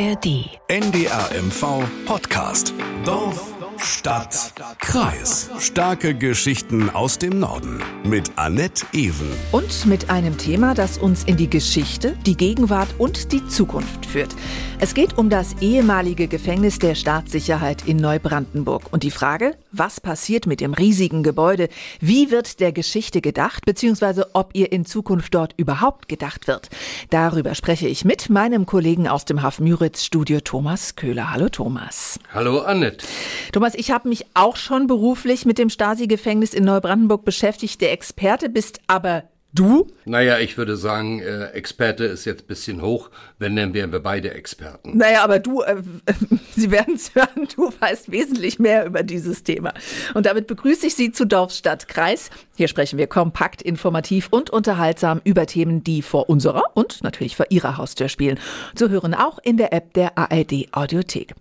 ARD. 0.00 0.26
NDRMV 0.70 1.84
Podcast. 2.06 2.72
Dorf, 3.04 3.59
Stadt, 3.82 4.52
Kreis. 4.78 5.48
Starke 5.58 6.14
Geschichten 6.14 6.90
aus 6.90 7.16
dem 7.16 7.38
Norden. 7.38 7.82
Mit 8.04 8.30
Annette 8.36 8.84
Ewen. 8.92 9.32
Und 9.52 9.86
mit 9.86 10.10
einem 10.10 10.36
Thema, 10.36 10.74
das 10.74 10.98
uns 10.98 11.24
in 11.24 11.38
die 11.38 11.48
Geschichte, 11.48 12.14
die 12.26 12.36
Gegenwart 12.36 12.88
und 12.98 13.32
die 13.32 13.46
Zukunft 13.46 14.04
führt. 14.04 14.36
Es 14.82 14.94
geht 14.94 15.18
um 15.18 15.28
das 15.28 15.56
ehemalige 15.60 16.26
Gefängnis 16.26 16.78
der 16.78 16.94
Staatssicherheit 16.94 17.86
in 17.86 17.98
Neubrandenburg. 17.98 18.84
Und 18.92 19.02
die 19.02 19.10
Frage, 19.10 19.56
was 19.72 20.00
passiert 20.00 20.46
mit 20.46 20.60
dem 20.60 20.72
riesigen 20.72 21.22
Gebäude? 21.22 21.68
Wie 22.00 22.30
wird 22.30 22.60
der 22.60 22.72
Geschichte 22.72 23.20
gedacht? 23.20 23.64
Beziehungsweise 23.66 24.30
ob 24.34 24.50
ihr 24.54 24.72
in 24.72 24.86
Zukunft 24.86 25.34
dort 25.34 25.54
überhaupt 25.58 26.08
gedacht 26.08 26.48
wird? 26.48 26.70
Darüber 27.10 27.54
spreche 27.54 27.88
ich 27.88 28.04
mit 28.04 28.30
meinem 28.30 28.66
Kollegen 28.66 29.06
aus 29.06 29.26
dem 29.26 29.42
Hafen 29.42 29.64
Müritz 29.64 30.04
Studio 30.04 30.40
Thomas 30.40 30.96
Köhler. 30.96 31.30
Hallo 31.30 31.48
Thomas. 31.48 32.18
Hallo 32.32 32.60
Annette. 32.60 33.06
Thomas, 33.52 33.69
ich 33.74 33.90
habe 33.90 34.08
mich 34.08 34.26
auch 34.34 34.56
schon 34.56 34.86
beruflich 34.86 35.44
mit 35.46 35.58
dem 35.58 35.70
Stasi-Gefängnis 35.70 36.54
in 36.54 36.64
Neubrandenburg 36.64 37.24
beschäftigt. 37.24 37.80
Der 37.80 37.92
Experte 37.92 38.48
bist 38.48 38.80
aber 38.86 39.24
Du? 39.52 39.88
Naja, 40.04 40.38
ich 40.38 40.56
würde 40.56 40.76
sagen, 40.76 41.20
äh, 41.20 41.46
Experte 41.46 42.04
ist 42.04 42.24
jetzt 42.24 42.42
ein 42.42 42.46
bisschen 42.46 42.82
hoch, 42.82 43.10
wenn 43.40 43.56
dann 43.56 43.74
wären 43.74 43.90
wir 43.90 43.98
beide 43.98 44.32
Experten. 44.32 44.96
Naja, 44.96 45.24
aber 45.24 45.40
du, 45.40 45.62
äh, 45.62 45.82
Sie 46.56 46.70
werden 46.70 46.94
es 46.94 47.14
hören, 47.16 47.48
du 47.56 47.72
weißt 47.80 48.12
wesentlich 48.12 48.60
mehr 48.60 48.86
über 48.86 49.02
dieses 49.02 49.42
Thema. 49.42 49.74
Und 50.14 50.26
damit 50.26 50.46
begrüße 50.46 50.86
ich 50.86 50.94
Sie 50.94 51.10
zu 51.10 51.26
Dorfstadt 51.26 51.88
Kreis. 51.88 52.30
Hier 52.56 52.68
sprechen 52.68 52.96
wir 52.96 53.08
kompakt, 53.08 53.60
informativ 53.60 54.28
und 54.30 54.50
unterhaltsam 54.50 55.20
über 55.24 55.46
Themen, 55.46 55.82
die 55.82 56.02
vor 56.02 56.28
unserer 56.28 56.62
und 56.74 57.02
natürlich 57.02 57.34
vor 57.34 57.46
Ihrer 57.50 57.76
Haustür 57.76 58.08
spielen. 58.08 58.38
Zu 58.76 58.88
hören 58.88 59.14
auch 59.14 59.40
in 59.42 59.56
der 59.56 59.72
App 59.72 59.94
der 59.94 60.16
ARD 60.16 60.68
Audiothek. 60.70 61.34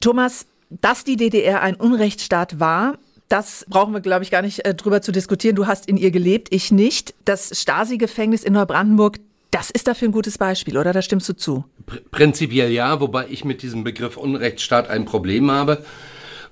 Thomas, 0.00 0.46
dass 0.70 1.04
die 1.04 1.16
DDR 1.16 1.62
ein 1.62 1.76
Unrechtsstaat 1.76 2.60
war, 2.60 2.98
das 3.28 3.66
brauchen 3.68 3.92
wir, 3.92 4.00
glaube 4.00 4.24
ich, 4.24 4.30
gar 4.30 4.42
nicht 4.42 4.64
äh, 4.64 4.74
drüber 4.74 5.02
zu 5.02 5.12
diskutieren. 5.12 5.54
Du 5.54 5.66
hast 5.66 5.86
in 5.86 5.96
ihr 5.96 6.10
gelebt, 6.10 6.48
ich 6.50 6.70
nicht. 6.70 7.14
Das 7.24 7.60
Stasi-Gefängnis 7.60 8.42
in 8.42 8.54
Neubrandenburg, 8.54 9.18
das 9.50 9.70
ist 9.70 9.86
dafür 9.86 10.08
ein 10.08 10.12
gutes 10.12 10.38
Beispiel, 10.38 10.78
oder? 10.78 10.92
Da 10.92 11.02
stimmst 11.02 11.28
du 11.28 11.34
zu? 11.34 11.64
Prinzipiell 12.10 12.70
ja, 12.70 13.00
wobei 13.00 13.26
ich 13.28 13.44
mit 13.44 13.62
diesem 13.62 13.84
Begriff 13.84 14.16
Unrechtsstaat 14.16 14.88
ein 14.88 15.04
Problem 15.04 15.50
habe, 15.50 15.84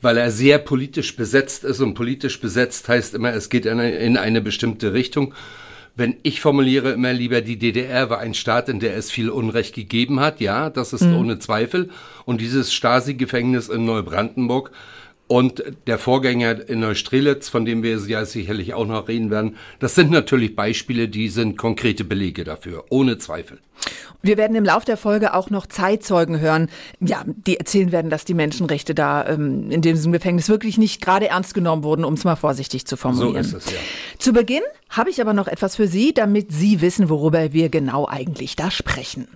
weil 0.03 0.19
er 0.19 0.30
sehr 0.30 0.58
politisch 0.58 1.17
besetzt 1.17 1.64
ist 1.64 1.80
und 1.80 1.95
politisch 1.95 2.41
besetzt 2.41 2.89
heißt 2.89 3.14
immer, 3.14 3.33
es 3.33 3.48
geht 3.48 3.64
in 3.64 3.80
eine, 3.80 3.97
in 3.97 4.17
eine 4.19 4.42
bestimmte 4.42 4.92
Richtung. 4.92 5.34
Wenn 5.98 6.16
ich 6.22 6.42
formuliere 6.42 6.91
immer 6.91 7.14
lieber, 7.14 7.41
die 7.41 7.58
DDR 7.58 8.11
war 8.11 8.19
ein 8.19 8.34
Staat, 8.34 8.69
in 8.69 8.80
der 8.80 8.97
es 8.97 9.11
viel 9.11 9.30
Unrecht 9.30 9.75
gegeben 9.75 10.20
hat, 10.20 10.41
ja, 10.41 10.69
das 10.69 10.92
ist 10.92 11.05
mhm. 11.05 11.16
ohne 11.16 11.39
Zweifel. 11.39 11.89
Und 12.27 12.42
dieses 12.42 12.75
Stasi-Gefängnis 12.75 13.70
in 13.70 13.86
Neubrandenburg 13.86 14.72
und 15.28 15.62
der 15.86 15.98
Vorgänger 15.98 16.69
in 16.69 16.80
Neustrelitz, 16.80 17.48
von 17.48 17.64
dem 17.64 17.82
wir 17.82 17.96
ja 17.98 18.24
sicherlich 18.24 18.74
auch 18.74 18.86
noch 18.86 19.08
reden 19.08 19.30
werden, 19.30 19.56
das 19.80 19.94
sind 19.94 20.10
natürlich 20.10 20.55
Beispiele, 20.55 21.08
die 21.08 21.28
sind 21.28 21.56
konkrete 21.56 22.05
Belege 22.05 22.44
dafür, 22.44 22.84
ohne 22.91 23.18
Zweifel. 23.18 23.58
Wir 24.22 24.36
werden 24.36 24.56
im 24.56 24.64
Laufe 24.64 24.86
der 24.86 24.96
Folge 24.96 25.34
auch 25.34 25.50
noch 25.50 25.66
Zeitzeugen 25.66 26.41
hören, 26.41 26.68
ja, 27.00 27.24
die 27.27 27.58
erzählen 27.58 27.92
werden, 27.92 28.10
dass 28.10 28.24
die 28.24 28.34
Menschenrechte 28.34 28.94
da 28.94 29.27
ähm, 29.27 29.70
in 29.70 29.83
diesem 29.83 30.12
Gefängnis 30.12 30.48
wirklich 30.48 30.78
nicht 30.78 31.02
gerade 31.02 31.28
ernst 31.28 31.55
genommen 31.55 31.83
wurden, 31.83 32.05
um 32.05 32.14
es 32.14 32.24
mal 32.24 32.36
vorsichtig 32.36 32.86
zu 32.86 32.96
formulieren. 32.96 33.44
So 33.44 33.56
ist 33.58 33.66
es, 33.66 33.72
ja. 33.72 33.78
Zu 34.18 34.33
Beginn 34.33 34.62
habe 34.88 35.11
ich 35.11 35.20
aber 35.20 35.33
noch 35.33 35.48
etwas 35.48 35.77
für 35.77 35.88
Sie, 35.88 36.14
damit 36.14 36.52
Sie 36.52 36.80
wissen, 36.80 37.08
worüber 37.08 37.52
wir 37.52 37.68
genau 37.68 38.06
eigentlich 38.08 38.56
da 38.56 38.70
sprechen. 38.70 39.28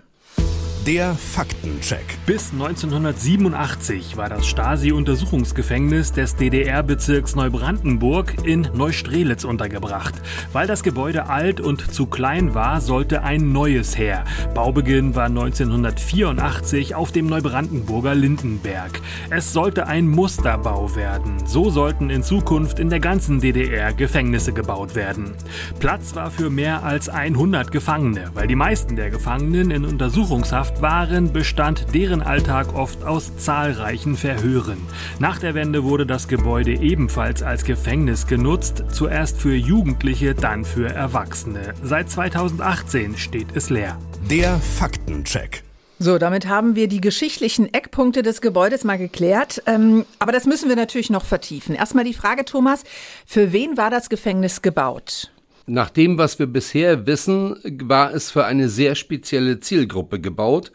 Der 0.91 1.15
Faktencheck. 1.15 2.19
Bis 2.27 2.51
1987 2.53 4.17
war 4.17 4.29
das 4.29 4.45
Stasi-Untersuchungsgefängnis 4.49 6.13
des 6.13 6.35
DDR-Bezirks 6.35 7.37
Neubrandenburg 7.37 8.45
in 8.45 8.69
Neustrelitz 8.75 9.45
untergebracht. 9.45 10.15
Weil 10.53 10.67
das 10.67 10.83
Gebäude 10.83 11.29
alt 11.29 11.61
und 11.61 11.95
zu 11.95 12.07
klein 12.07 12.55
war, 12.57 12.81
sollte 12.81 13.23
ein 13.23 13.53
neues 13.53 13.97
her. 13.97 14.25
Baubeginn 14.53 15.15
war 15.15 15.27
1984 15.27 16.97
auf 16.97 17.13
dem 17.13 17.27
Neubrandenburger 17.27 18.17
Lindenberg. 18.17 19.01
Es 19.31 19.53
sollte 19.53 19.87
ein 19.87 20.09
Musterbau 20.09 20.97
werden. 20.97 21.47
So 21.47 21.71
sollten 21.71 22.11
in 22.11 22.25
Zukunft 22.25 22.81
in 22.81 22.91
der 22.91 22.99
ganzen 22.99 23.39
DDR 23.39 23.93
Gefängnisse 23.93 24.53
gebaut 24.53 24.97
werden. 24.97 25.35
Platz 25.79 26.17
war 26.17 26.33
für 26.33 26.51
mehr 26.51 26.83
als 26.83 27.09
100 27.09 27.71
Gefangene, 27.71 28.31
weil 28.35 28.49
die 28.49 28.57
meisten 28.57 28.97
der 28.97 29.11
Gefangenen 29.11 29.71
in 29.71 29.85
Untersuchungshaft 29.85 30.71
Haft 30.71 30.80
waren, 30.83 31.33
bestand 31.33 31.95
deren 31.95 32.23
Alltag 32.23 32.75
oft 32.75 33.05
aus 33.05 33.37
zahlreichen 33.37 34.17
Verhören. 34.17 34.79
Nach 35.19 35.39
der 35.39 35.55
Wende 35.55 35.85
wurde 35.85 36.07
das 36.07 36.29
Gebäude 36.29 36.73
ebenfalls 36.73 37.43
als 37.43 37.65
Gefängnis 37.65 38.27
genutzt, 38.27 38.85
zuerst 38.91 39.41
für 39.41 39.55
Jugendliche, 39.55 40.35
dann 40.35 40.65
für 40.65 40.89
Erwachsene. 40.89 41.75
Seit 41.83 42.11
2018 42.11 43.17
steht 43.17 43.49
es 43.55 43.71
leer. 43.71 43.99
Der 44.29 44.59
Faktencheck. 44.59 45.63
So, 46.03 46.17
damit 46.17 46.49
haben 46.49 46.77
wir 46.77 46.89
die 46.89 47.03
geschichtlichen 47.03 47.75
Eckpunkte 47.75 48.23
des 48.23 48.41
Gebäudes 48.41 48.85
mal 48.85 48.97
geklärt. 48.97 49.63
Ähm, 49.67 50.07
aber 50.19 50.33
das 50.33 50.47
müssen 50.47 50.71
wir 50.71 50.77
natürlich 50.77 51.11
noch 51.11 51.27
vertiefen. 51.27 51.75
Erstmal 51.75 52.05
die 52.05 52.15
Frage, 52.15 52.47
Thomas, 52.47 52.85
für 53.27 53.53
wen 53.53 53.77
war 53.77 53.91
das 53.91 54.09
Gefängnis 54.09 54.63
gebaut? 54.63 55.31
Nach 55.73 55.89
dem, 55.89 56.19
was 56.19 56.41
wir 56.41 56.49
bisher 56.49 57.07
wissen, 57.07 57.55
war 57.63 58.13
es 58.13 58.33
für 58.33 58.45
eine 58.45 58.69
sehr 58.69 58.97
spezielle 58.97 59.61
Zielgruppe 59.61 60.19
gebaut, 60.19 60.73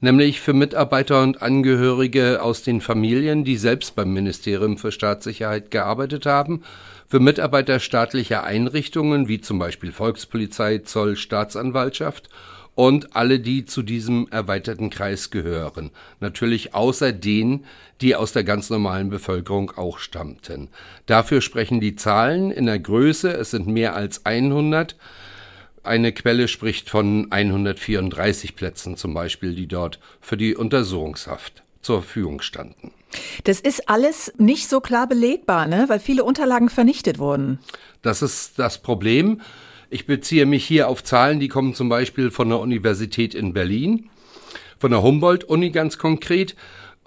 nämlich 0.00 0.40
für 0.40 0.54
Mitarbeiter 0.54 1.22
und 1.22 1.42
Angehörige 1.42 2.40
aus 2.40 2.62
den 2.62 2.80
Familien, 2.80 3.44
die 3.44 3.58
selbst 3.58 3.94
beim 3.94 4.10
Ministerium 4.14 4.78
für 4.78 4.90
Staatssicherheit 4.90 5.70
gearbeitet 5.70 6.24
haben, 6.24 6.62
für 7.06 7.20
Mitarbeiter 7.20 7.78
staatlicher 7.78 8.42
Einrichtungen 8.42 9.28
wie 9.28 9.42
zum 9.42 9.58
Beispiel 9.58 9.92
Volkspolizei, 9.92 10.78
Zoll, 10.78 11.16
Staatsanwaltschaft 11.16 12.30
und 12.78 13.16
alle, 13.16 13.40
die 13.40 13.64
zu 13.64 13.82
diesem 13.82 14.28
erweiterten 14.30 14.88
Kreis 14.88 15.30
gehören. 15.30 15.90
Natürlich 16.20 16.76
außer 16.76 17.10
denen, 17.10 17.64
die 18.00 18.14
aus 18.14 18.30
der 18.30 18.44
ganz 18.44 18.70
normalen 18.70 19.10
Bevölkerung 19.10 19.72
auch 19.76 19.98
stammten. 19.98 20.68
Dafür 21.06 21.40
sprechen 21.40 21.80
die 21.80 21.96
Zahlen 21.96 22.52
in 22.52 22.66
der 22.66 22.78
Größe, 22.78 23.32
es 23.32 23.50
sind 23.50 23.66
mehr 23.66 23.96
als 23.96 24.24
100. 24.26 24.94
Eine 25.82 26.12
Quelle 26.12 26.46
spricht 26.46 26.88
von 26.88 27.26
134 27.32 28.54
Plätzen 28.54 28.96
zum 28.96 29.12
Beispiel, 29.12 29.56
die 29.56 29.66
dort 29.66 29.98
für 30.20 30.36
die 30.36 30.54
Untersuchungshaft 30.54 31.64
zur 31.82 32.02
Verfügung 32.02 32.40
standen. 32.42 32.92
Das 33.42 33.58
ist 33.58 33.88
alles 33.88 34.32
nicht 34.38 34.68
so 34.68 34.80
klar 34.80 35.08
belegbar, 35.08 35.66
ne? 35.66 35.86
weil 35.88 35.98
viele 35.98 36.22
Unterlagen 36.22 36.68
vernichtet 36.68 37.18
wurden. 37.18 37.58
Das 38.02 38.22
ist 38.22 38.56
das 38.60 38.78
Problem. 38.78 39.40
Ich 39.90 40.04
beziehe 40.04 40.44
mich 40.44 40.66
hier 40.66 40.88
auf 40.88 41.02
Zahlen, 41.02 41.40
die 41.40 41.48
kommen 41.48 41.72
zum 41.72 41.88
Beispiel 41.88 42.30
von 42.30 42.50
der 42.50 42.58
Universität 42.58 43.34
in 43.34 43.54
Berlin, 43.54 44.10
von 44.78 44.90
der 44.90 45.02
Humboldt-Uni 45.02 45.70
ganz 45.70 45.96
konkret. 45.96 46.56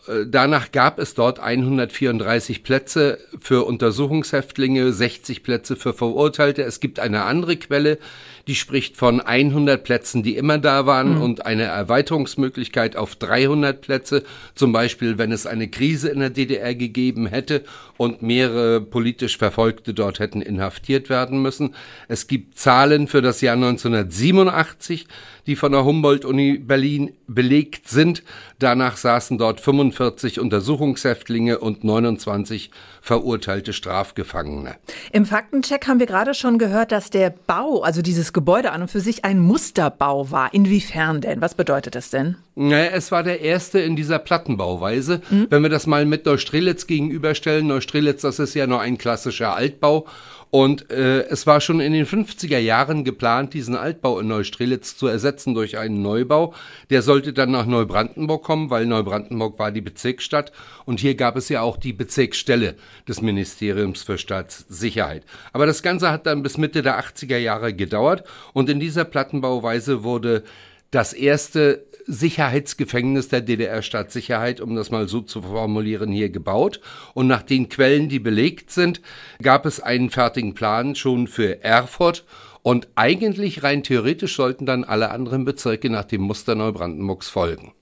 Äh, 0.08 0.26
danach 0.28 0.72
gab 0.72 1.00
es 1.00 1.14
dort 1.14 1.40
134 1.40 2.64
Plätze 2.64 3.20
für 3.40 3.66
Untersuchungshäftlinge, 3.66 4.92
60 4.92 5.44
Plätze 5.44 5.76
für 5.76 5.94
Verurteilte. 5.94 6.64
Es 6.64 6.80
gibt 6.80 7.00
eine 7.00 7.24
andere 7.24 7.58
Quelle, 7.58 8.00
die 8.48 8.56
spricht 8.56 8.98
von 8.98 9.22
100 9.22 9.84
Plätzen, 9.84 10.24
die 10.24 10.36
immer 10.36 10.58
da 10.58 10.86
waren 10.86 11.16
mhm. 11.16 11.22
und 11.22 11.46
eine 11.46 11.64
Erweiterungsmöglichkeit 11.64 12.96
auf 12.96 13.16
300 13.16 13.82
Plätze. 13.82 14.24
Zum 14.56 14.72
Beispiel, 14.72 15.18
wenn 15.18 15.32
es 15.32 15.46
eine 15.46 15.68
Krise 15.68 16.10
in 16.10 16.20
der 16.20 16.32
DDR 16.32 16.74
gegeben 16.74 17.28
hätte 17.28 17.64
und 17.98 18.24
mehrere 18.24 18.82
politisch 18.82 19.38
Verfolgte 19.38 19.94
dort 19.94 20.20
hätten 20.20 20.42
inhaftiert 20.42 21.10
werden 21.10 21.42
müssen. 21.42 21.76
Es 22.08 22.28
gibt 22.28 22.58
Zahlen 22.58 23.08
für 23.08 23.22
das 23.22 23.42
Jahr 23.42 23.56
1987, 23.56 25.08
die 25.52 25.58
von 25.58 25.74
der 25.74 25.84
Humboldt-Uni 25.84 26.60
Berlin 26.60 27.12
belegt 27.28 27.90
sind. 27.90 28.24
Danach 28.60 28.96
saßen 28.96 29.38
dort 29.38 29.60
45 29.60 30.40
Untersuchungshäftlinge 30.40 31.60
und 31.60 31.84
29 31.84 32.72
verurteilte 33.02 33.74
Strafgefangene. 33.74 34.78
Im 35.12 35.26
Faktencheck 35.26 35.90
haben 35.90 36.00
wir 36.00 36.06
gerade 36.06 36.36
schon 36.36 36.58
gehört, 36.58 36.94
dass 36.94 37.10
der 37.10 37.32
Bau, 37.32 37.82
also 37.82 38.02
dieses 38.02 38.32
Gebäude 38.32 38.72
an 38.72 38.84
und 38.84 38.88
für 38.88 39.02
sich 39.02 39.26
ein 39.26 39.40
Musterbau 39.40 40.32
war. 40.32 40.54
Inwiefern 40.54 41.20
denn? 41.20 41.42
Was 41.42 41.56
bedeutet 41.56 41.96
das 41.96 42.12
denn? 42.12 42.38
Naja, 42.56 42.92
es 42.94 43.12
war 43.12 43.24
der 43.24 43.42
erste 43.42 43.80
in 43.80 43.98
dieser 43.98 44.20
Plattenbauweise. 44.20 45.22
Mhm. 45.30 45.48
Wenn 45.50 45.64
wir 45.64 45.70
das 45.70 45.86
mal 45.86 46.06
mit 46.06 46.26
Neustrelitz 46.26 46.88
gegenüberstellen, 46.88 47.68
Neustrelitz, 47.68 48.22
das 48.22 48.40
ist 48.40 48.54
ja 48.54 48.68
nur 48.68 48.80
ein 48.80 48.98
klassischer 48.98 49.54
Altbau 49.54 50.06
und 50.52 50.92
äh, 50.92 51.22
es 51.30 51.48
war 51.48 51.62
schon 51.62 51.80
in 51.80 51.94
den 51.94 52.06
50er 52.06 52.58
Jahren 52.58 53.06
geplant, 53.06 53.54
diesen 53.54 53.74
Altbau 53.74 54.20
in 54.20 54.28
Neustrelitz 54.28 54.98
zu 54.98 55.08
ersetzen 55.08 55.54
durch 55.54 55.78
einen 55.78 56.02
Neubau. 56.02 56.54
Der 56.90 57.02
sollte 57.02 57.32
dann 57.32 57.52
nach 57.52 57.66
Neubrandenburg 57.66 58.44
kommen, 58.44 58.70
weil 58.70 58.86
Neubrandenburg 58.86 59.58
war 59.60 59.72
die 59.72 59.80
Bezirksstadt. 59.80 60.52
Und 60.84 61.00
hier 61.00 61.16
gab 61.16 61.38
es 61.38 61.48
ja 61.48 61.62
auch 61.62 61.78
die 61.78 61.94
Bezirksstelle 61.94 62.76
des 63.08 63.22
Ministeriums 63.22 64.04
für 64.04 64.18
Staatssicherheit. 64.18 65.24
Aber 65.54 65.66
das 65.66 65.84
Ganze 65.84 66.12
hat 66.12 66.26
dann 66.26 66.44
bis 66.44 66.58
Mitte 66.58 66.82
der 66.82 67.00
80er 67.00 67.38
Jahre 67.38 67.74
gedauert. 67.74 68.28
Und 68.52 68.70
in 68.70 68.82
dieser 68.82 69.06
Plattenbauweise 69.06 70.04
wurde 70.04 70.44
das 70.92 71.14
erste 71.14 71.86
Sicherheitsgefängnis 72.06 73.30
der 73.30 73.42
DDR-Staatssicherheit, 73.42 74.60
um 74.60 74.76
das 74.76 74.92
mal 74.92 75.08
so 75.08 75.22
zu 75.22 75.42
formulieren, 75.42 76.12
hier 76.12 76.30
gebaut. 76.30 76.82
Und 77.14 77.28
nach 77.28 77.42
den 77.42 77.70
Quellen, 77.70 78.10
die 78.10 78.20
belegt 78.20 78.72
sind, 78.72 79.02
gab 79.42 79.66
es 79.66 79.80
einen 79.80 80.10
fertigen 80.10 80.54
Plan 80.54 80.96
schon 80.96 81.28
für 81.28 81.64
Erfurt. 81.64 82.26
Und 82.64 82.90
eigentlich 82.96 83.64
rein 83.64 83.84
theoretisch 83.84 84.36
sollten 84.36 84.66
dann 84.66 84.84
alle 84.84 85.10
anderen 85.12 85.46
Bezirke 85.46 85.90
nach 85.90 86.06
dem 86.06 86.22
Muster 86.22 86.56
Neubrandenburgs 86.56 87.30
folgen. 87.30 87.74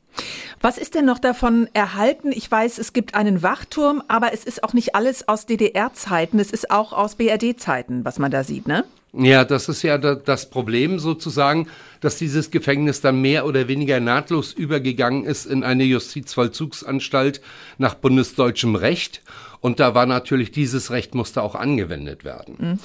Was 0.61 0.77
ist 0.77 0.95
denn 0.95 1.05
noch 1.05 1.19
davon 1.19 1.69
erhalten? 1.73 2.31
Ich 2.31 2.49
weiß, 2.49 2.77
es 2.77 2.93
gibt 2.93 3.15
einen 3.15 3.41
Wachturm, 3.41 4.03
aber 4.07 4.33
es 4.33 4.43
ist 4.43 4.63
auch 4.63 4.73
nicht 4.73 4.93
alles 4.93 5.27
aus 5.27 5.45
DDR-Zeiten, 5.45 6.39
es 6.39 6.51
ist 6.51 6.71
auch 6.71 6.91
aus 6.91 7.15
BRD-Zeiten, 7.15 8.03
was 8.03 8.19
man 8.19 8.29
da 8.31 8.43
sieht, 8.43 8.67
ne? 8.67 8.83
Ja, 9.11 9.43
das 9.43 9.69
ist 9.69 9.81
ja 9.81 9.97
das 9.97 10.49
Problem 10.49 10.99
sozusagen, 10.99 11.67
dass 11.99 12.17
dieses 12.17 12.51
Gefängnis 12.51 13.01
dann 13.01 13.21
mehr 13.21 13.45
oder 13.45 13.67
weniger 13.67 13.99
nahtlos 13.99 14.53
übergegangen 14.53 15.25
ist 15.25 15.45
in 15.45 15.63
eine 15.63 15.83
Justizvollzugsanstalt 15.83 17.41
nach 17.77 17.95
bundesdeutschem 17.95 18.75
Recht. 18.75 19.21
Und 19.61 19.79
da 19.79 19.95
war 19.95 20.05
natürlich 20.05 20.51
dieses 20.51 20.91
Recht 20.91 21.15
musste 21.15 21.41
auch 21.41 21.55
angewendet 21.55 22.23
werden. 22.23 22.55
Mhm. 22.59 22.79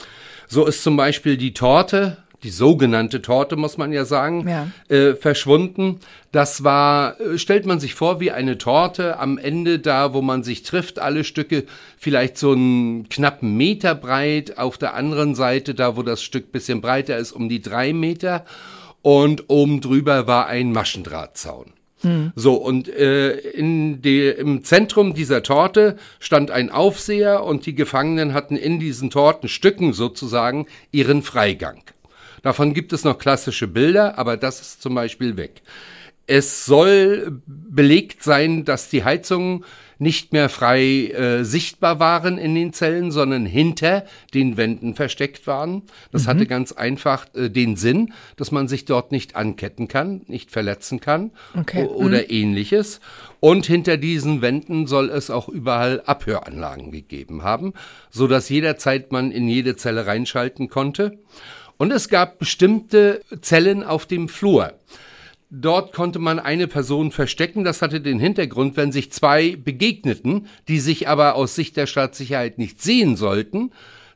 So 0.49 0.67
ist 0.67 0.83
zum 0.83 0.97
Beispiel 0.97 1.37
die 1.37 1.55
Torte 1.55 2.24
die 2.45 2.51
sogenannte 2.51 3.23
Torte, 3.23 3.57
muss 3.57 3.79
man 3.79 3.93
ja 3.93 4.05
sagen, 4.05 4.47
ja. 4.47 4.69
Äh, 4.95 5.15
verschwunden. 5.15 5.99
Das 6.31 6.63
war, 6.63 7.19
äh, 7.21 7.39
stellt 7.39 7.65
man 7.65 7.81
sich 7.81 7.95
vor, 7.95 8.21
wie 8.21 8.31
eine 8.31 8.59
Torte 8.59 9.19
am 9.19 9.39
Ende 9.39 9.79
da, 9.79 10.13
wo 10.13 10.21
man 10.21 10.45
sich 10.45 10.63
trifft, 10.63 10.99
alle 10.99 11.25
Stücke 11.25 11.65
vielleicht 11.97 12.37
so 12.37 12.53
einen 12.53 13.09
knappen 13.09 13.57
Meter 13.57 13.95
breit, 13.95 14.59
auf 14.59 14.77
der 14.77 14.95
anderen 14.95 15.35
Seite, 15.35 15.75
da 15.75 15.97
wo 15.97 16.03
das 16.03 16.23
Stück 16.23 16.53
bisschen 16.53 16.83
breiter 16.83 17.17
ist, 17.17 17.33
um 17.33 17.49
die 17.49 17.63
drei 17.63 17.93
Meter 17.93 18.45
und 19.01 19.45
oben 19.49 19.81
drüber 19.81 20.27
war 20.27 20.47
ein 20.47 20.73
Maschendrahtzaun. 20.73 21.73
Hm. 22.01 22.33
So, 22.37 22.55
und 22.55 22.89
äh, 22.89 23.33
in 23.33 24.03
die, 24.03 24.29
im 24.29 24.65
Zentrum 24.65 25.15
dieser 25.15 25.43
Torte 25.43 25.97
stand 26.21 26.51
ein 26.51 26.71
Aufseher 26.71 27.43
und 27.45 27.65
die 27.65 27.75
Gefangenen 27.75 28.35
hatten 28.35 28.57
in 28.57 28.79
diesen 28.79 29.09
Tortenstücken 29.09 29.95
sozusagen 29.95 30.67
ihren 30.93 31.23
Freigang. 31.23 31.83
Davon 32.45 32.75
gibt 32.75 32.93
es 32.93 33.05
noch 33.05 33.19
klassische 33.19 33.67
Bilder, 33.67 34.19
aber 34.19 34.37
das 34.37 34.61
ist 34.61 34.83
zum 34.83 34.95
Beispiel 34.95 35.39
weg. 35.39 35.63
Es 36.27 36.67
soll 36.67 37.41
belegt 37.47 38.23
sein, 38.23 38.67
dass 38.67 38.91
die 38.91 39.03
Heizungen 39.03 39.65
nicht 39.99 40.35
mehr 40.35 40.51
frei 40.51 41.07
äh, 41.07 41.45
sichtbar 41.45 42.01
waren 42.01 42.37
in 42.37 42.55
den 42.55 42.75
Zellen, 42.75 43.11
sondern 43.11 43.47
hinter 43.47 44.05
den 44.35 44.59
Wänden 44.59 44.95
versteckt 44.95 45.47
waren. 45.47 45.83
Das 46.13 46.25
mhm. 46.25 46.29
hatte 46.29 46.47
ganz 46.47 46.73
einfach 46.73 47.27
äh, 47.35 47.49
den 47.49 47.77
Sinn, 47.77 48.13
dass 48.37 48.51
man 48.51 48.69
sich 48.69 48.85
dort 48.85 49.11
nicht 49.11 49.37
anketten 49.37 49.89
kann, 49.89 50.23
nicht 50.27 50.51
verletzen 50.51 51.01
kann 51.01 51.31
okay. 51.59 51.85
oder 51.85 52.19
mhm. 52.19 52.27
ähnliches. 52.29 53.01
Und 53.41 53.65
hinter 53.65 53.97
diesen 53.97 54.43
Wänden 54.43 54.87
soll 54.87 55.09
es 55.09 55.31
auch 55.31 55.49
überall 55.49 56.03
Abhöranlagen 56.05 56.91
gegeben 56.91 57.43
haben, 57.43 57.73
so 58.11 58.27
dass 58.27 58.51
jederzeit 58.51 59.13
man 59.13 59.31
in 59.31 59.49
jede 59.49 59.77
Zelle 59.77 60.07
reinschalten 60.07 60.69
konnte. 60.69 61.19
Und 61.77 61.93
es 61.93 62.09
gab 62.09 62.39
bestimmte 62.39 63.23
Zellen 63.41 63.83
auf 63.83 64.07
dem 64.07 64.29
Flur. 64.29 64.73
Dort 65.51 65.93
konnte 65.93 66.19
man 66.19 66.41
eine 66.41 66.67
Person 66.67 67.13
verstecken. 67.13 67.63
Das 67.63 67.81
hatte 67.81 68.01
den 68.01 68.19
Hintergrund, 68.19 68.77
wenn 68.77 68.91
sich 68.91 69.13
zwei 69.13 69.57
begegneten, 69.57 70.47
die 70.69 70.81
sich 70.81 71.09
aber 71.09 71.37
aus 71.37 71.55
Sicht 71.55 71.77
der 71.77 71.87
Staatssicherheit 71.87 72.59
nicht 72.59 72.83
sehen 72.83 73.17
sollten, 73.17 73.71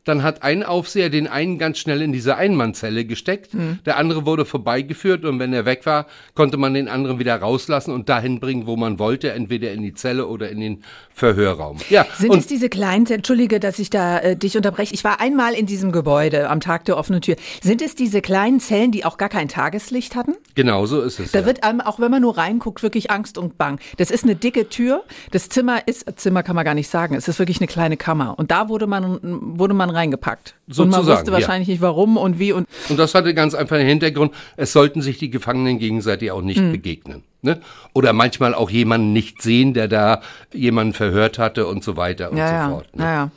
dann 0.08 0.22
hat 0.22 0.42
ein 0.42 0.62
Aufseher 0.62 1.10
den 1.10 1.26
einen 1.26 1.58
ganz 1.58 1.78
schnell 1.78 2.02
in 2.02 2.12
diese 2.12 2.36
Einmannzelle 2.36 3.04
gesteckt. 3.04 3.54
Mhm. 3.54 3.78
Der 3.84 3.98
andere 3.98 4.26
wurde 4.26 4.44
vorbeigeführt 4.44 5.24
und 5.24 5.38
wenn 5.38 5.52
er 5.52 5.64
weg 5.64 5.84
war, 5.84 6.06
konnte 6.34 6.56
man 6.56 6.74
den 6.74 6.88
anderen 6.88 7.18
wieder 7.18 7.36
rauslassen 7.36 7.92
und 7.92 8.08
dahin 8.08 8.40
bringen, 8.40 8.66
wo 8.66 8.76
man 8.76 8.98
wollte, 8.98 9.32
entweder 9.32 9.72
in 9.72 9.82
die 9.82 9.94
Zelle 9.94 10.26
oder 10.26 10.48
in 10.48 10.60
den 10.60 10.84
Verhörraum. 11.10 11.78
Ja, 11.90 12.06
Sind 12.16 12.34
es 12.34 12.46
diese 12.46 12.68
kleinen, 12.68 13.06
entschuldige, 13.06 13.60
dass 13.60 13.78
ich 13.78 13.90
da 13.90 14.18
äh, 14.18 14.36
dich 14.36 14.56
unterbreche. 14.56 14.94
Ich 14.94 15.04
war 15.04 15.20
einmal 15.20 15.54
in 15.54 15.66
diesem 15.66 15.92
Gebäude 15.92 16.48
am 16.48 16.60
Tag 16.60 16.84
der 16.86 16.96
offenen 16.96 17.20
Tür. 17.20 17.36
Sind 17.62 17.82
es 17.82 17.94
diese 17.94 18.22
kleinen 18.22 18.60
Zellen, 18.60 18.92
die 18.92 19.04
auch 19.04 19.18
gar 19.18 19.28
kein 19.28 19.48
Tageslicht 19.48 20.16
hatten? 20.16 20.34
Genau 20.54 20.86
so 20.86 21.02
ist 21.02 21.20
es. 21.20 21.32
Da 21.32 21.40
ja. 21.40 21.46
wird 21.46 21.64
einem, 21.64 21.80
auch 21.80 22.00
wenn 22.00 22.10
man 22.10 22.22
nur 22.22 22.38
reinguckt, 22.38 22.82
wirklich 22.82 23.10
Angst 23.10 23.36
und 23.36 23.58
Bang. 23.58 23.80
Das 23.96 24.10
ist 24.10 24.24
eine 24.24 24.36
dicke 24.36 24.68
Tür. 24.68 25.02
Das 25.32 25.48
Zimmer 25.48 25.86
ist, 25.86 26.06
Zimmer 26.18 26.42
kann 26.42 26.56
man 26.56 26.64
gar 26.64 26.74
nicht 26.74 26.88
sagen. 26.88 27.14
Es 27.14 27.28
ist 27.28 27.38
wirklich 27.38 27.58
eine 27.58 27.66
kleine 27.66 27.96
Kammer. 27.96 28.38
Und 28.38 28.50
da 28.50 28.68
wurde 28.68 28.86
man, 28.86 29.18
wurde 29.58 29.74
man 29.74 29.90
reingepackt. 29.98 30.54
Sozusagen, 30.66 30.94
und 30.94 31.06
man 31.06 31.16
wusste 31.16 31.32
wahrscheinlich 31.32 31.68
ja. 31.68 31.72
nicht 31.72 31.80
warum 31.82 32.16
und 32.16 32.38
wie. 32.38 32.52
Und, 32.52 32.68
und 32.88 32.98
das 32.98 33.14
hatte 33.14 33.34
ganz 33.34 33.54
einfach 33.54 33.76
den 33.76 33.86
Hintergrund, 33.86 34.32
es 34.56 34.72
sollten 34.72 35.02
sich 35.02 35.18
die 35.18 35.30
Gefangenen 35.30 35.78
gegenseitig 35.78 36.30
auch 36.30 36.42
nicht 36.42 36.60
mhm. 36.60 36.72
begegnen. 36.72 37.24
Ne? 37.42 37.60
Oder 37.94 38.12
manchmal 38.12 38.54
auch 38.54 38.70
jemanden 38.70 39.12
nicht 39.12 39.42
sehen, 39.42 39.74
der 39.74 39.88
da 39.88 40.22
jemanden 40.52 40.92
verhört 40.92 41.38
hatte 41.38 41.66
und 41.66 41.84
so 41.84 41.96
weiter 41.96 42.30
und 42.30 42.36
ja, 42.36 42.64
so 42.64 42.70
fort. 42.70 42.96
Ne? 42.96 43.04
Ja, 43.04 43.12
ja. 43.12 43.30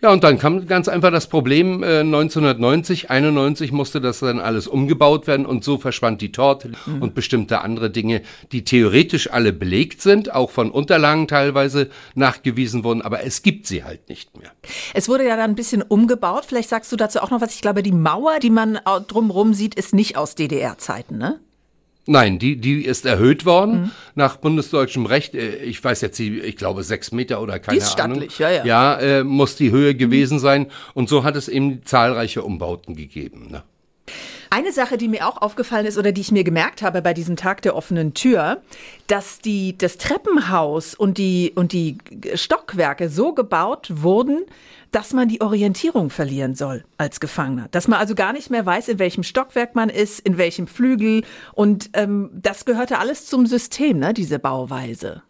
Ja, 0.00 0.12
und 0.12 0.22
dann 0.22 0.38
kam 0.38 0.68
ganz 0.68 0.86
einfach 0.86 1.10
das 1.10 1.26
Problem, 1.26 1.82
äh, 1.82 2.00
1990, 2.00 3.10
91 3.10 3.72
musste 3.72 4.00
das 4.00 4.20
dann 4.20 4.38
alles 4.38 4.68
umgebaut 4.68 5.26
werden 5.26 5.44
und 5.44 5.64
so 5.64 5.76
verschwand 5.76 6.20
die 6.20 6.30
Torte 6.30 6.70
mhm. 6.86 7.02
und 7.02 7.14
bestimmte 7.16 7.62
andere 7.62 7.90
Dinge, 7.90 8.22
die 8.52 8.62
theoretisch 8.62 9.32
alle 9.32 9.52
belegt 9.52 10.00
sind, 10.00 10.32
auch 10.32 10.50
von 10.50 10.70
Unterlagen 10.70 11.26
teilweise 11.26 11.90
nachgewiesen 12.14 12.84
wurden, 12.84 13.02
aber 13.02 13.24
es 13.24 13.42
gibt 13.42 13.66
sie 13.66 13.82
halt 13.82 14.08
nicht 14.08 14.38
mehr. 14.38 14.52
Es 14.94 15.08
wurde 15.08 15.26
ja 15.26 15.36
dann 15.36 15.50
ein 15.50 15.56
bisschen 15.56 15.82
umgebaut, 15.82 16.44
vielleicht 16.46 16.68
sagst 16.68 16.92
du 16.92 16.96
dazu 16.96 17.18
auch 17.18 17.30
noch 17.30 17.40
was, 17.40 17.54
ich 17.54 17.60
glaube, 17.60 17.82
die 17.82 17.90
Mauer, 17.90 18.38
die 18.38 18.50
man 18.50 18.78
drumherum 19.08 19.52
sieht, 19.52 19.74
ist 19.74 19.94
nicht 19.94 20.16
aus 20.16 20.36
DDR-Zeiten, 20.36 21.18
ne? 21.18 21.40
Nein, 22.10 22.38
die, 22.38 22.56
die 22.56 22.86
ist 22.86 23.04
erhöht 23.04 23.44
worden 23.44 23.82
mhm. 23.82 23.90
nach 24.14 24.36
bundesdeutschem 24.36 25.04
Recht. 25.04 25.34
Äh, 25.34 25.56
ich 25.56 25.84
weiß 25.84 26.00
jetzt, 26.00 26.18
ich 26.18 26.56
glaube 26.56 26.82
sechs 26.82 27.12
Meter 27.12 27.42
oder 27.42 27.58
keine 27.58 27.76
die 27.76 27.84
ist 27.84 27.92
stattlich, 27.92 28.42
Ahnung. 28.42 28.54
Ja, 28.54 28.64
ja. 28.64 28.94
ja 28.94 29.18
äh, 29.18 29.24
muss 29.24 29.56
die 29.56 29.70
Höhe 29.70 29.92
mhm. 29.92 29.98
gewesen 29.98 30.38
sein. 30.38 30.68
Und 30.94 31.10
so 31.10 31.22
hat 31.22 31.36
es 31.36 31.48
eben 31.48 31.84
zahlreiche 31.84 32.42
Umbauten 32.42 32.96
gegeben. 32.96 33.48
Ne? 33.50 33.62
Eine 34.48 34.72
Sache, 34.72 34.96
die 34.96 35.08
mir 35.08 35.28
auch 35.28 35.42
aufgefallen 35.42 35.84
ist 35.84 35.98
oder 35.98 36.10
die 36.10 36.22
ich 36.22 36.32
mir 36.32 36.44
gemerkt 36.44 36.80
habe 36.80 37.02
bei 37.02 37.12
diesem 37.12 37.36
Tag 37.36 37.60
der 37.60 37.76
offenen 37.76 38.14
Tür, 38.14 38.62
dass 39.06 39.40
die, 39.40 39.76
das 39.76 39.98
Treppenhaus 39.98 40.94
und 40.94 41.18
die, 41.18 41.52
und 41.54 41.72
die 41.72 41.98
Stockwerke 42.34 43.10
so 43.10 43.34
gebaut 43.34 43.88
wurden, 43.90 44.46
dass 44.90 45.12
man 45.12 45.28
die 45.28 45.40
Orientierung 45.40 46.10
verlieren 46.10 46.54
soll 46.54 46.84
als 46.96 47.20
Gefangener. 47.20 47.68
Dass 47.70 47.88
man 47.88 47.98
also 47.98 48.14
gar 48.14 48.32
nicht 48.32 48.50
mehr 48.50 48.64
weiß, 48.64 48.88
in 48.88 48.98
welchem 48.98 49.22
Stockwerk 49.22 49.74
man 49.74 49.88
ist, 49.88 50.20
in 50.20 50.38
welchem 50.38 50.66
Flügel. 50.66 51.22
Und 51.52 51.90
ähm, 51.94 52.30
das 52.32 52.64
gehörte 52.64 52.98
alles 52.98 53.26
zum 53.26 53.46
System, 53.46 53.98
ne, 53.98 54.14
diese 54.14 54.38
Bauweise. 54.38 55.22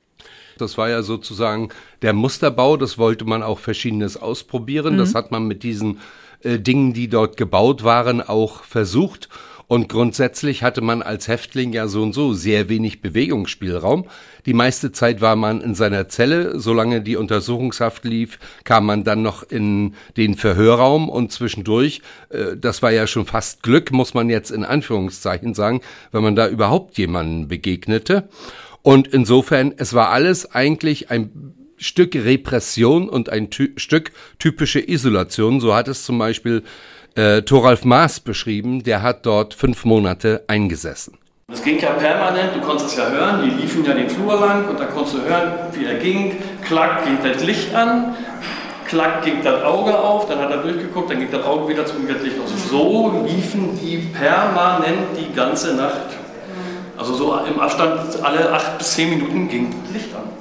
Das 0.59 0.77
war 0.77 0.89
ja 0.89 1.03
sozusagen 1.03 1.71
der 2.03 2.13
Musterbau, 2.13 2.77
das 2.77 2.99
wollte 2.99 3.25
man 3.25 3.43
auch 3.43 3.59
verschiedenes 3.59 4.17
ausprobieren. 4.17 4.95
Mhm. 4.95 4.99
Das 4.99 5.15
hat 5.15 5.31
man 5.31 5.47
mit 5.47 5.63
diesen 5.63 6.01
äh, 6.43 6.59
Dingen, 6.59 6.93
die 6.93 7.09
dort 7.09 7.37
gebaut 7.37 7.85
waren, 7.85 8.21
auch 8.21 8.65
versucht. 8.65 9.29
Und 9.69 9.91
grundsätzlich 9.91 10.63
hatte 10.63 10.81
man 10.81 11.03
als 11.03 11.29
Häftling 11.29 11.75
ja 11.75 11.89
so 11.89 12.03
und 12.03 12.15
so 12.15 12.33
sehr 12.33 12.71
wenig 12.71 13.03
Bewegungsspielraum. 13.03 14.07
Die 14.47 14.55
meiste 14.55 14.93
Zeit 14.93 15.21
war 15.21 15.37
man 15.37 15.61
in 15.61 15.75
seiner 15.75 16.09
Zelle. 16.09 16.59
Solange 16.59 17.03
die 17.03 17.17
Untersuchungshaft 17.17 18.05
lief, 18.05 18.39
kam 18.65 18.87
man 18.87 19.05
dann 19.05 19.21
noch 19.21 19.43
in 19.43 19.95
den 20.17 20.37
Verhörraum 20.37 21.11
und 21.11 21.33
zwischendurch, 21.33 22.01
äh, 22.31 22.57
das 22.57 22.83
war 22.83 22.93
ja 22.93 23.07
schon 23.07 23.27
fast 23.27 23.63
Glück, 23.63 23.93
muss 23.93 24.15
man 24.15 24.31
jetzt 24.31 24.51
in 24.51 24.65
Anführungszeichen 24.65 25.53
sagen, 25.53 25.83
wenn 26.13 26.23
man 26.23 26.35
da 26.35 26.49
überhaupt 26.49 26.97
jemanden 26.97 27.49
begegnete. 27.49 28.31
Und 28.81 29.07
insofern, 29.09 29.75
es 29.77 29.93
war 29.93 30.09
alles 30.09 30.51
eigentlich 30.51 31.11
ein 31.11 31.55
Stück 31.77 32.15
Repression 32.15 33.09
und 33.09 33.29
ein 33.29 33.51
Ty 33.51 33.73
Stück 33.77 34.13
typische 34.39 34.81
Isolation. 34.81 35.61
So 35.61 35.75
hat 35.75 35.89
es 35.89 36.05
zum 36.05 36.19
Beispiel 36.19 36.63
äh, 37.15 37.43
Thoralf 37.43 37.85
Maas 37.85 38.21
beschrieben, 38.21 38.83
der 38.83 39.03
hat 39.03 39.27
dort 39.27 39.55
fünf 39.55 39.85
Monate 39.85 40.45
eingesessen. 40.47 41.19
Das 41.51 41.63
ging 41.63 41.79
ja 41.81 41.91
permanent, 41.93 42.55
du 42.55 42.61
konntest 42.61 42.91
es 42.91 42.97
ja 42.97 43.09
hören, 43.09 43.43
die 43.43 43.63
liefen 43.63 43.83
ja 43.85 43.95
den 43.95 44.11
Flur 44.11 44.39
lang 44.39 44.69
und 44.69 44.79
da 44.79 44.85
konntest 44.85 45.17
du 45.17 45.23
hören, 45.23 45.53
wie 45.73 45.87
er 45.87 45.95
ging. 45.95 46.37
Klack 46.63 47.05
ging 47.05 47.19
das 47.23 47.43
Licht 47.43 47.75
an, 47.75 48.15
klack 48.87 49.23
ging 49.23 49.43
das 49.43 49.63
Auge 49.65 49.99
auf, 49.99 50.29
dann 50.29 50.41
hat 50.41 50.51
er 50.51 50.59
durchgeguckt, 50.59 51.11
dann 51.11 51.21
ging 51.21 51.31
das 51.31 51.45
Auge 51.47 51.69
wieder 51.69 51.87
zum 51.87 52.07
Licht 52.07 52.39
aus. 52.39 52.51
So 52.69 53.25
liefen 53.27 53.79
die 53.81 53.97
permanent 53.97 55.17
die 55.19 55.35
ganze 55.35 55.75
Nacht. 55.75 56.19
Also 56.99 57.15
so 57.15 57.39
im 57.51 57.59
Abstand 57.59 58.23
alle 58.23 58.53
acht 58.53 58.77
bis 58.77 58.93
zehn 58.93 59.09
Minuten 59.09 59.49
ging 59.49 59.75
Licht 59.93 60.15
an. 60.15 60.38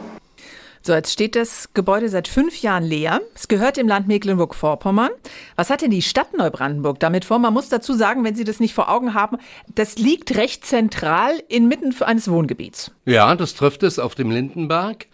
So, 0.87 0.93
jetzt 0.93 1.11
steht 1.11 1.35
das 1.35 1.73
Gebäude 1.73 2.07
seit 2.07 2.29
fünf 2.29 2.61
Jahren 2.61 2.85
leer. 2.85 3.19
Es 3.35 3.49
gehört 3.49 3.75
dem 3.75 3.89
Land 3.89 4.07
Mecklenburg-Vorpommern. 4.07 5.09
Was 5.57 5.69
hat 5.69 5.81
denn 5.81 5.91
die 5.91 6.01
Stadt 6.01 6.33
Neubrandenburg 6.33 6.97
damit 7.01 7.25
vor? 7.25 7.39
Man 7.39 7.53
muss 7.53 7.67
dazu 7.67 7.91
sagen, 7.91 8.23
wenn 8.23 8.35
Sie 8.35 8.45
das 8.45 8.61
nicht 8.61 8.73
vor 8.73 8.89
Augen 8.89 9.13
haben, 9.13 9.37
das 9.75 9.97
liegt 9.97 10.37
recht 10.37 10.65
zentral 10.65 11.43
inmitten 11.49 11.93
eines 12.03 12.31
Wohngebiets. 12.31 12.91
Ja, 13.03 13.35
das 13.35 13.53
trifft 13.53 13.83
es 13.83 13.99
auf 13.99 14.15
dem 14.15 14.31
Lindenberg. 14.31 15.07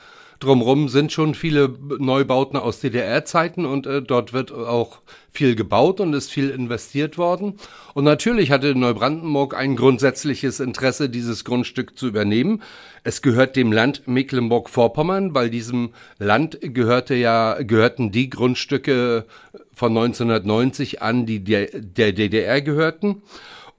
Drumherum 0.43 0.89
sind 0.89 1.11
schon 1.11 1.33
viele 1.33 1.73
Neubauten 1.99 2.57
aus 2.57 2.79
DDR-Zeiten 2.79 3.65
und 3.65 3.87
äh, 3.87 4.01
dort 4.01 4.33
wird 4.33 4.51
auch 4.51 4.99
viel 5.31 5.55
gebaut 5.55 5.99
und 5.99 6.13
ist 6.13 6.31
viel 6.31 6.49
investiert 6.49 7.17
worden. 7.17 7.55
Und 7.93 8.03
natürlich 8.03 8.51
hatte 8.51 8.75
Neubrandenburg 8.75 9.55
ein 9.57 9.75
grundsätzliches 9.75 10.59
Interesse, 10.59 11.09
dieses 11.09 11.43
Grundstück 11.43 11.97
zu 11.97 12.07
übernehmen. 12.07 12.61
Es 13.03 13.21
gehört 13.21 13.55
dem 13.55 13.71
Land 13.71 14.07
Mecklenburg-Vorpommern, 14.07 15.33
weil 15.33 15.49
diesem 15.49 15.93
Land 16.19 16.59
gehörte 16.61 17.15
ja, 17.15 17.61
gehörten 17.63 18.11
die 18.11 18.29
Grundstücke 18.29 19.25
von 19.73 19.97
1990 19.97 21.01
an, 21.01 21.25
die 21.25 21.43
der, 21.43 21.67
der 21.73 22.13
DDR 22.13 22.61
gehörten. 22.61 23.23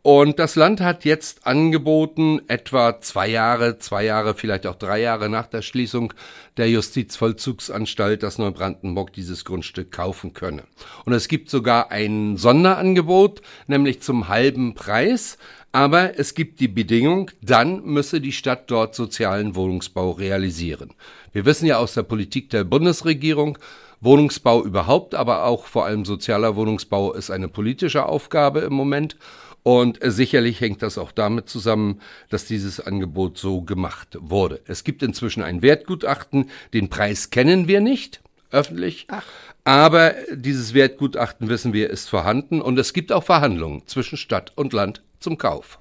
Und 0.06 0.38
das 0.38 0.54
Land 0.54 0.82
hat 0.82 1.06
jetzt 1.06 1.46
angeboten, 1.46 2.42
etwa 2.46 3.00
zwei 3.00 3.26
Jahre, 3.26 3.78
zwei 3.78 4.04
Jahre, 4.04 4.34
vielleicht 4.34 4.66
auch 4.66 4.74
drei 4.74 5.00
Jahre 5.00 5.30
nach 5.30 5.46
der 5.46 5.62
Schließung 5.62 6.12
der 6.58 6.68
Justizvollzugsanstalt, 6.68 8.22
dass 8.22 8.36
Neubrandenburg 8.36 9.14
dieses 9.14 9.46
Grundstück 9.46 9.90
kaufen 9.90 10.34
könne. 10.34 10.64
Und 11.06 11.14
es 11.14 11.26
gibt 11.26 11.48
sogar 11.48 11.90
ein 11.90 12.36
Sonderangebot, 12.36 13.40
nämlich 13.66 14.02
zum 14.02 14.28
halben 14.28 14.74
Preis. 14.74 15.38
Aber 15.72 16.18
es 16.18 16.34
gibt 16.34 16.60
die 16.60 16.68
Bedingung, 16.68 17.30
dann 17.40 17.82
müsse 17.86 18.20
die 18.20 18.32
Stadt 18.32 18.70
dort 18.70 18.94
sozialen 18.94 19.56
Wohnungsbau 19.56 20.10
realisieren. 20.10 20.90
Wir 21.32 21.46
wissen 21.46 21.64
ja 21.64 21.78
aus 21.78 21.94
der 21.94 22.02
Politik 22.02 22.50
der 22.50 22.64
Bundesregierung, 22.64 23.56
Wohnungsbau 24.02 24.64
überhaupt, 24.64 25.14
aber 25.14 25.46
auch 25.46 25.64
vor 25.64 25.86
allem 25.86 26.04
sozialer 26.04 26.56
Wohnungsbau 26.56 27.14
ist 27.14 27.30
eine 27.30 27.48
politische 27.48 28.04
Aufgabe 28.04 28.60
im 28.60 28.74
Moment. 28.74 29.16
Und 29.64 29.98
sicherlich 30.02 30.60
hängt 30.60 30.82
das 30.82 30.98
auch 30.98 31.10
damit 31.10 31.48
zusammen, 31.48 32.00
dass 32.28 32.44
dieses 32.44 32.80
Angebot 32.80 33.38
so 33.38 33.62
gemacht 33.62 34.18
wurde. 34.20 34.60
Es 34.66 34.84
gibt 34.84 35.02
inzwischen 35.02 35.42
ein 35.42 35.62
Wertgutachten, 35.62 36.50
den 36.74 36.90
Preis 36.90 37.30
kennen 37.30 37.66
wir 37.66 37.80
nicht 37.80 38.20
öffentlich, 38.50 39.06
Ach. 39.08 39.24
aber 39.64 40.14
dieses 40.32 40.74
Wertgutachten 40.74 41.48
wissen 41.48 41.72
wir 41.72 41.90
ist 41.90 42.08
vorhanden 42.08 42.60
und 42.60 42.78
es 42.78 42.92
gibt 42.92 43.10
auch 43.10 43.24
Verhandlungen 43.24 43.86
zwischen 43.86 44.16
Stadt 44.16 44.52
und 44.54 44.72
Land 44.72 45.02
zum 45.18 45.38
Kauf. 45.38 45.78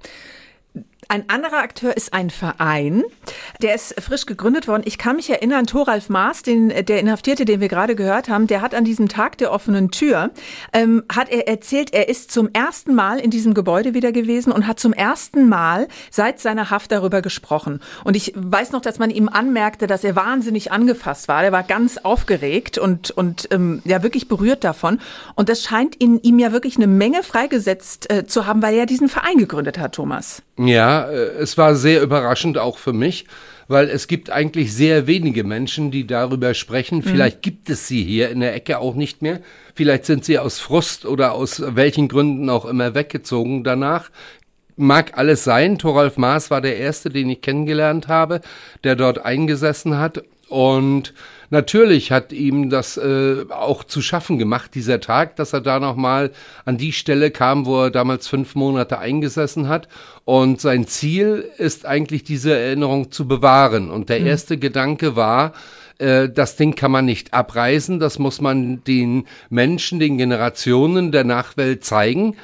Ein 1.07 1.29
anderer 1.29 1.57
Akteur 1.57 1.95
ist 1.95 2.13
ein 2.13 2.29
Verein, 2.29 3.03
der 3.61 3.75
ist 3.75 3.99
frisch 4.01 4.25
gegründet 4.25 4.67
worden. 4.67 4.83
Ich 4.85 4.97
kann 4.97 5.15
mich 5.15 5.29
erinnern, 5.29 5.65
Thoralf 5.65 6.09
Maas, 6.09 6.43
den, 6.43 6.69
der 6.69 6.99
Inhaftierte, 6.99 7.45
den 7.45 7.61
wir 7.61 7.67
gerade 7.67 7.95
gehört 7.95 8.29
haben, 8.29 8.47
der 8.47 8.61
hat 8.61 8.73
an 8.73 8.85
diesem 8.85 9.09
Tag 9.09 9.37
der 9.37 9.51
offenen 9.51 9.91
Tür, 9.91 10.31
ähm, 10.71 11.03
hat 11.13 11.29
er 11.29 11.47
erzählt, 11.47 11.93
er 11.93 12.09
ist 12.09 12.31
zum 12.31 12.49
ersten 12.53 12.95
Mal 12.95 13.19
in 13.19 13.31
diesem 13.31 13.53
Gebäude 13.53 13.93
wieder 13.93 14.11
gewesen 14.11 14.51
und 14.51 14.67
hat 14.67 14.79
zum 14.79 14.93
ersten 14.93 15.49
Mal 15.49 15.87
seit 16.09 16.39
seiner 16.39 16.69
Haft 16.69 16.91
darüber 16.91 17.21
gesprochen. 17.21 17.79
Und 18.03 18.15
ich 18.15 18.33
weiß 18.35 18.71
noch, 18.71 18.81
dass 18.81 18.99
man 18.99 19.09
ihm 19.09 19.29
anmerkte, 19.29 19.87
dass 19.87 20.03
er 20.03 20.15
wahnsinnig 20.15 20.71
angefasst 20.71 21.27
war. 21.27 21.43
Er 21.43 21.51
war 21.51 21.63
ganz 21.63 21.97
aufgeregt 21.97 22.77
und, 22.77 23.11
und 23.11 23.47
ähm, 23.51 23.81
ja 23.85 24.03
wirklich 24.03 24.27
berührt 24.27 24.63
davon. 24.63 24.99
Und 25.35 25.49
das 25.49 25.63
scheint 25.63 25.95
in 25.95 26.21
ihm 26.21 26.39
ja 26.39 26.51
wirklich 26.51 26.77
eine 26.77 26.87
Menge 26.87 27.23
freigesetzt 27.23 28.11
äh, 28.11 28.25
zu 28.25 28.45
haben, 28.45 28.61
weil 28.61 28.75
er 28.75 28.85
diesen 28.85 29.09
Verein 29.09 29.37
gegründet 29.37 29.77
hat, 29.79 29.95
Thomas. 29.95 30.41
Ja, 30.57 30.92
äh, 31.01 31.15
es 31.39 31.57
war 31.57 31.75
sehr 31.75 32.01
überraschend 32.01 32.57
auch 32.57 32.77
für 32.77 32.93
mich, 32.93 33.25
weil 33.67 33.89
es 33.89 34.07
gibt 34.07 34.29
eigentlich 34.29 34.73
sehr 34.73 35.07
wenige 35.07 35.43
Menschen, 35.43 35.91
die 35.91 36.05
darüber 36.05 36.53
sprechen. 36.53 36.97
Mhm. 36.97 37.03
Vielleicht 37.03 37.41
gibt 37.41 37.69
es 37.69 37.87
sie 37.87 38.03
hier 38.03 38.29
in 38.29 38.39
der 38.39 38.55
Ecke 38.55 38.79
auch 38.79 38.95
nicht 38.95 39.21
mehr. 39.21 39.39
Vielleicht 39.75 40.05
sind 40.05 40.25
sie 40.25 40.39
aus 40.39 40.59
Frust 40.59 41.05
oder 41.05 41.33
aus 41.33 41.61
welchen 41.75 42.07
Gründen 42.07 42.49
auch 42.49 42.65
immer 42.65 42.93
weggezogen 42.93 43.63
danach. 43.63 44.09
Mag 44.75 45.17
alles 45.17 45.43
sein. 45.43 45.77
Thoralf 45.77 46.17
Maas 46.17 46.49
war 46.49 46.61
der 46.61 46.77
erste, 46.77 47.09
den 47.09 47.29
ich 47.29 47.41
kennengelernt 47.41 48.07
habe, 48.07 48.41
der 48.83 48.95
dort 48.95 49.23
eingesessen 49.23 49.97
hat. 49.97 50.23
Und 50.49 51.13
natürlich 51.53 52.11
hat 52.11 52.33
ihm 52.33 52.69
das 52.69 52.97
äh, 52.97 53.45
auch 53.49 53.85
zu 53.85 54.01
schaffen 54.01 54.37
gemacht, 54.37 54.75
dieser 54.75 54.99
Tag, 54.99 55.37
dass 55.37 55.53
er 55.53 55.61
da 55.61 55.79
nochmal 55.79 56.31
an 56.65 56.77
die 56.77 56.91
Stelle 56.91 57.31
kam, 57.31 57.65
wo 57.65 57.83
er 57.83 57.91
damals 57.91 58.27
fünf 58.27 58.55
Monate 58.55 58.99
eingesessen 58.99 59.69
hat. 59.69 59.87
Und 60.25 60.59
sein 60.59 60.87
Ziel 60.87 61.45
ist 61.57 61.85
eigentlich, 61.85 62.25
diese 62.25 62.57
Erinnerung 62.57 63.11
zu 63.11 63.27
bewahren. 63.27 63.89
Und 63.89 64.09
der 64.09 64.19
mhm. 64.19 64.27
erste 64.27 64.57
Gedanke 64.57 65.15
war, 65.15 65.53
äh, 65.99 66.27
das 66.27 66.57
Ding 66.57 66.75
kann 66.75 66.91
man 66.91 67.05
nicht 67.05 67.33
abreißen, 67.33 67.99
das 67.99 68.19
muss 68.19 68.41
man 68.41 68.83
den 68.83 69.25
Menschen, 69.49 69.99
den 69.99 70.17
Generationen 70.17 71.13
der 71.13 71.23
Nachwelt 71.23 71.85
zeigen 71.85 72.35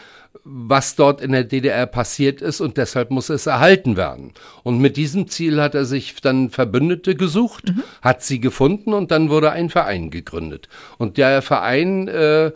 was 0.44 0.96
dort 0.96 1.22
in 1.22 1.32
der 1.32 1.44
DDR 1.44 1.86
passiert 1.86 2.42
ist 2.42 2.62
und 2.62 2.78
deshalb 2.78 3.12
muss 3.12 3.30
es 3.30 3.46
erhalten 3.46 3.98
werden. 3.98 4.34
Und 4.64 4.80
mit 4.80 4.98
diesem 4.98 5.28
Ziel 5.28 5.62
hat 5.62 5.76
er 5.76 5.86
sich 5.86 6.16
dann 6.22 6.50
Verbündete 6.50 7.16
gesucht, 7.16 7.70
mhm. 7.70 7.84
hat 8.02 8.24
sie 8.24 8.40
gefunden 8.40 8.94
und 8.94 9.12
dann 9.12 9.30
wurde 9.30 9.52
ein 9.52 9.70
Verein 9.70 10.10
gegründet. 10.10 10.70
Und 10.98 11.18
der 11.18 11.42
Verein 11.42 12.08
äh, 12.08 12.52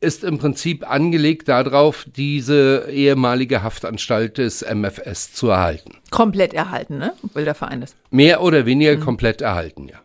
ist 0.00 0.22
im 0.22 0.38
Prinzip 0.38 0.88
angelegt 0.88 1.48
darauf, 1.48 2.06
diese 2.14 2.88
ehemalige 2.90 3.62
Haftanstalt 3.62 4.38
des 4.38 4.62
MFS 4.62 5.32
zu 5.32 5.48
erhalten. 5.48 5.96
Komplett 6.10 6.52
erhalten, 6.52 6.98
ne? 6.98 7.14
Will 7.32 7.44
der 7.44 7.54
Verein 7.54 7.80
das? 7.80 7.96
Mehr 8.10 8.42
oder 8.42 8.66
weniger 8.66 8.96
mhm. 8.96 9.00
komplett 9.00 9.40
erhalten, 9.40 9.88
ja. 9.88 9.96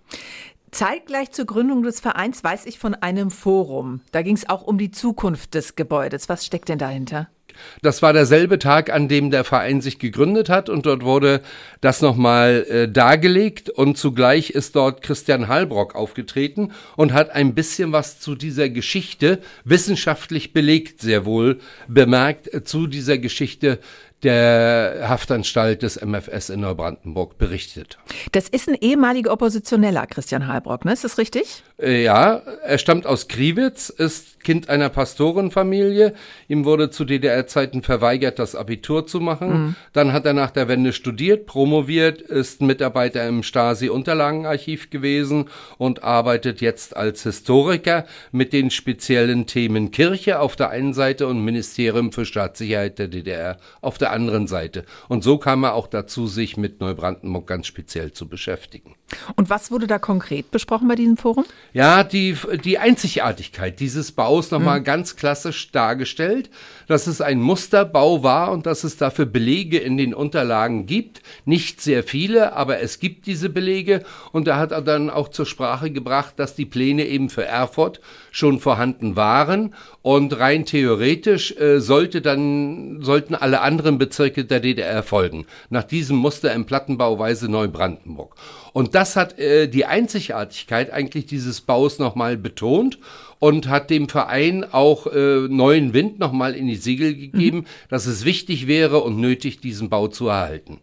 Zeitgleich 0.71 1.31
zur 1.31 1.45
Gründung 1.45 1.83
des 1.83 1.99
Vereins 1.99 2.43
weiß 2.43 2.65
ich 2.65 2.79
von 2.79 2.95
einem 2.95 3.31
Forum. 3.31 4.01
Da 4.11 4.21
ging 4.21 4.35
es 4.35 4.49
auch 4.49 4.63
um 4.63 4.77
die 4.77 4.91
Zukunft 4.91 5.53
des 5.53 5.75
Gebäudes. 5.75 6.29
Was 6.29 6.45
steckt 6.45 6.69
denn 6.69 6.79
dahinter? 6.79 7.29
Das 7.81 8.01
war 8.01 8.13
derselbe 8.13 8.59
Tag, 8.59 8.91
an 8.91 9.07
dem 9.07 9.31
der 9.31 9.43
Verein 9.43 9.81
sich 9.81 9.99
gegründet 9.99 10.49
hat 10.49 10.69
und 10.69 10.85
dort 10.85 11.03
wurde 11.03 11.41
das 11.81 12.01
nochmal 12.01 12.65
äh, 12.69 12.89
dargelegt 12.89 13.69
und 13.69 13.97
zugleich 13.97 14.51
ist 14.51 14.75
dort 14.75 15.01
Christian 15.01 15.47
Halbrock 15.47 15.95
aufgetreten 15.95 16.71
und 16.95 17.13
hat 17.13 17.31
ein 17.31 17.55
bisschen 17.55 17.91
was 17.91 18.19
zu 18.19 18.35
dieser 18.35 18.69
Geschichte 18.69 19.39
wissenschaftlich 19.63 20.53
belegt, 20.53 21.01
sehr 21.01 21.25
wohl 21.25 21.59
bemerkt, 21.87 22.53
äh, 22.53 22.63
zu 22.63 22.87
dieser 22.87 23.17
Geschichte 23.17 23.79
der 24.23 25.05
Haftanstalt 25.07 25.81
des 25.81 26.01
MFS 26.01 26.49
in 26.49 26.61
Neubrandenburg 26.61 27.37
berichtet. 27.37 27.97
Das 28.31 28.49
ist 28.49 28.67
ein 28.67 28.75
ehemaliger 28.79 29.31
Oppositioneller, 29.31 30.07
Christian 30.07 30.47
Halbrock, 30.47 30.85
ne? 30.85 30.93
Ist 30.93 31.03
das 31.03 31.17
richtig? 31.17 31.63
Äh, 31.79 32.03
ja, 32.03 32.41
er 32.63 32.77
stammt 32.77 33.05
aus 33.05 33.27
Kriwitz, 33.27 33.89
ist 33.89 34.38
Kind 34.49 34.67
einer 34.67 34.89
Pastorenfamilie. 34.89 36.15
Ihm 36.47 36.65
wurde 36.65 36.89
zu 36.89 37.05
DDR-Zeiten 37.05 37.83
verweigert, 37.83 38.39
das 38.39 38.55
Abitur 38.55 39.05
zu 39.05 39.19
machen. 39.19 39.49
Mhm. 39.51 39.75
Dann 39.93 40.11
hat 40.11 40.25
er 40.25 40.33
nach 40.33 40.49
der 40.49 40.67
Wende 40.67 40.91
studiert, 40.91 41.45
promoviert, 41.45 42.19
ist 42.19 42.59
Mitarbeiter 42.59 43.27
im 43.27 43.43
Stasi-Unterlagenarchiv 43.43 44.89
gewesen 44.89 45.49
und 45.77 46.03
arbeitet 46.03 46.61
jetzt 46.61 46.97
als 46.97 47.21
Historiker 47.21 48.07
mit 48.31 48.51
den 48.51 48.71
speziellen 48.71 49.45
Themen 49.45 49.91
Kirche 49.91 50.39
auf 50.39 50.55
der 50.55 50.71
einen 50.71 50.95
Seite 50.95 51.27
und 51.27 51.45
Ministerium 51.45 52.11
für 52.11 52.25
Staatssicherheit 52.25 52.97
der 52.97 53.07
DDR 53.07 53.57
auf 53.81 53.99
der 53.99 54.11
anderen 54.11 54.47
Seite. 54.47 54.83
Und 55.09 55.23
so 55.23 55.37
kam 55.37 55.63
er 55.63 55.75
auch 55.75 55.85
dazu, 55.85 56.25
sich 56.25 56.57
mit 56.57 56.79
Neubrandenburg 56.79 57.45
ganz 57.45 57.67
speziell 57.67 58.13
zu 58.13 58.27
beschäftigen. 58.27 58.95
Und 59.35 59.49
was 59.49 59.71
wurde 59.71 59.87
da 59.87 59.99
konkret 59.99 60.51
besprochen 60.51 60.87
bei 60.87 60.95
diesem 60.95 61.17
Forum? 61.17 61.45
Ja, 61.73 62.03
die, 62.03 62.35
die 62.63 62.77
Einzigartigkeit 62.77 63.79
dieses 63.79 64.11
Baus 64.11 64.38
nochmal 64.51 64.79
mhm. 64.79 64.83
ganz 64.85 65.15
klassisch 65.15 65.71
dargestellt, 65.71 66.49
dass 66.87 67.07
es 67.07 67.21
ein 67.21 67.39
Musterbau 67.39 68.23
war 68.23 68.51
und 68.51 68.65
dass 68.65 68.83
es 68.83 68.97
dafür 68.97 69.25
Belege 69.25 69.77
in 69.77 69.97
den 69.97 70.13
Unterlagen 70.13 70.85
gibt. 70.85 71.21
Nicht 71.45 71.81
sehr 71.81 72.03
viele, 72.03 72.53
aber 72.53 72.79
es 72.79 72.99
gibt 72.99 73.25
diese 73.25 73.49
Belege. 73.49 74.03
Und 74.31 74.47
da 74.47 74.57
hat 74.57 74.71
er 74.71 74.81
dann 74.81 75.09
auch 75.09 75.29
zur 75.29 75.45
Sprache 75.45 75.91
gebracht, 75.91 76.35
dass 76.37 76.55
die 76.55 76.65
Pläne 76.65 77.05
eben 77.05 77.29
für 77.29 77.45
Erfurt 77.45 78.01
schon 78.31 78.59
vorhanden 78.59 79.15
waren. 79.15 79.75
Und 80.01 80.39
rein 80.39 80.65
theoretisch 80.65 81.55
äh, 81.57 81.79
sollte 81.79 82.21
dann, 82.21 83.01
sollten 83.01 83.35
alle 83.35 83.61
anderen 83.61 83.97
Bezirke 83.97 84.45
der 84.45 84.59
DDR 84.59 85.03
folgen. 85.03 85.45
Nach 85.69 85.83
diesem 85.83 86.17
Muster 86.17 86.53
im 86.53 86.65
Plattenbauweise 86.65 87.49
Neubrandenburg. 87.49 88.35
Und 88.73 88.95
das 88.95 89.15
hat 89.15 89.37
äh, 89.39 89.67
die 89.67 89.85
Einzigartigkeit 89.85 90.91
eigentlich 90.91 91.25
dieses 91.25 91.61
Baus 91.61 91.99
nochmal 91.99 92.37
betont 92.37 92.97
und 93.39 93.67
hat 93.67 93.89
dem 93.89 94.09
Verein 94.09 94.65
auch 94.71 95.07
äh, 95.07 95.47
neuen 95.47 95.93
Wind 95.93 96.19
nochmal 96.19 96.53
in 96.53 96.67
die 96.67 96.75
Segel 96.75 97.15
gegeben, 97.15 97.59
mhm. 97.59 97.65
dass 97.89 98.05
es 98.05 98.25
wichtig 98.25 98.67
wäre 98.67 98.99
und 98.99 99.19
nötig, 99.19 99.59
diesen 99.59 99.89
Bau 99.89 100.07
zu 100.07 100.27
erhalten. 100.27 100.79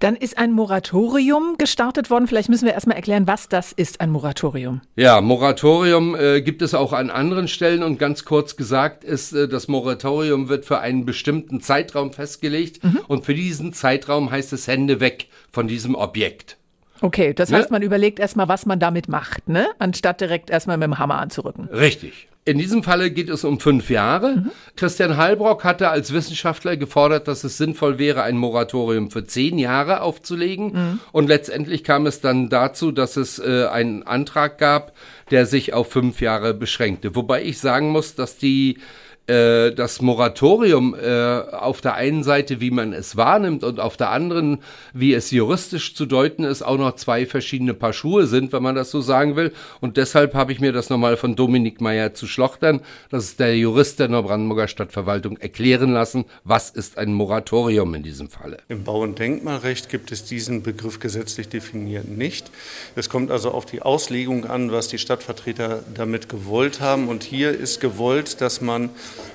Dann 0.00 0.16
ist 0.16 0.38
ein 0.38 0.52
Moratorium 0.52 1.56
gestartet 1.58 2.10
worden. 2.10 2.26
Vielleicht 2.26 2.48
müssen 2.48 2.66
wir 2.66 2.74
erstmal 2.74 2.96
erklären, 2.96 3.26
was 3.26 3.48
das 3.48 3.72
ist, 3.72 4.00
ein 4.00 4.10
Moratorium. 4.10 4.80
Ja, 4.96 5.20
Moratorium 5.20 6.14
äh, 6.14 6.40
gibt 6.40 6.62
es 6.62 6.74
auch 6.74 6.92
an 6.92 7.10
anderen 7.10 7.48
Stellen 7.48 7.82
und 7.82 7.98
ganz 7.98 8.24
kurz 8.24 8.56
gesagt 8.56 9.04
ist, 9.04 9.32
äh, 9.32 9.48
das 9.48 9.68
Moratorium 9.68 10.48
wird 10.48 10.64
für 10.64 10.78
einen 10.78 11.04
bestimmten 11.04 11.60
Zeitraum 11.60 12.12
festgelegt 12.12 12.82
mhm. 12.84 13.00
und 13.08 13.24
für 13.24 13.34
diesen 13.34 13.72
Zeitraum 13.72 14.30
heißt 14.30 14.52
es 14.52 14.68
Hände 14.68 15.00
weg 15.00 15.28
von 15.50 15.66
diesem 15.66 15.94
Objekt. 15.94 16.58
Okay, 17.00 17.34
das 17.34 17.50
ne? 17.50 17.58
heißt, 17.58 17.70
man 17.70 17.82
überlegt 17.82 18.18
erstmal, 18.18 18.48
was 18.48 18.66
man 18.66 18.78
damit 18.78 19.08
macht, 19.08 19.48
ne? 19.48 19.68
Anstatt 19.78 20.20
direkt 20.20 20.50
erstmal 20.50 20.76
mit 20.76 20.84
dem 20.84 20.98
Hammer 20.98 21.18
anzurücken. 21.18 21.68
Richtig. 21.68 22.28
In 22.48 22.58
diesem 22.58 22.84
Falle 22.84 23.10
geht 23.10 23.28
es 23.28 23.42
um 23.42 23.58
fünf 23.58 23.90
Jahre. 23.90 24.36
Mhm. 24.36 24.50
Christian 24.76 25.16
Heilbrock 25.16 25.64
hatte 25.64 25.88
als 25.88 26.12
Wissenschaftler 26.12 26.76
gefordert, 26.76 27.26
dass 27.26 27.42
es 27.42 27.58
sinnvoll 27.58 27.98
wäre, 27.98 28.22
ein 28.22 28.36
Moratorium 28.36 29.10
für 29.10 29.24
zehn 29.24 29.58
Jahre 29.58 30.00
aufzulegen. 30.00 30.66
Mhm. 30.66 31.00
Und 31.10 31.26
letztendlich 31.26 31.82
kam 31.82 32.06
es 32.06 32.20
dann 32.20 32.48
dazu, 32.48 32.92
dass 32.92 33.16
es 33.16 33.40
äh, 33.40 33.66
einen 33.66 34.04
Antrag 34.04 34.58
gab, 34.58 34.92
der 35.32 35.44
sich 35.44 35.74
auf 35.74 35.90
fünf 35.90 36.20
Jahre 36.20 36.54
beschränkte. 36.54 37.16
Wobei 37.16 37.42
ich 37.42 37.58
sagen 37.58 37.88
muss, 37.90 38.14
dass 38.14 38.38
die 38.38 38.78
äh, 39.26 39.72
das 39.72 40.00
Moratorium 40.00 40.94
äh, 40.94 41.40
auf 41.50 41.80
der 41.80 41.94
einen 41.94 42.22
Seite, 42.22 42.60
wie 42.60 42.70
man 42.70 42.92
es 42.92 43.16
wahrnimmt, 43.16 43.64
und 43.64 43.80
auf 43.80 43.96
der 43.96 44.10
anderen, 44.10 44.58
wie 44.92 45.14
es 45.14 45.30
juristisch 45.30 45.94
zu 45.94 46.06
deuten 46.06 46.44
ist, 46.44 46.62
auch 46.62 46.78
noch 46.78 46.94
zwei 46.96 47.26
verschiedene 47.26 47.74
Paar 47.74 47.92
Schuhe 47.92 48.26
sind, 48.26 48.52
wenn 48.52 48.62
man 48.62 48.74
das 48.74 48.90
so 48.90 49.00
sagen 49.00 49.36
will. 49.36 49.52
Und 49.80 49.96
deshalb 49.96 50.34
habe 50.34 50.52
ich 50.52 50.60
mir 50.60 50.72
das 50.72 50.90
nochmal 50.90 51.16
von 51.16 51.36
Dominik 51.36 51.80
Meyer 51.80 52.14
zu 52.14 52.26
Schlochtern, 52.26 52.80
das 53.10 53.24
ist 53.24 53.40
der 53.40 53.56
Jurist 53.56 53.98
der 53.98 54.08
Neubrandenburger 54.08 54.68
Stadtverwaltung, 54.68 55.36
erklären 55.38 55.92
lassen, 55.92 56.24
was 56.44 56.70
ist 56.70 56.98
ein 56.98 57.12
Moratorium 57.12 57.94
in 57.94 58.02
diesem 58.02 58.28
Falle. 58.28 58.58
Im 58.68 58.84
Bau- 58.84 59.02
und 59.02 59.18
Denkmalrecht 59.18 59.88
gibt 59.88 60.12
es 60.12 60.24
diesen 60.24 60.62
Begriff 60.62 61.00
gesetzlich 61.00 61.48
definiert 61.48 62.08
nicht. 62.08 62.50
Es 62.94 63.08
kommt 63.08 63.30
also 63.30 63.50
auf 63.50 63.66
die 63.66 63.82
Auslegung 63.82 64.44
an, 64.44 64.72
was 64.72 64.88
die 64.88 64.98
Stadtvertreter 64.98 65.82
damit 65.94 66.28
gewollt 66.28 66.80
haben. 66.80 67.08
Und 67.08 67.24
hier 67.24 67.50
ist 67.50 67.80
gewollt, 67.80 68.40
dass 68.40 68.60
man 68.60 68.90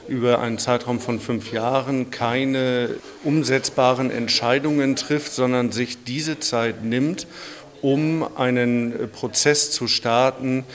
über 0.07 0.39
einen 0.39 0.57
Zeitraum 0.57 0.99
von 0.99 1.19
fünf 1.19 1.51
Jahren 1.51 2.11
keine 2.11 2.95
umsetzbaren 3.23 4.11
Entscheidungen 4.11 4.95
trifft, 4.95 5.33
sondern 5.33 5.71
sich 5.71 6.03
diese 6.03 6.39
Zeit 6.39 6.83
nimmt, 6.83 7.27
um 7.81 8.25
einen 8.37 9.09
Prozess 9.11 9.71
zu 9.71 9.87
starten, 9.87 10.65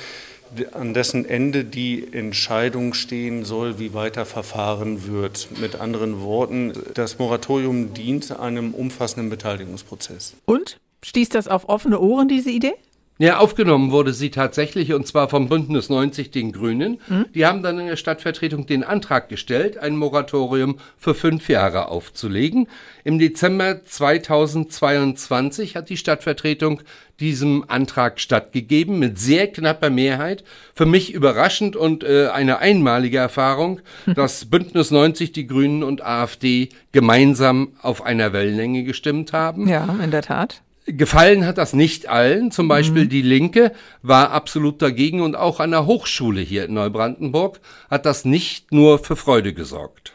an 0.72 0.94
dessen 0.94 1.28
Ende 1.28 1.64
die 1.64 2.12
Entscheidung 2.12 2.94
stehen 2.94 3.44
soll, 3.44 3.78
wie 3.78 3.94
weiter 3.94 4.24
verfahren 4.24 5.06
wird. 5.06 5.48
Mit 5.60 5.76
anderen 5.76 6.22
Worten, 6.22 6.72
das 6.94 7.18
Moratorium 7.18 7.94
dient 7.94 8.38
einem 8.38 8.74
umfassenden 8.74 9.28
Beteiligungsprozess. 9.30 10.34
Und? 10.46 10.78
Stieß 11.02 11.28
das 11.28 11.46
auf 11.46 11.68
offene 11.68 12.00
Ohren, 12.00 12.26
diese 12.26 12.50
Idee? 12.50 12.74
Ja, 13.18 13.38
aufgenommen 13.38 13.92
wurde 13.92 14.12
sie 14.12 14.30
tatsächlich 14.30 14.92
und 14.92 15.06
zwar 15.06 15.30
vom 15.30 15.48
Bündnis 15.48 15.88
90 15.88 16.30
den 16.30 16.52
Grünen. 16.52 17.00
Mhm. 17.08 17.24
Die 17.34 17.46
haben 17.46 17.62
dann 17.62 17.78
in 17.78 17.86
der 17.86 17.96
Stadtvertretung 17.96 18.66
den 18.66 18.84
Antrag 18.84 19.30
gestellt, 19.30 19.78
ein 19.78 19.96
Moratorium 19.96 20.78
für 20.98 21.14
fünf 21.14 21.48
Jahre 21.48 21.88
aufzulegen. 21.88 22.68
Im 23.04 23.18
Dezember 23.18 23.82
2022 23.82 25.76
hat 25.76 25.88
die 25.88 25.96
Stadtvertretung 25.96 26.82
diesem 27.18 27.64
Antrag 27.68 28.20
stattgegeben 28.20 28.98
mit 28.98 29.18
sehr 29.18 29.46
knapper 29.50 29.88
Mehrheit. 29.88 30.44
Für 30.74 30.84
mich 30.84 31.14
überraschend 31.14 31.74
und 31.74 32.04
äh, 32.04 32.28
eine 32.28 32.58
einmalige 32.58 33.16
Erfahrung, 33.16 33.80
dass 34.14 34.44
Bündnis 34.44 34.90
90, 34.90 35.32
die 35.32 35.46
Grünen 35.46 35.82
und 35.82 36.04
AfD 36.04 36.68
gemeinsam 36.92 37.68
auf 37.80 38.04
einer 38.04 38.34
Wellenlänge 38.34 38.84
gestimmt 38.84 39.32
haben. 39.32 39.66
Ja, 39.66 39.96
in 40.02 40.10
der 40.10 40.20
Tat. 40.20 40.60
Gefallen 40.86 41.44
hat 41.44 41.58
das 41.58 41.72
nicht 41.72 42.08
allen. 42.08 42.52
Zum 42.52 42.68
Beispiel 42.68 43.04
mhm. 43.04 43.08
die 43.08 43.22
Linke 43.22 43.72
war 44.02 44.30
absolut 44.30 44.80
dagegen 44.80 45.20
und 45.20 45.34
auch 45.34 45.58
an 45.58 45.72
der 45.72 45.86
Hochschule 45.86 46.40
hier 46.40 46.66
in 46.66 46.74
Neubrandenburg 46.74 47.60
hat 47.90 48.06
das 48.06 48.24
nicht 48.24 48.72
nur 48.72 49.00
für 49.00 49.16
Freude 49.16 49.52
gesorgt. 49.52 50.12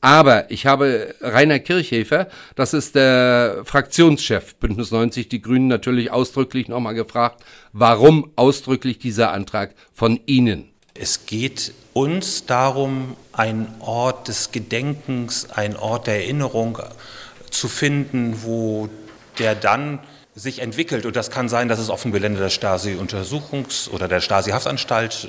Aber 0.00 0.50
ich 0.50 0.66
habe 0.66 1.14
Rainer 1.20 1.60
Kirchhefer, 1.60 2.26
das 2.56 2.74
ist 2.74 2.96
der 2.96 3.60
Fraktionschef 3.64 4.56
Bündnis 4.56 4.90
90, 4.90 5.28
die 5.28 5.40
Grünen 5.40 5.68
natürlich 5.68 6.10
ausdrücklich 6.10 6.66
nochmal 6.66 6.94
gefragt, 6.94 7.44
warum 7.72 8.32
ausdrücklich 8.34 8.98
dieser 8.98 9.30
Antrag 9.30 9.76
von 9.92 10.18
Ihnen? 10.26 10.70
Es 10.94 11.26
geht 11.26 11.72
uns 11.92 12.46
darum, 12.46 13.16
einen 13.32 13.72
Ort 13.78 14.26
des 14.26 14.50
Gedenkens, 14.50 15.48
einen 15.50 15.76
Ort 15.76 16.08
der 16.08 16.16
Erinnerung 16.16 16.78
zu 17.50 17.68
finden, 17.68 18.42
wo 18.42 18.88
der 19.38 19.54
dann 19.54 20.00
sich 20.34 20.60
entwickelt. 20.60 21.04
Und 21.04 21.14
das 21.14 21.30
kann 21.30 21.48
sein, 21.48 21.68
dass 21.68 21.78
es 21.78 21.90
auf 21.90 22.02
dem 22.02 22.12
Gelände 22.12 22.40
der 22.40 22.50
Stasi-Untersuchungs- 22.50 23.90
oder 23.90 24.08
der 24.08 24.20
Stasi-Haftanstalt 24.20 25.28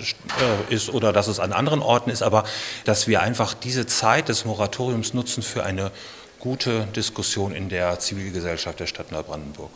äh, 0.70 0.74
ist 0.74 0.90
oder 0.94 1.12
dass 1.12 1.28
es 1.28 1.40
an 1.40 1.52
anderen 1.52 1.82
Orten 1.82 2.10
ist, 2.10 2.24
aber 2.24 2.46
dass 2.86 3.08
wir 3.08 3.22
einfach 3.22 3.54
diese 3.54 3.86
Zeit 3.86 4.30
des 4.30 4.46
Moratoriums 4.46 5.14
nutzen 5.14 5.44
für 5.44 5.64
eine 5.64 5.92
gute 6.40 6.88
Diskussion 6.96 7.54
in 7.54 7.70
der 7.70 8.00
Zivilgesellschaft 8.00 8.80
der 8.80 8.88
Stadt 8.88 9.12
Neubrandenburg. 9.12 9.72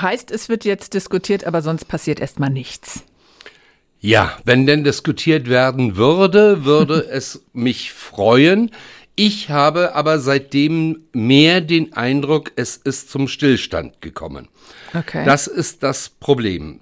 Heißt, 0.00 0.30
es 0.30 0.48
wird 0.48 0.64
jetzt 0.64 0.94
diskutiert, 0.94 1.44
aber 1.44 1.62
sonst 1.62 1.86
passiert 1.86 2.18
erstmal 2.18 2.50
nichts. 2.50 3.02
Ja, 4.00 4.36
wenn 4.44 4.66
denn 4.66 4.82
diskutiert 4.82 5.48
werden 5.48 5.96
würde, 5.96 6.64
würde 6.64 7.06
es 7.08 7.44
mich 7.52 7.92
freuen. 7.92 8.72
Ich 9.14 9.50
habe 9.50 9.94
aber 9.94 10.18
seitdem 10.18 11.04
mehr 11.12 11.60
den 11.60 11.92
Eindruck, 11.92 12.52
es 12.56 12.76
ist 12.76 13.10
zum 13.10 13.28
Stillstand 13.28 14.00
gekommen. 14.00 14.48
Okay. 14.94 15.24
Das 15.24 15.46
ist 15.46 15.82
das 15.82 16.08
Problem. 16.08 16.80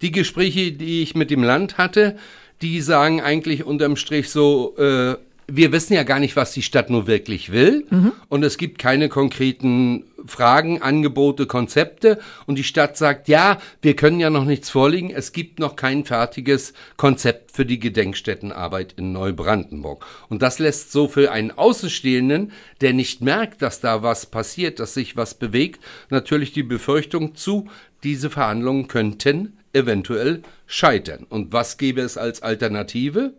Die 0.00 0.12
Gespräche, 0.12 0.72
die 0.72 1.02
ich 1.02 1.14
mit 1.14 1.30
dem 1.30 1.42
Land 1.42 1.76
hatte, 1.76 2.16
die 2.62 2.80
sagen 2.80 3.20
eigentlich 3.20 3.64
unterm 3.64 3.96
Strich 3.96 4.30
so, 4.30 4.76
äh, 4.76 5.16
wir 5.52 5.72
wissen 5.72 5.94
ja 5.94 6.02
gar 6.02 6.20
nicht, 6.20 6.36
was 6.36 6.52
die 6.52 6.62
Stadt 6.62 6.90
nur 6.90 7.06
wirklich 7.06 7.52
will. 7.52 7.86
Mhm. 7.90 8.12
Und 8.28 8.42
es 8.42 8.58
gibt 8.58 8.78
keine 8.78 9.08
konkreten 9.08 10.04
Fragen, 10.26 10.82
Angebote, 10.82 11.46
Konzepte. 11.46 12.18
Und 12.46 12.56
die 12.56 12.64
Stadt 12.64 12.96
sagt, 12.96 13.28
ja, 13.28 13.58
wir 13.82 13.96
können 13.96 14.20
ja 14.20 14.30
noch 14.30 14.44
nichts 14.44 14.70
vorlegen. 14.70 15.10
Es 15.10 15.32
gibt 15.32 15.58
noch 15.58 15.76
kein 15.76 16.04
fertiges 16.04 16.72
Konzept 16.96 17.52
für 17.52 17.66
die 17.66 17.80
Gedenkstättenarbeit 17.80 18.94
in 18.96 19.12
Neubrandenburg. 19.12 20.04
Und 20.28 20.42
das 20.42 20.58
lässt 20.58 20.92
so 20.92 21.08
für 21.08 21.32
einen 21.32 21.50
Außenstehenden, 21.50 22.52
der 22.80 22.92
nicht 22.92 23.20
merkt, 23.22 23.62
dass 23.62 23.80
da 23.80 24.02
was 24.02 24.26
passiert, 24.26 24.78
dass 24.78 24.94
sich 24.94 25.16
was 25.16 25.34
bewegt, 25.34 25.80
natürlich 26.10 26.52
die 26.52 26.62
Befürchtung 26.62 27.34
zu, 27.34 27.68
diese 28.02 28.30
Verhandlungen 28.30 28.88
könnten 28.88 29.58
eventuell 29.72 30.42
scheitern. 30.66 31.26
Und 31.28 31.52
was 31.52 31.78
gäbe 31.78 32.00
es 32.00 32.16
als 32.16 32.42
Alternative? 32.42 33.34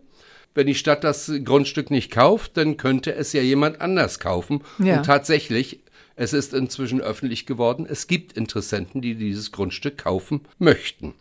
Wenn 0.54 0.66
die 0.66 0.74
Stadt 0.74 1.04
das 1.04 1.30
Grundstück 1.44 1.90
nicht 1.90 2.10
kauft, 2.10 2.56
dann 2.56 2.76
könnte 2.76 3.14
es 3.14 3.32
ja 3.32 3.42
jemand 3.42 3.80
anders 3.80 4.18
kaufen. 4.18 4.62
Ja. 4.78 4.98
Und 4.98 5.06
tatsächlich, 5.06 5.80
es 6.16 6.32
ist 6.32 6.54
inzwischen 6.54 7.00
öffentlich 7.00 7.46
geworden, 7.46 7.86
es 7.88 8.06
gibt 8.06 8.34
Interessenten, 8.34 9.00
die 9.00 9.14
dieses 9.14 9.52
Grundstück 9.52 9.98
kaufen 9.98 10.42
möchten. 10.58 11.14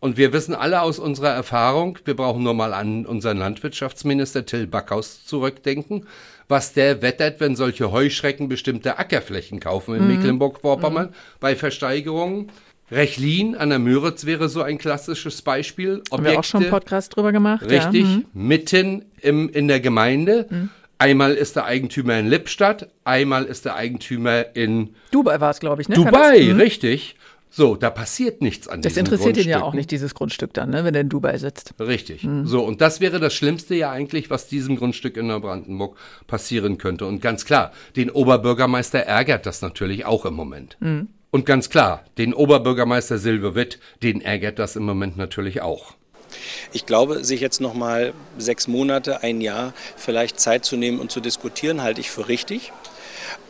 Und 0.00 0.16
wir 0.16 0.32
wissen 0.32 0.54
alle 0.54 0.80
aus 0.80 0.98
unserer 0.98 1.28
Erfahrung, 1.28 1.98
wir 2.06 2.16
brauchen 2.16 2.42
nur 2.42 2.54
mal 2.54 2.72
an 2.72 3.04
unseren 3.04 3.36
Landwirtschaftsminister 3.36 4.46
Till 4.46 4.66
Backhaus 4.66 5.26
zurückdenken, 5.26 6.06
was 6.48 6.72
der 6.72 7.02
wettert, 7.02 7.38
wenn 7.38 7.54
solche 7.54 7.92
Heuschrecken 7.92 8.48
bestimmte 8.48 8.98
Ackerflächen 8.98 9.60
kaufen 9.60 9.94
in 9.94 10.02
mhm. 10.02 10.08
Mecklenburg-Vorpommern 10.08 11.08
mhm. 11.08 11.14
bei 11.38 11.54
Versteigerungen. 11.54 12.50
Rechlin 12.90 13.54
an 13.54 13.70
der 13.70 13.78
Müritz 13.78 14.24
wäre 14.26 14.48
so 14.48 14.62
ein 14.62 14.78
klassisches 14.78 15.42
Beispiel. 15.42 16.02
Objekte, 16.10 16.16
Haben 16.16 16.24
wir 16.24 16.38
auch 16.38 16.44
schon 16.44 16.62
einen 16.62 16.70
Podcast 16.70 17.16
drüber 17.16 17.32
gemacht. 17.32 17.68
Richtig, 17.68 18.02
ja. 18.02 18.16
mhm. 18.16 18.24
mitten 18.32 19.04
im, 19.20 19.48
in 19.48 19.68
der 19.68 19.80
Gemeinde. 19.80 20.46
Mhm. 20.50 20.70
Einmal 20.98 21.34
ist 21.34 21.56
der 21.56 21.64
Eigentümer 21.64 22.18
in 22.18 22.26
Lippstadt, 22.26 22.90
einmal 23.04 23.44
ist 23.44 23.64
der 23.64 23.74
Eigentümer 23.74 24.54
in 24.54 24.90
Dubai 25.10 25.40
war 25.40 25.50
es, 25.50 25.58
glaube 25.58 25.80
ich, 25.80 25.88
ne? 25.88 25.94
Dubai, 25.94 26.50
mhm. 26.52 26.60
richtig. 26.60 27.16
So, 27.52 27.74
da 27.74 27.90
passiert 27.90 28.42
nichts 28.42 28.68
an 28.68 28.80
das 28.80 28.92
diesem 28.92 29.06
Das 29.06 29.12
interessiert 29.12 29.44
ihn 29.44 29.50
ja 29.50 29.62
auch 29.62 29.74
nicht, 29.74 29.90
dieses 29.90 30.14
Grundstück 30.14 30.54
dann, 30.54 30.70
ne, 30.70 30.84
wenn 30.84 30.94
er 30.94 31.00
in 31.00 31.08
Dubai 31.08 31.36
sitzt. 31.38 31.74
Richtig. 31.80 32.22
Mhm. 32.22 32.46
So, 32.46 32.62
und 32.62 32.80
das 32.80 33.00
wäre 33.00 33.18
das 33.18 33.34
Schlimmste 33.34 33.74
ja 33.74 33.90
eigentlich, 33.90 34.30
was 34.30 34.46
diesem 34.46 34.76
Grundstück 34.76 35.16
in 35.16 35.26
Neubrandenburg 35.26 35.96
passieren 36.28 36.78
könnte. 36.78 37.06
Und 37.06 37.20
ganz 37.20 37.44
klar, 37.44 37.72
den 37.96 38.10
Oberbürgermeister 38.10 39.00
ärgert 39.00 39.46
das 39.46 39.62
natürlich 39.62 40.04
auch 40.04 40.26
im 40.26 40.34
Moment. 40.34 40.76
Mhm. 40.80 41.08
Und 41.30 41.46
ganz 41.46 41.70
klar, 41.70 42.04
den 42.18 42.34
Oberbürgermeister 42.34 43.18
Silvio 43.18 43.54
Witt, 43.54 43.78
den 44.02 44.20
ärgert 44.20 44.58
das 44.58 44.74
im 44.76 44.84
Moment 44.84 45.16
natürlich 45.16 45.62
auch. 45.62 45.94
Ich 46.72 46.86
glaube, 46.86 47.24
sich 47.24 47.40
jetzt 47.40 47.60
noch 47.60 47.74
mal 47.74 48.12
sechs 48.38 48.68
Monate, 48.68 49.22
ein 49.22 49.40
Jahr 49.40 49.72
vielleicht 49.96 50.40
Zeit 50.40 50.64
zu 50.64 50.76
nehmen 50.76 50.98
und 50.98 51.10
zu 51.10 51.20
diskutieren, 51.20 51.82
halte 51.82 52.00
ich 52.00 52.10
für 52.10 52.28
richtig. 52.28 52.72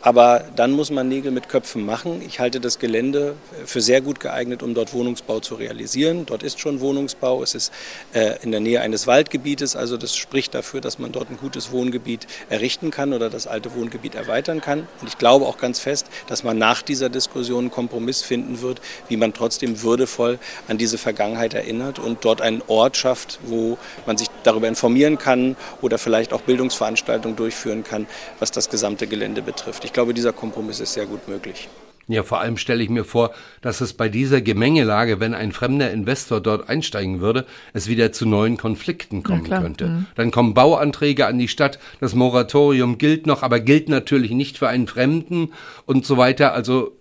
Aber 0.01 0.45
dann 0.55 0.71
muss 0.71 0.89
man 0.89 1.07
Nägel 1.07 1.31
mit 1.31 1.47
Köpfen 1.47 1.85
machen. 1.85 2.21
Ich 2.25 2.39
halte 2.39 2.59
das 2.59 2.79
Gelände 2.79 3.35
für 3.65 3.81
sehr 3.81 4.01
gut 4.01 4.19
geeignet, 4.19 4.63
um 4.63 4.73
dort 4.73 4.93
Wohnungsbau 4.93 5.39
zu 5.39 5.55
realisieren. 5.55 6.25
Dort 6.25 6.41
ist 6.41 6.59
schon 6.59 6.79
Wohnungsbau. 6.79 7.43
Es 7.43 7.53
ist 7.53 7.71
äh, 8.13 8.33
in 8.41 8.51
der 8.51 8.59
Nähe 8.59 8.81
eines 8.81 9.05
Waldgebietes. 9.05 9.75
Also 9.75 9.97
das 9.97 10.15
spricht 10.15 10.55
dafür, 10.55 10.81
dass 10.81 10.97
man 10.97 11.11
dort 11.11 11.29
ein 11.29 11.37
gutes 11.37 11.71
Wohngebiet 11.71 12.25
errichten 12.49 12.89
kann 12.89 13.13
oder 13.13 13.29
das 13.29 13.45
alte 13.45 13.75
Wohngebiet 13.75 14.15
erweitern 14.15 14.59
kann. 14.59 14.87
Und 15.01 15.07
ich 15.07 15.17
glaube 15.17 15.45
auch 15.45 15.57
ganz 15.57 15.79
fest, 15.79 16.07
dass 16.27 16.43
man 16.43 16.57
nach 16.57 16.81
dieser 16.81 17.09
Diskussion 17.09 17.65
einen 17.65 17.71
Kompromiss 17.71 18.21
finden 18.23 18.61
wird, 18.61 18.81
wie 19.07 19.17
man 19.17 19.33
trotzdem 19.33 19.81
würdevoll 19.83 20.39
an 20.67 20.77
diese 20.77 20.97
Vergangenheit 20.97 21.53
erinnert 21.53 21.99
und 21.99 22.25
dort 22.25 22.41
einen 22.41 22.63
Ort 22.67 22.97
schafft, 22.97 23.39
wo 23.43 23.77
man 24.05 24.17
sich 24.17 24.29
darüber 24.43 24.67
informieren 24.67 25.17
kann 25.17 25.55
oder 25.81 25.97
vielleicht 25.97 26.33
auch 26.33 26.41
Bildungsveranstaltungen 26.41 27.35
durchführen 27.35 27.83
kann, 27.83 28.07
was 28.39 28.51
das 28.51 28.69
gesamte 28.69 29.07
Gelände 29.07 29.41
betrifft. 29.41 29.70
Ich 29.83 29.93
glaube, 29.93 30.13
dieser 30.13 30.33
Kompromiss 30.33 30.79
ist 30.79 30.93
sehr 30.93 31.05
gut 31.05 31.27
möglich. 31.27 31.69
Ja, 32.07 32.23
vor 32.23 32.41
allem 32.41 32.57
stelle 32.57 32.83
ich 32.83 32.89
mir 32.89 33.05
vor, 33.05 33.31
dass 33.61 33.79
es 33.79 33.93
bei 33.93 34.09
dieser 34.09 34.41
Gemengelage, 34.41 35.19
wenn 35.19 35.33
ein 35.33 35.51
fremder 35.51 35.91
Investor 35.91 36.41
dort 36.41 36.67
einsteigen 36.67 37.21
würde, 37.21 37.45
es 37.73 37.87
wieder 37.87 38.11
zu 38.11 38.25
neuen 38.25 38.57
Konflikten 38.57 39.23
kommen 39.23 39.49
könnte. 39.49 39.87
Mhm. 39.87 40.05
Dann 40.15 40.31
kommen 40.31 40.53
Bauanträge 40.53 41.25
an 41.25 41.37
die 41.37 41.47
Stadt, 41.47 41.79
das 42.01 42.13
Moratorium 42.13 42.97
gilt 42.97 43.27
noch, 43.27 43.43
aber 43.43 43.59
gilt 43.61 43.87
natürlich 43.87 44.31
nicht 44.31 44.57
für 44.57 44.67
einen 44.67 44.87
Fremden 44.87 45.53
und 45.85 46.05
so 46.05 46.17
weiter. 46.17 46.53
Also 46.53 46.91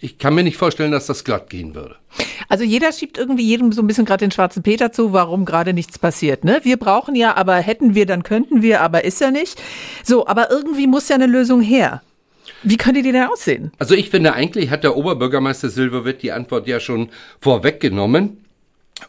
ich 0.00 0.18
kann 0.18 0.34
mir 0.34 0.44
nicht 0.44 0.58
vorstellen, 0.58 0.92
dass 0.92 1.06
das 1.06 1.24
glatt 1.24 1.50
gehen 1.50 1.74
würde. 1.74 1.96
Also 2.48 2.62
jeder 2.64 2.92
schiebt 2.92 3.18
irgendwie 3.18 3.44
jedem 3.44 3.72
so 3.72 3.82
ein 3.82 3.86
bisschen 3.86 4.04
gerade 4.04 4.24
den 4.24 4.30
schwarzen 4.30 4.62
Peter 4.62 4.92
zu, 4.92 5.12
warum 5.12 5.44
gerade 5.44 5.72
nichts 5.72 5.98
passiert. 5.98 6.44
Ne? 6.44 6.60
Wir 6.62 6.76
brauchen 6.76 7.14
ja, 7.14 7.36
aber 7.36 7.56
hätten 7.56 7.94
wir, 7.94 8.06
dann 8.06 8.22
könnten 8.22 8.62
wir, 8.62 8.80
aber 8.80 9.04
ist 9.04 9.20
ja 9.20 9.30
nicht. 9.30 9.60
So, 10.04 10.26
aber 10.26 10.50
irgendwie 10.50 10.86
muss 10.86 11.08
ja 11.08 11.16
eine 11.16 11.26
Lösung 11.26 11.62
her. 11.62 12.02
Wie 12.62 12.76
könnte 12.76 13.02
die 13.02 13.12
denn 13.12 13.24
aussehen? 13.24 13.72
Also 13.78 13.94
ich 13.94 14.10
finde, 14.10 14.32
eigentlich 14.32 14.70
hat 14.70 14.84
der 14.84 14.96
Oberbürgermeister 14.96 15.70
Silverwitt 15.70 16.22
die 16.22 16.32
Antwort 16.32 16.66
ja 16.66 16.80
schon 16.80 17.10
vorweggenommen. 17.40 18.44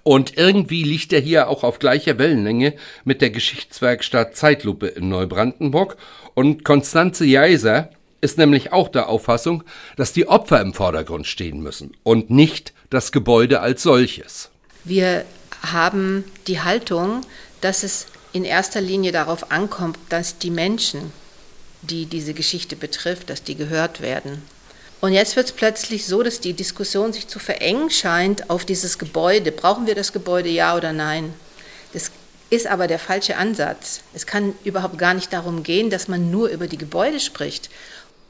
Und 0.04 0.38
irgendwie 0.38 0.84
liegt 0.84 1.14
er 1.14 1.20
hier 1.20 1.50
auch 1.50 1.64
auf 1.64 1.80
gleicher 1.80 2.20
Wellenlänge 2.20 2.76
mit 3.06 3.22
der 3.22 3.32
Geschichtswerkstatt 3.32 4.36
Zeitlupe 4.36 4.88
in 4.88 5.10
Neubrandenburg. 5.10 5.98
Und 6.36 6.64
Konstanze 6.64 7.26
Jeiser 7.26 7.90
ist 8.22 8.38
nämlich 8.38 8.72
auch 8.72 8.90
der 8.90 9.10
Auffassung, 9.10 9.64
dass 9.96 10.14
die 10.14 10.28
Opfer 10.28 10.62
im 10.62 10.74
Vordergrund 10.74 11.26
stehen 11.26 11.62
müssen 11.62 11.94
und 12.04 12.30
nicht 12.30 12.74
das 12.90 13.12
Gebäude 13.12 13.62
als 13.62 13.84
solches. 13.84 14.52
Wir 14.84 15.26
haben 15.64 16.24
die 16.48 16.62
Haltung, 16.62 17.22
dass 17.62 17.84
es 17.84 18.08
in 18.32 18.46
erster 18.46 18.82
Linie 18.82 19.12
darauf 19.12 19.52
ankommt, 19.52 19.98
dass 20.10 20.38
die 20.38 20.52
Menschen 20.52 21.12
die 21.82 22.06
diese 22.06 22.34
Geschichte 22.34 22.76
betrifft, 22.76 23.30
dass 23.30 23.44
die 23.44 23.56
gehört 23.56 24.02
werden. 24.02 24.42
Und 25.02 25.14
jetzt 25.14 25.36
wird 25.36 25.46
es 25.46 25.52
plötzlich 25.54 26.06
so, 26.06 26.24
dass 26.24 26.42
die 26.42 26.54
Diskussion 26.54 27.14
sich 27.14 27.28
zu 27.28 27.40
verengen 27.40 27.90
scheint 27.90 28.50
auf 28.50 28.66
dieses 28.66 28.98
Gebäude. 28.98 29.52
Brauchen 29.52 29.88
wir 29.88 29.96
das 29.96 30.12
Gebäude, 30.12 30.50
ja 30.50 30.76
oder 30.76 30.92
nein? 30.92 31.34
Das 31.94 32.12
ist 32.50 32.68
aber 32.68 32.88
der 32.88 33.00
falsche 33.00 33.38
Ansatz. 33.38 34.02
Es 34.14 34.26
kann 34.26 34.54
überhaupt 34.64 34.98
gar 34.98 35.14
nicht 35.14 35.32
darum 35.32 35.64
gehen, 35.64 35.90
dass 35.90 36.08
man 36.08 36.32
nur 36.32 36.50
über 36.50 36.68
die 36.68 36.78
Gebäude 36.78 37.20
spricht. 37.20 37.70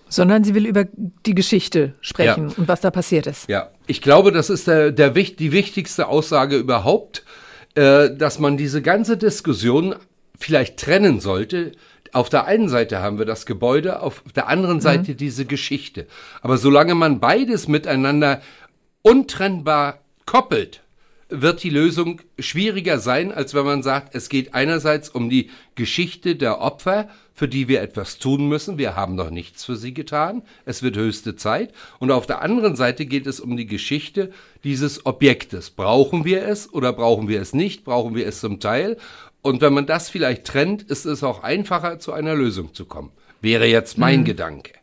Sondern 0.10 0.44
sie 0.44 0.54
will 0.54 0.66
über 0.66 0.86
die 1.26 1.36
Geschichte 1.36 1.94
sprechen 2.02 2.50
ja. 2.50 2.56
und 2.58 2.68
was 2.68 2.82
da 2.82 2.92
passiert 2.92 3.28
ist. 3.28 3.48
Ja, 3.48 3.70
ich 3.88 4.02
glaube, 4.02 4.32
das 4.32 4.50
ist 4.50 4.68
der, 4.68 4.92
der, 4.92 5.12
die 5.12 5.52
wichtigste 5.52 6.08
Aussage 6.08 6.58
überhaupt, 6.58 7.24
äh, 7.76 8.10
dass 8.16 8.40
man 8.40 8.58
diese 8.58 8.82
ganze 8.82 9.18
Diskussion 9.18 9.96
vielleicht 10.38 10.78
trennen 10.78 11.20
sollte 11.20 11.74
auf 12.14 12.30
der 12.30 12.46
einen 12.46 12.70
Seite 12.70 13.00
haben 13.00 13.18
wir 13.18 13.26
das 13.26 13.46
Gebäude, 13.46 14.02
auf 14.02 14.24
der 14.36 14.48
anderen. 14.48 14.82
Seite 14.82 15.12
mhm. 15.12 15.18
diese 15.18 15.46
Geschichte. 15.46 16.08
Aber 16.42 16.58
solange 16.58 16.96
man 16.96 17.20
beides 17.20 17.68
miteinander 17.68 18.42
untrennbar 19.02 20.00
koppelt, 20.26 20.82
wird 21.30 21.62
die 21.62 21.70
Lösung 21.70 22.22
schwieriger 22.40 22.98
sein, 23.00 23.32
als 23.32 23.54
wenn 23.54 23.66
man 23.66 23.84
sagt, 23.84 24.16
es 24.16 24.30
geht 24.30 24.56
einerseits 24.56 25.10
um 25.10 25.30
die 25.30 25.52
Geschichte 25.76 26.36
der 26.36 26.60
Opfer, 26.60 27.08
für 27.36 27.48
die 27.48 27.68
wir 27.68 27.82
etwas 27.82 28.18
tun 28.18 28.50
müssen. 28.50 28.78
Wir 28.78 28.96
haben 28.96 29.16
noch 29.16 29.30
nichts 29.30 29.64
für 29.64 29.76
sie 29.76 29.94
getan. 29.94 30.42
Es 30.66 30.82
wird 30.82 30.98
höchste 30.98 31.36
Zeit. 31.36 31.72
Und 32.00 32.12
auf 32.12 32.26
der 32.26 32.42
anderen 32.42 32.76
Seite 32.76 33.06
geht 33.06 33.28
es 33.28 33.40
um 33.40 33.56
die 33.56 33.68
Geschichte 33.68 34.32
dieses 34.64 35.06
Objektes. 35.06 35.70
Brauchen 35.70 36.26
wir 36.26 36.46
es 36.46 36.74
oder 36.74 36.92
brauchen 36.92 37.30
wir 37.30 37.42
es 37.42 37.54
nicht? 37.54 37.86
Brauchen 37.86 38.16
wir 38.16 38.28
es 38.28 38.42
zum 38.42 38.60
Teil? 38.60 38.98
Und 39.42 39.62
wenn 39.62 39.74
man 39.74 39.86
das 39.86 40.10
vielleicht 40.10 40.46
trennt, 40.46 40.84
ist 40.84 41.06
es 41.06 41.24
auch 41.24 41.44
einfacher, 41.44 42.00
zu 42.00 42.12
einer 42.14 42.36
Lösung 42.36 42.74
zu 42.74 42.86
kommen. 42.86 43.12
Wäre 43.42 43.66
jetzt 43.66 43.98
mein 43.98 44.22
mhm. 44.22 44.26
Gedanke. 44.26 44.74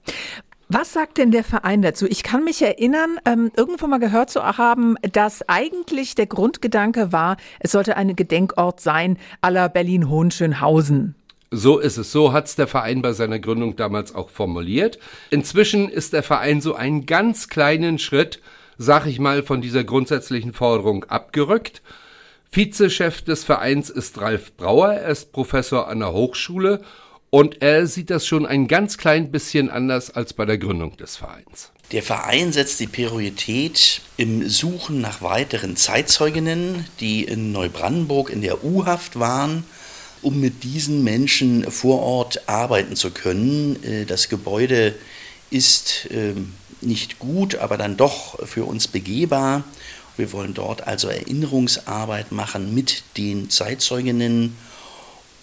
Was 0.68 0.92
sagt 0.92 1.18
denn 1.18 1.30
der 1.30 1.44
Verein 1.44 1.82
dazu? 1.82 2.06
Ich 2.06 2.24
kann 2.24 2.42
mich 2.42 2.60
erinnern, 2.60 3.20
ähm, 3.24 3.52
irgendwo 3.56 3.86
mal 3.86 4.00
gehört 4.00 4.30
zu 4.30 4.42
haben, 4.42 4.96
dass 5.12 5.48
eigentlich 5.48 6.16
der 6.16 6.26
Grundgedanke 6.26 7.12
war, 7.12 7.36
es 7.60 7.70
sollte 7.70 7.96
ein 7.96 8.16
Gedenkort 8.16 8.80
sein 8.80 9.16
aller 9.42 9.68
Berlin-Hohenschönhausen. 9.68 11.14
So 11.52 11.78
ist 11.78 11.98
es. 11.98 12.10
So 12.10 12.32
hat 12.32 12.46
es 12.46 12.56
der 12.56 12.66
Verein 12.66 13.00
bei 13.00 13.12
seiner 13.12 13.38
Gründung 13.38 13.76
damals 13.76 14.12
auch 14.12 14.30
formuliert. 14.30 14.98
Inzwischen 15.30 15.88
ist 15.88 16.12
der 16.12 16.24
Verein 16.24 16.60
so 16.60 16.74
einen 16.74 17.06
ganz 17.06 17.48
kleinen 17.48 18.00
Schritt, 18.00 18.40
sag 18.76 19.06
ich 19.06 19.20
mal, 19.20 19.44
von 19.44 19.60
dieser 19.60 19.84
grundsätzlichen 19.84 20.52
Forderung 20.52 21.04
abgerückt. 21.04 21.80
Vizechef 22.50 23.22
des 23.22 23.44
Vereins 23.44 23.90
ist 23.90 24.18
Ralf 24.18 24.56
Brauer, 24.56 24.92
er 24.92 25.10
ist 25.10 25.32
Professor 25.32 25.88
an 25.88 26.00
der 26.00 26.12
Hochschule 26.12 26.80
und 27.30 27.60
er 27.60 27.86
sieht 27.86 28.10
das 28.10 28.26
schon 28.26 28.46
ein 28.46 28.68
ganz 28.68 28.98
klein 28.98 29.30
bisschen 29.30 29.68
anders 29.68 30.10
als 30.10 30.32
bei 30.32 30.44
der 30.44 30.58
Gründung 30.58 30.96
des 30.96 31.16
Vereins. 31.16 31.72
Der 31.92 32.02
Verein 32.02 32.52
setzt 32.52 32.80
die 32.80 32.86
Priorität 32.86 34.00
im 34.16 34.48
Suchen 34.48 35.00
nach 35.00 35.22
weiteren 35.22 35.76
Zeitzeuginnen, 35.76 36.86
die 36.98 37.24
in 37.24 37.52
Neubrandenburg 37.52 38.30
in 38.30 38.40
der 38.40 38.64
U-Haft 38.64 39.18
waren, 39.18 39.64
um 40.22 40.40
mit 40.40 40.64
diesen 40.64 41.04
Menschen 41.04 41.70
vor 41.70 42.00
Ort 42.00 42.48
arbeiten 42.48 42.96
zu 42.96 43.10
können. 43.10 43.82
Äh, 43.84 44.04
das 44.04 44.28
Gebäude 44.28 44.94
ist 45.50 46.08
ähm, 46.10 46.54
nicht 46.80 47.18
gut, 47.18 47.56
aber 47.56 47.76
dann 47.76 47.96
doch 47.96 48.44
für 48.46 48.64
uns 48.64 48.88
begehbar. 48.88 49.62
Wir 50.16 50.32
wollen 50.32 50.54
dort 50.54 50.86
also 50.86 51.08
Erinnerungsarbeit 51.08 52.32
machen 52.32 52.74
mit 52.74 53.04
den 53.16 53.50
Zeitzeuginnen 53.50 54.56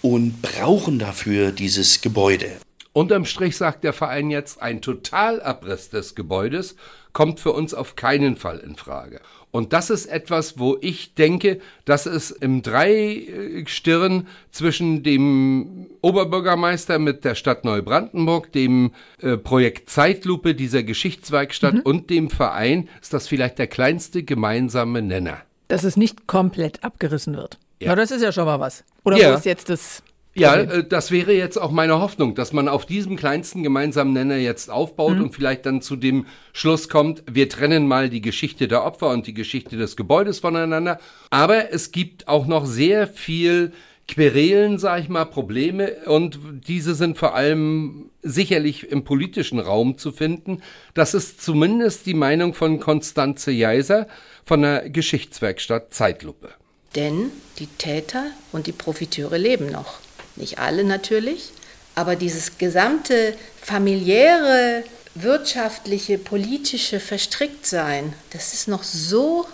und 0.02 0.42
brauchen 0.42 0.98
dafür 0.98 1.52
dieses 1.52 2.00
Gebäude. 2.00 2.50
Unterm 2.92 3.24
Strich 3.24 3.56
sagt 3.56 3.84
der 3.84 3.92
Verein 3.92 4.30
jetzt, 4.30 4.60
ein 4.62 4.80
Totalabriss 4.80 5.90
des 5.90 6.14
Gebäudes 6.14 6.76
kommt 7.12 7.40
für 7.40 7.52
uns 7.52 7.74
auf 7.74 7.96
keinen 7.96 8.36
Fall 8.36 8.58
in 8.58 8.76
Frage. 8.76 9.20
Und 9.54 9.72
das 9.72 9.88
ist 9.88 10.06
etwas, 10.06 10.58
wo 10.58 10.78
ich 10.80 11.14
denke, 11.14 11.60
dass 11.84 12.06
es 12.06 12.32
im 12.32 12.62
Dreistirn 12.62 14.26
zwischen 14.50 15.04
dem 15.04 15.86
Oberbürgermeister 16.00 16.98
mit 16.98 17.24
der 17.24 17.36
Stadt 17.36 17.64
Neubrandenburg, 17.64 18.50
dem 18.50 18.90
äh, 19.22 19.36
Projekt 19.36 19.90
Zeitlupe 19.90 20.56
dieser 20.56 20.82
Geschichtswerkstatt 20.82 21.74
mhm. 21.74 21.80
und 21.82 22.10
dem 22.10 22.30
Verein 22.30 22.88
ist 23.00 23.14
das 23.14 23.28
vielleicht 23.28 23.60
der 23.60 23.68
kleinste 23.68 24.24
gemeinsame 24.24 25.02
Nenner. 25.02 25.42
Dass 25.68 25.84
es 25.84 25.96
nicht 25.96 26.26
komplett 26.26 26.82
abgerissen 26.82 27.36
wird. 27.36 27.60
Ja, 27.80 27.90
ja 27.90 27.94
das 27.94 28.10
ist 28.10 28.22
ja 28.22 28.32
schon 28.32 28.46
mal 28.46 28.58
was. 28.58 28.82
Oder 29.04 29.18
ja. 29.18 29.30
wo 29.30 29.36
ist 29.36 29.44
jetzt 29.44 29.68
das 29.68 30.02
ja, 30.34 30.56
äh, 30.56 30.84
das 30.84 31.10
wäre 31.10 31.32
jetzt 31.32 31.56
auch 31.56 31.70
meine 31.70 32.00
Hoffnung, 32.00 32.34
dass 32.34 32.52
man 32.52 32.68
auf 32.68 32.86
diesem 32.86 33.16
kleinsten 33.16 33.62
gemeinsamen 33.62 34.12
Nenner 34.12 34.36
jetzt 34.36 34.70
aufbaut 34.70 35.16
mhm. 35.16 35.24
und 35.24 35.34
vielleicht 35.34 35.64
dann 35.66 35.80
zu 35.80 35.96
dem 35.96 36.26
Schluss 36.52 36.88
kommt, 36.88 37.22
wir 37.30 37.48
trennen 37.48 37.86
mal 37.86 38.10
die 38.10 38.20
Geschichte 38.20 38.68
der 38.68 38.84
Opfer 38.84 39.10
und 39.10 39.26
die 39.26 39.34
Geschichte 39.34 39.76
des 39.76 39.96
Gebäudes 39.96 40.40
voneinander. 40.40 40.98
Aber 41.30 41.72
es 41.72 41.92
gibt 41.92 42.26
auch 42.26 42.46
noch 42.46 42.66
sehr 42.66 43.06
viel 43.06 43.72
Querelen, 44.06 44.78
sag 44.78 45.00
ich 45.00 45.08
mal, 45.08 45.24
Probleme 45.24 45.96
und 46.04 46.38
diese 46.66 46.94
sind 46.94 47.16
vor 47.16 47.34
allem 47.34 48.10
sicherlich 48.22 48.90
im 48.90 49.04
politischen 49.04 49.58
Raum 49.58 49.96
zu 49.96 50.12
finden. 50.12 50.60
Das 50.92 51.14
ist 51.14 51.42
zumindest 51.42 52.04
die 52.04 52.12
Meinung 52.12 52.52
von 52.52 52.80
Konstanze 52.80 53.50
Jeiser 53.50 54.06
von 54.44 54.60
der 54.60 54.90
Geschichtswerkstatt 54.90 55.94
Zeitlupe. 55.94 56.50
Denn 56.94 57.30
die 57.58 57.66
Täter 57.66 58.26
und 58.52 58.66
die 58.66 58.72
Profiteure 58.72 59.38
leben 59.38 59.70
noch. 59.70 60.00
Nicht 60.36 60.58
alle 60.58 60.84
natürlich, 60.84 61.50
aber 61.94 62.16
dieses 62.16 62.58
gesamte 62.58 63.34
familiäre, 63.60 64.82
wirtschaftliche, 65.14 66.18
politische 66.18 66.98
Verstricktsein, 66.98 68.12
das 68.30 68.52
ist 68.52 68.66
noch 68.66 68.82
so 68.82 69.46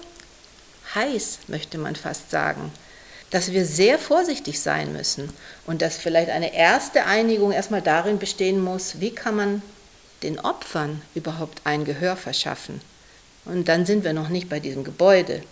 heiß, 0.95 1.41
möchte 1.49 1.79
man 1.79 1.97
fast 1.97 2.31
sagen, 2.31 2.73
dass 3.31 3.53
wir 3.53 3.65
sehr 3.65 3.99
vorsichtig 3.99 4.61
sein 4.61 4.93
müssen 4.93 5.31
und 5.67 5.83
dass 5.83 5.99
vielleicht 5.99 6.31
eine 6.31 6.55
erste 6.55 7.05
Einigung 7.05 7.53
erstmal 7.53 7.83
darin 7.83 8.19
bestehen 8.19 8.63
muss, 8.63 9.01
wie 9.01 9.11
kann 9.11 9.37
man 9.37 9.63
den 10.23 10.41
Opfern 10.41 11.03
überhaupt 11.15 11.61
ein 11.65 11.85
Gehör 11.85 12.17
verschaffen. 12.17 12.81
Und 13.45 13.69
dann 13.69 13.87
sind 13.87 14.05
wir 14.05 14.13
noch 14.13 14.29
nicht 14.29 14.49
bei 14.49 14.61
diesem 14.61 14.85
Gebäude. 14.85 15.43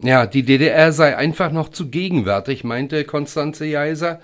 Ja, 0.00 0.26
die 0.26 0.44
DDR 0.44 0.92
sei 0.92 1.16
einfach 1.16 1.50
noch 1.50 1.70
zu 1.70 1.88
gegenwärtig, 1.88 2.64
meinte 2.64 3.04
Konstanze 3.04 3.64
Jeiser 3.64 4.20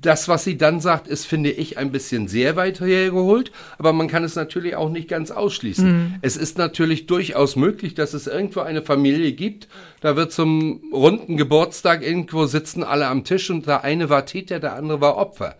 das, 0.00 0.28
was 0.28 0.44
sie 0.44 0.56
dann 0.56 0.80
sagt, 0.80 1.08
ist, 1.08 1.26
finde 1.26 1.50
ich, 1.50 1.78
ein 1.78 1.92
bisschen 1.92 2.28
sehr 2.28 2.56
weit 2.56 2.80
hergeholt, 2.80 3.52
aber 3.78 3.92
man 3.92 4.08
kann 4.08 4.24
es 4.24 4.34
natürlich 4.34 4.76
auch 4.76 4.88
nicht 4.88 5.08
ganz 5.08 5.30
ausschließen. 5.30 5.86
Mhm. 5.86 6.14
Es 6.22 6.36
ist 6.36 6.58
natürlich 6.58 7.06
durchaus 7.06 7.56
möglich, 7.56 7.94
dass 7.94 8.14
es 8.14 8.26
irgendwo 8.26 8.60
eine 8.60 8.82
Familie 8.82 9.32
gibt, 9.32 9.68
da 10.00 10.16
wird 10.16 10.32
zum 10.32 10.80
runden 10.92 11.36
Geburtstag 11.36 12.02
irgendwo 12.02 12.46
sitzen 12.46 12.82
alle 12.82 13.08
am 13.08 13.24
Tisch 13.24 13.50
und 13.50 13.66
der 13.66 13.84
eine 13.84 14.08
war 14.08 14.26
Täter, 14.26 14.60
der 14.60 14.74
andere 14.74 15.00
war 15.00 15.16
Opfer. 15.16 15.56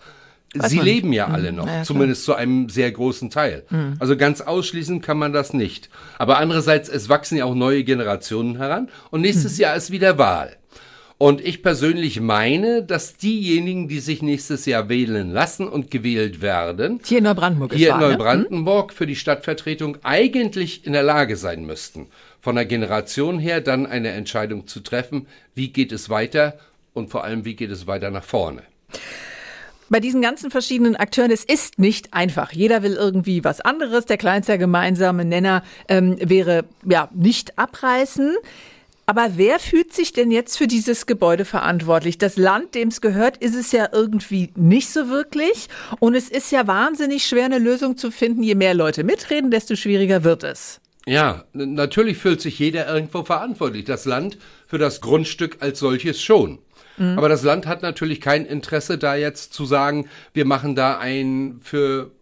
Weiß 0.54 0.70
Sie 0.70 0.80
leben 0.80 1.12
ja 1.12 1.28
alle 1.28 1.52
mhm. 1.52 1.58
noch, 1.58 1.66
ja, 1.68 1.82
zumindest 1.84 2.24
zu 2.24 2.34
einem 2.34 2.68
sehr 2.68 2.90
großen 2.90 3.30
Teil. 3.30 3.64
Mhm. 3.70 3.96
Also 4.00 4.16
ganz 4.16 4.40
ausschließen 4.40 5.00
kann 5.00 5.16
man 5.16 5.32
das 5.32 5.52
nicht. 5.52 5.90
Aber 6.18 6.38
andererseits, 6.38 6.88
es 6.88 7.08
wachsen 7.08 7.36
ja 7.36 7.44
auch 7.44 7.54
neue 7.54 7.84
Generationen 7.84 8.56
heran 8.56 8.88
und 9.10 9.20
nächstes 9.20 9.58
mhm. 9.58 9.62
Jahr 9.62 9.76
ist 9.76 9.92
wieder 9.92 10.18
Wahl. 10.18 10.56
Und 11.22 11.42
ich 11.42 11.62
persönlich 11.62 12.18
meine, 12.18 12.82
dass 12.82 13.18
diejenigen, 13.18 13.88
die 13.88 14.00
sich 14.00 14.22
nächstes 14.22 14.64
Jahr 14.64 14.88
wählen 14.88 15.30
lassen 15.30 15.68
und 15.68 15.90
gewählt 15.90 16.40
werden, 16.40 16.98
hier 17.04 17.18
in 17.18 17.24
Neubrandenburg, 17.24 17.74
hier 17.74 17.90
war, 17.90 17.96
in 17.96 18.00
ne? 18.00 18.12
Neubrandenburg 18.12 18.94
für 18.94 19.06
die 19.06 19.16
Stadtvertretung 19.16 19.98
eigentlich 20.02 20.86
in 20.86 20.94
der 20.94 21.02
Lage 21.02 21.36
sein 21.36 21.66
müssten, 21.66 22.06
von 22.40 22.54
der 22.54 22.64
Generation 22.64 23.38
her 23.38 23.60
dann 23.60 23.84
eine 23.84 24.12
Entscheidung 24.12 24.66
zu 24.66 24.80
treffen, 24.80 25.26
wie 25.54 25.68
geht 25.68 25.92
es 25.92 26.08
weiter 26.08 26.58
und 26.94 27.10
vor 27.10 27.22
allem, 27.22 27.44
wie 27.44 27.54
geht 27.54 27.70
es 27.70 27.86
weiter 27.86 28.10
nach 28.10 28.24
vorne. 28.24 28.62
Bei 29.90 30.00
diesen 30.00 30.22
ganzen 30.22 30.50
verschiedenen 30.50 30.96
Akteuren, 30.96 31.30
es 31.30 31.44
ist 31.44 31.78
nicht 31.78 32.14
einfach. 32.14 32.52
Jeder 32.52 32.82
will 32.82 32.94
irgendwie 32.94 33.44
was 33.44 33.60
anderes. 33.60 34.06
Der 34.06 34.16
kleinste 34.16 34.56
gemeinsame 34.56 35.26
Nenner 35.26 35.64
ähm, 35.86 36.16
wäre 36.18 36.64
ja 36.86 37.10
nicht 37.12 37.58
abreißen. 37.58 38.36
Aber 39.10 39.32
wer 39.34 39.58
fühlt 39.58 39.92
sich 39.92 40.12
denn 40.12 40.30
jetzt 40.30 40.56
für 40.56 40.68
dieses 40.68 41.04
Gebäude 41.04 41.44
verantwortlich? 41.44 42.16
Das 42.16 42.36
Land, 42.36 42.76
dem 42.76 42.90
es 42.90 43.00
gehört, 43.00 43.38
ist 43.38 43.56
es 43.56 43.72
ja 43.72 43.88
irgendwie 43.90 44.50
nicht 44.54 44.88
so 44.88 45.08
wirklich. 45.08 45.66
Und 45.98 46.14
es 46.14 46.28
ist 46.28 46.52
ja 46.52 46.68
wahnsinnig 46.68 47.26
schwer, 47.26 47.46
eine 47.46 47.58
Lösung 47.58 47.96
zu 47.96 48.12
finden. 48.12 48.44
Je 48.44 48.54
mehr 48.54 48.72
Leute 48.72 49.02
mitreden, 49.02 49.50
desto 49.50 49.74
schwieriger 49.74 50.22
wird 50.22 50.44
es. 50.44 50.80
Ja, 51.06 51.42
natürlich 51.54 52.18
fühlt 52.18 52.40
sich 52.40 52.56
jeder 52.60 52.86
irgendwo 52.86 53.24
verantwortlich. 53.24 53.84
Das 53.84 54.04
Land 54.04 54.38
für 54.68 54.78
das 54.78 55.00
Grundstück 55.00 55.56
als 55.58 55.80
solches 55.80 56.22
schon. 56.22 56.60
Mhm. 56.96 57.18
Aber 57.18 57.28
das 57.28 57.42
Land 57.42 57.66
hat 57.66 57.82
natürlich 57.82 58.20
kein 58.20 58.46
Interesse, 58.46 58.96
da 58.96 59.16
jetzt 59.16 59.52
zu 59.52 59.64
sagen, 59.64 60.08
wir 60.34 60.44
machen 60.44 60.76
da 60.76 60.98
ein 60.98 61.58
für 61.64 62.12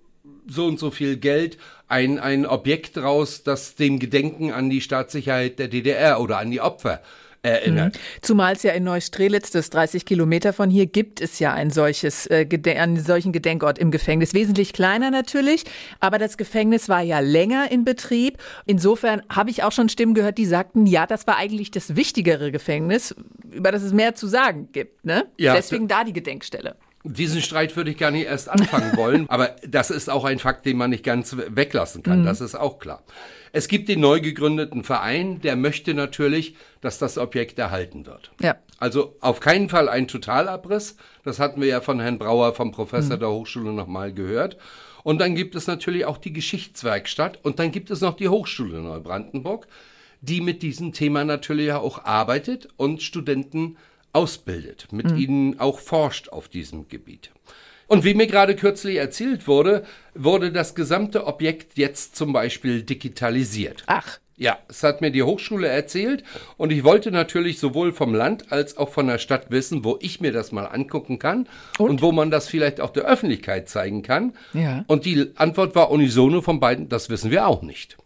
so 0.47 0.65
und 0.65 0.79
so 0.79 0.91
viel 0.91 1.19
Geld 1.19 1.59
ein, 1.89 2.19
ein 2.19 2.47
Objekt 2.47 2.97
draus, 2.97 3.43
das 3.43 3.75
dem 3.75 3.99
Gedenken 3.99 4.53
an 4.53 4.71
die 4.71 4.81
Staatssicherheit 4.81 5.59
der 5.59 5.69
DDR 5.69 6.21
oder 6.21 6.39
an 6.39 6.51
die 6.51 6.61
Opfer 6.61 7.03
erinnert. 7.43 7.95
Mhm. 7.95 7.99
Zumal 8.23 8.55
es 8.55 8.63
ja 8.63 8.73
in 8.73 8.85
Neustrelitz, 8.85 9.51
das 9.51 9.71
30 9.71 10.05
Kilometer 10.05 10.53
von 10.53 10.71
hier, 10.71 10.87
gibt 10.87 11.21
es 11.21 11.39
ja 11.39 11.53
ein 11.53 11.71
solches, 11.71 12.27
äh, 12.27 12.47
einen 12.77 12.99
solchen 12.99 13.33
Gedenkort 13.33 13.79
im 13.79 13.91
Gefängnis. 13.91 14.35
Wesentlich 14.35 14.73
kleiner 14.73 15.11
natürlich, 15.11 15.65
aber 16.01 16.19
das 16.19 16.37
Gefängnis 16.37 16.89
war 16.89 17.01
ja 17.01 17.21
länger 17.21 17.71
in 17.71 17.85
Betrieb. 17.85 18.39
Insofern 18.67 19.23
habe 19.29 19.51
ich 19.51 19.63
auch 19.63 19.73
schon 19.73 19.89
Stimmen 19.89 20.15
gehört, 20.15 20.39
die 20.39 20.47
sagten, 20.47 20.87
ja, 20.87 21.07
das 21.07 21.27
war 21.27 21.37
eigentlich 21.37 21.71
das 21.71 21.97
wichtigere 21.97 22.51
Gefängnis, 22.51 23.15
über 23.51 23.73
das 23.73 23.83
es 23.83 23.93
mehr 23.93 24.15
zu 24.15 24.27
sagen 24.27 24.69
gibt. 24.73 25.05
Ne? 25.05 25.27
Ja, 25.39 25.55
Deswegen 25.55 25.89
da 25.89 26.05
die 26.05 26.13
Gedenkstelle. 26.13 26.77
Diesen 27.11 27.41
Streit 27.41 27.77
würde 27.77 27.91
ich 27.91 27.97
gar 27.97 28.11
nicht 28.11 28.27
erst 28.27 28.49
anfangen 28.49 28.97
wollen, 28.97 29.29
aber 29.29 29.57
das 29.67 29.91
ist 29.91 30.11
auch 30.11 30.25
ein 30.25 30.39
Fakt, 30.39 30.67
den 30.67 30.77
man 30.77 30.91
nicht 30.91 31.05
ganz 31.05 31.37
weglassen 31.37 32.03
kann. 32.03 32.21
Mhm. 32.21 32.25
Das 32.27 32.41
ist 32.41 32.55
auch 32.55 32.79
klar. 32.79 33.03
Es 33.53 33.69
gibt 33.69 33.89
den 33.89 34.01
neu 34.01 34.21
gegründeten 34.21 34.85
Verein, 34.85 35.41
der 35.41 35.57
möchte 35.57 35.95
natürlich, 35.95 36.55
dass 36.81 36.99
das 36.99 37.17
Objekt 37.19 37.59
erhalten 37.59 38.07
wird. 38.07 38.31
Ja. 38.41 38.57
Also 38.79 39.17
auf 39.21 39.41
keinen 39.41 39.69
Fall 39.69 39.89
ein 39.89 40.07
Totalabriss. 40.07 40.97
Das 41.25 41.41
hatten 41.41 41.61
wir 41.61 41.69
ja 41.69 41.81
von 41.81 41.99
Herrn 41.99 42.19
Brauer, 42.19 42.55
vom 42.55 42.71
Professor 42.71 43.17
mhm. 43.17 43.21
der 43.21 43.31
Hochschule 43.31 43.73
nochmal 43.73 44.13
gehört. 44.13 44.57
Und 45.03 45.21
dann 45.21 45.35
gibt 45.35 45.55
es 45.55 45.67
natürlich 45.67 46.05
auch 46.05 46.19
die 46.19 46.33
Geschichtswerkstatt 46.33 47.39
und 47.43 47.59
dann 47.59 47.73
gibt 47.73 47.91
es 47.91 48.01
noch 48.01 48.15
die 48.15 48.29
Hochschule 48.29 48.81
Neubrandenburg, 48.81 49.67
die 50.21 50.41
mit 50.41 50.63
diesem 50.63 50.93
Thema 50.93 51.25
natürlich 51.25 51.73
auch 51.73 52.05
arbeitet 52.05 52.69
und 52.77 53.03
Studenten 53.03 53.77
ausbildet, 54.13 54.89
mit 54.93 55.11
mhm. 55.11 55.17
ihnen 55.17 55.61
auch 55.61 55.79
forscht 55.79 56.29
auf 56.31 56.49
diesem 56.49 56.89
Gebiet. 56.89 57.31
Und 57.87 58.05
wie 58.05 58.15
mir 58.15 58.27
gerade 58.27 58.55
kürzlich 58.55 58.97
erzählt 58.97 59.49
wurde, 59.49 59.85
wurde 60.15 60.53
das 60.53 60.75
gesamte 60.75 61.27
Objekt 61.27 61.79
jetzt 61.79 62.17
zum 62.17 62.33
Beispiel 62.33 62.83
digitalisiert. 62.83 63.83
Ach. 63.87 64.19
Ja, 64.37 64.59
es 64.69 64.85
hat 64.85 65.01
mir 65.01 65.11
die 65.11 65.25
Hochschule 65.25 65.67
erzählt 65.67 66.23
und 66.57 66.71
ich 66.71 66.85
wollte 66.85 67.11
natürlich 67.11 67.59
sowohl 67.59 67.93
vom 67.93 68.15
Land 68.15 68.53
als 68.53 68.77
auch 68.77 68.89
von 68.89 69.09
der 69.09 69.19
Stadt 69.19 69.51
wissen, 69.51 69.83
wo 69.83 69.99
ich 70.01 70.21
mir 70.21 70.31
das 70.31 70.53
mal 70.53 70.67
angucken 70.67 71.19
kann 71.19 71.49
und, 71.79 71.91
und 71.91 72.03
wo 72.03 72.13
man 72.13 72.31
das 72.31 72.47
vielleicht 72.47 72.81
auch 72.81 72.91
der 72.91 73.05
Öffentlichkeit 73.05 73.69
zeigen 73.69 74.03
kann. 74.03 74.35
Ja. 74.53 74.85
Und 74.87 75.07
die 75.07 75.33
Antwort 75.35 75.75
war 75.75 75.91
unisono 75.91 76.41
von 76.41 76.61
beiden, 76.61 76.89
das 76.89 77.11
wissen 77.11 77.33
wir 77.33 77.49
auch 77.49 77.63
nicht. 77.63 77.97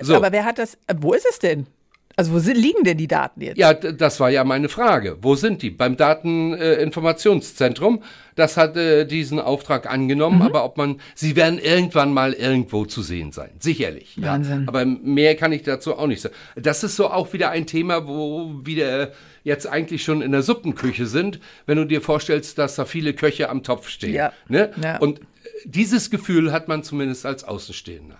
So. 0.00 0.16
Aber 0.16 0.32
wer 0.32 0.44
hat 0.44 0.58
das, 0.58 0.76
wo 0.96 1.12
ist 1.12 1.26
es 1.30 1.38
denn? 1.38 1.68
Also 2.18 2.32
wo 2.32 2.38
sind, 2.38 2.56
liegen 2.56 2.82
denn 2.82 2.96
die 2.96 3.08
Daten 3.08 3.42
jetzt? 3.42 3.58
Ja, 3.58 3.74
das 3.74 4.20
war 4.20 4.30
ja 4.30 4.42
meine 4.42 4.70
Frage. 4.70 5.18
Wo 5.20 5.34
sind 5.34 5.60
die? 5.60 5.68
Beim 5.68 5.98
Dateninformationszentrum. 5.98 7.96
Äh, 7.96 8.00
das 8.36 8.56
hat 8.56 8.74
äh, 8.78 9.04
diesen 9.04 9.38
Auftrag 9.38 9.90
angenommen, 9.90 10.36
mhm. 10.36 10.42
aber 10.42 10.64
ob 10.64 10.78
man, 10.78 10.98
sie 11.14 11.36
werden 11.36 11.58
irgendwann 11.58 12.14
mal 12.14 12.32
irgendwo 12.32 12.86
zu 12.86 13.02
sehen 13.02 13.32
sein. 13.32 13.50
Sicherlich. 13.58 14.14
Wahnsinn. 14.16 14.62
Ja. 14.62 14.68
Aber 14.68 14.86
mehr 14.86 15.36
kann 15.36 15.52
ich 15.52 15.62
dazu 15.62 15.98
auch 15.98 16.06
nicht 16.06 16.22
sagen. 16.22 16.34
Das 16.54 16.82
ist 16.82 16.96
so 16.96 17.10
auch 17.10 17.34
wieder 17.34 17.50
ein 17.50 17.66
Thema, 17.66 18.08
wo 18.08 18.64
wieder 18.64 19.12
jetzt 19.44 19.66
eigentlich 19.66 20.02
schon 20.02 20.22
in 20.22 20.32
der 20.32 20.42
Suppenküche 20.42 21.04
sind, 21.04 21.38
wenn 21.66 21.76
du 21.76 21.84
dir 21.84 22.00
vorstellst, 22.00 22.56
dass 22.56 22.76
da 22.76 22.86
viele 22.86 23.12
Köche 23.12 23.50
am 23.50 23.62
Topf 23.62 23.90
stehen. 23.90 24.14
Ja. 24.14 24.32
Ne? 24.48 24.70
ja. 24.82 24.96
Und 24.98 25.20
dieses 25.66 26.10
Gefühl 26.10 26.50
hat 26.50 26.66
man 26.66 26.82
zumindest 26.82 27.26
als 27.26 27.44
Außenstehender. 27.44 28.16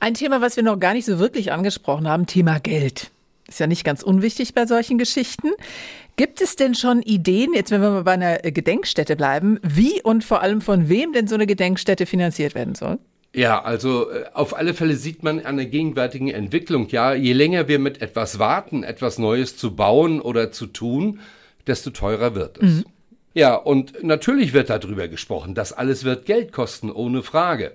Ein 0.00 0.14
Thema, 0.14 0.40
was 0.40 0.56
wir 0.56 0.64
noch 0.64 0.78
gar 0.80 0.94
nicht 0.94 1.04
so 1.04 1.20
wirklich 1.20 1.52
angesprochen 1.52 2.08
haben, 2.08 2.26
Thema 2.26 2.58
Geld. 2.58 3.12
Ist 3.48 3.60
ja 3.60 3.66
nicht 3.66 3.84
ganz 3.84 4.02
unwichtig 4.02 4.54
bei 4.54 4.66
solchen 4.66 4.98
Geschichten. 4.98 5.48
Gibt 6.16 6.40
es 6.40 6.56
denn 6.56 6.74
schon 6.74 7.00
Ideen, 7.02 7.54
jetzt 7.54 7.70
wenn 7.70 7.80
wir 7.80 7.90
mal 7.90 8.04
bei 8.04 8.12
einer 8.12 8.38
Gedenkstätte 8.38 9.16
bleiben, 9.16 9.58
wie 9.62 10.02
und 10.02 10.22
vor 10.22 10.42
allem 10.42 10.60
von 10.60 10.88
wem 10.88 11.12
denn 11.12 11.26
so 11.26 11.34
eine 11.34 11.46
Gedenkstätte 11.46 12.06
finanziert 12.06 12.54
werden 12.54 12.74
soll? 12.74 12.98
Ja, 13.34 13.62
also 13.62 14.10
äh, 14.10 14.24
auf 14.32 14.56
alle 14.56 14.74
Fälle 14.74 14.96
sieht 14.96 15.22
man 15.22 15.40
an 15.40 15.56
der 15.56 15.66
gegenwärtigen 15.66 16.28
Entwicklung, 16.28 16.88
ja, 16.88 17.14
je 17.14 17.32
länger 17.32 17.68
wir 17.68 17.78
mit 17.78 18.02
etwas 18.02 18.38
warten, 18.38 18.82
etwas 18.82 19.18
Neues 19.18 19.56
zu 19.56 19.76
bauen 19.76 20.20
oder 20.20 20.50
zu 20.50 20.66
tun, 20.66 21.20
desto 21.66 21.90
teurer 21.90 22.34
wird 22.34 22.58
es. 22.58 22.76
Mhm. 22.76 22.84
Ja, 23.34 23.54
und 23.54 24.02
natürlich 24.02 24.54
wird 24.54 24.70
darüber 24.70 25.06
gesprochen, 25.06 25.54
das 25.54 25.72
alles 25.72 26.04
wird 26.04 26.26
Geld 26.26 26.52
kosten, 26.52 26.90
ohne 26.90 27.22
Frage. 27.22 27.72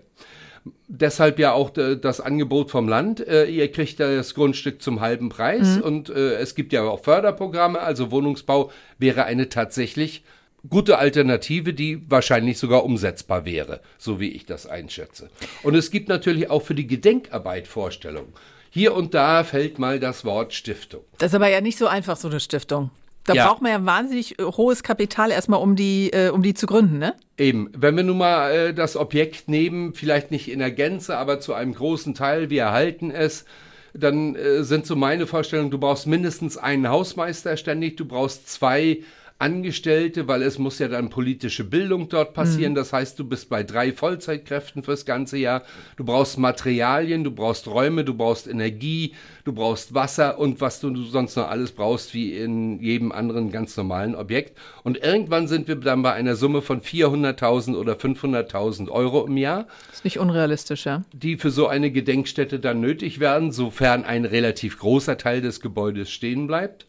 Deshalb 0.88 1.40
ja 1.40 1.54
auch 1.54 1.76
äh, 1.78 1.98
das 1.98 2.22
Angebot 2.22 2.72
vom 2.72 2.88
Land. 2.88 3.26
Äh, 3.28 3.46
ihr 3.46 3.72
kriegt 3.72 4.00
das 4.00 4.34
Grundstück 4.34 4.82
zum 4.82 5.02
halben 5.02 5.30
Preis 5.30 5.78
mhm. 5.78 5.82
und 5.82 6.10
äh, 6.10 6.36
es 6.36 6.56
gibt 6.56 6.72
ja 6.72 6.84
auch 6.84 7.04
Förderprogramme. 7.04 7.80
Also 7.80 8.12
Wohnungsbau 8.12 8.72
wäre 8.98 9.26
eine 9.26 9.50
tatsächlich 9.50 10.24
gute 10.70 10.98
Alternative, 10.98 11.74
die 11.74 12.10
wahrscheinlich 12.10 12.58
sogar 12.58 12.86
umsetzbar 12.86 13.46
wäre, 13.46 13.82
so 13.98 14.20
wie 14.20 14.30
ich 14.30 14.46
das 14.46 14.66
einschätze. 14.66 15.30
Und 15.64 15.76
es 15.76 15.92
gibt 15.92 16.08
natürlich 16.10 16.50
auch 16.50 16.62
für 16.62 16.76
die 16.76 16.88
Gedenkarbeit 16.88 17.68
Vorstellungen. 17.68 18.34
Hier 18.70 18.96
und 18.96 19.14
da 19.14 19.44
fällt 19.44 19.78
mal 19.78 20.00
das 20.00 20.26
Wort 20.26 20.54
Stiftung. 20.54 21.04
Das 21.18 21.32
ist 21.32 21.36
aber 21.36 21.50
ja 21.50 21.62
nicht 21.62 21.78
so 21.78 21.88
einfach, 21.88 22.18
so 22.18 22.28
eine 22.28 22.40
Stiftung. 22.40 22.90
Da 23.26 23.34
ja. 23.34 23.48
braucht 23.48 23.62
man 23.62 23.72
ja 23.72 23.86
wahnsinnig 23.86 24.38
äh, 24.40 24.44
hohes 24.44 24.84
Kapital 24.84 25.32
erstmal, 25.32 25.62
um 25.62 25.76
die, 25.76 26.12
äh, 26.12 26.30
um 26.30 26.42
die 26.42 26.54
zu 26.54 26.66
gründen, 26.66 26.98
ne? 26.98 27.16
Eben. 27.38 27.70
Wenn 27.76 27.96
wir 27.96 28.04
nun 28.04 28.18
mal 28.18 28.52
äh, 28.52 28.74
das 28.74 28.98
Objekt 28.98 29.48
nehmen, 29.48 29.94
vielleicht 29.94 30.32
nicht 30.32 30.52
in 30.52 30.60
der 30.60 30.72
Gänze, 30.72 31.18
aber 31.18 31.40
zu 31.40 31.54
einem 31.54 31.74
großen 31.74 32.14
Teil, 32.14 32.50
wir 32.50 32.64
erhalten 32.64 33.12
es, 33.12 33.46
dann 33.94 34.36
äh, 34.36 34.64
sind 34.64 34.86
so 34.86 34.96
meine 34.96 35.28
Vorstellungen, 35.28 35.72
du 35.72 35.78
brauchst 35.78 36.08
mindestens 36.08 36.58
einen 36.58 36.90
Hausmeister 36.90 37.58
ständig, 37.58 37.96
du 37.96 38.06
brauchst 38.06 38.50
zwei 38.50 39.00
Angestellte, 39.44 40.30
weil 40.30 40.42
es 40.42 40.58
muss 40.58 40.80
ja 40.80 40.88
dann 40.88 41.10
politische 41.10 41.66
Bildung 41.66 42.08
dort 42.08 42.34
passieren. 42.34 42.72
Mhm. 42.72 42.78
Das 42.78 42.94
heißt, 42.94 43.20
du 43.20 43.26
bist 43.26 43.50
bei 43.50 43.62
drei 43.64 43.92
Vollzeitkräften 43.92 44.84
fürs 44.84 45.06
ganze 45.06 45.38
Jahr. 45.38 45.64
Du 45.98 46.06
brauchst 46.06 46.38
Materialien, 46.38 47.26
du 47.26 47.32
brauchst 47.32 47.68
Räume, 47.68 48.06
du 48.06 48.14
brauchst 48.14 48.48
Energie, 48.48 49.16
du 49.44 49.52
brauchst 49.52 49.94
Wasser 49.94 50.40
und 50.40 50.62
was 50.62 50.80
du 50.80 50.96
sonst 51.04 51.36
noch 51.36 51.50
alles 51.50 51.74
brauchst, 51.74 52.14
wie 52.14 52.38
in 52.38 52.80
jedem 52.80 53.12
anderen 53.12 53.52
ganz 53.52 53.76
normalen 53.76 54.16
Objekt. 54.16 54.58
Und 54.84 54.98
irgendwann 55.04 55.50
sind 55.50 55.68
wir 55.68 55.76
dann 55.76 56.04
bei 56.04 56.14
einer 56.14 56.38
Summe 56.38 56.62
von 56.62 56.80
400.000 56.80 57.76
oder 57.76 57.96
500.000 57.96 58.90
Euro 58.90 59.28
im 59.28 59.36
Jahr. 59.36 59.68
Das 59.88 59.98
ist 59.98 60.06
nicht 60.06 60.20
unrealistisch, 60.20 60.86
ja. 60.86 61.04
Die 61.12 61.36
für 61.36 61.52
so 61.52 61.68
eine 61.68 61.92
Gedenkstätte 61.92 62.62
dann 62.62 62.80
nötig 62.80 63.20
werden, 63.20 63.52
sofern 63.52 64.06
ein 64.06 64.24
relativ 64.24 64.80
großer 64.80 65.18
Teil 65.18 65.42
des 65.42 65.60
Gebäudes 65.60 66.10
stehen 66.10 66.48
bleibt. 66.48 66.86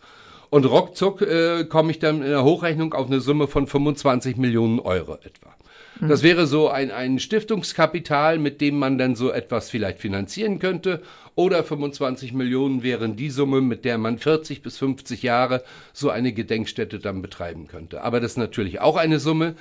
Und 0.54 0.66
ruckzuck 0.66 1.20
äh, 1.20 1.64
komme 1.64 1.90
ich 1.90 1.98
dann 1.98 2.22
in 2.22 2.28
der 2.28 2.44
Hochrechnung 2.44 2.94
auf 2.94 3.08
eine 3.08 3.18
Summe 3.18 3.48
von 3.48 3.66
25 3.66 4.36
Millionen 4.36 4.78
Euro 4.78 5.14
etwa. 5.14 5.52
Das 6.00 6.22
wäre 6.22 6.46
so 6.46 6.68
ein, 6.68 6.92
ein 6.92 7.18
Stiftungskapital, 7.18 8.38
mit 8.38 8.60
dem 8.60 8.78
man 8.78 8.96
dann 8.96 9.16
so 9.16 9.32
etwas 9.32 9.68
vielleicht 9.68 9.98
finanzieren 9.98 10.60
könnte. 10.60 11.02
Oder 11.34 11.64
25 11.64 12.34
Millionen 12.34 12.84
wären 12.84 13.16
die 13.16 13.30
Summe, 13.30 13.62
mit 13.62 13.84
der 13.84 13.98
man 13.98 14.16
40 14.16 14.62
bis 14.62 14.78
50 14.78 15.24
Jahre 15.24 15.64
so 15.92 16.08
eine 16.08 16.32
Gedenkstätte 16.32 17.00
dann 17.00 17.20
betreiben 17.20 17.66
könnte. 17.66 18.02
Aber 18.02 18.20
das 18.20 18.32
ist 18.32 18.38
natürlich 18.38 18.80
auch 18.80 18.96
eine 18.96 19.18
Summe, 19.18 19.56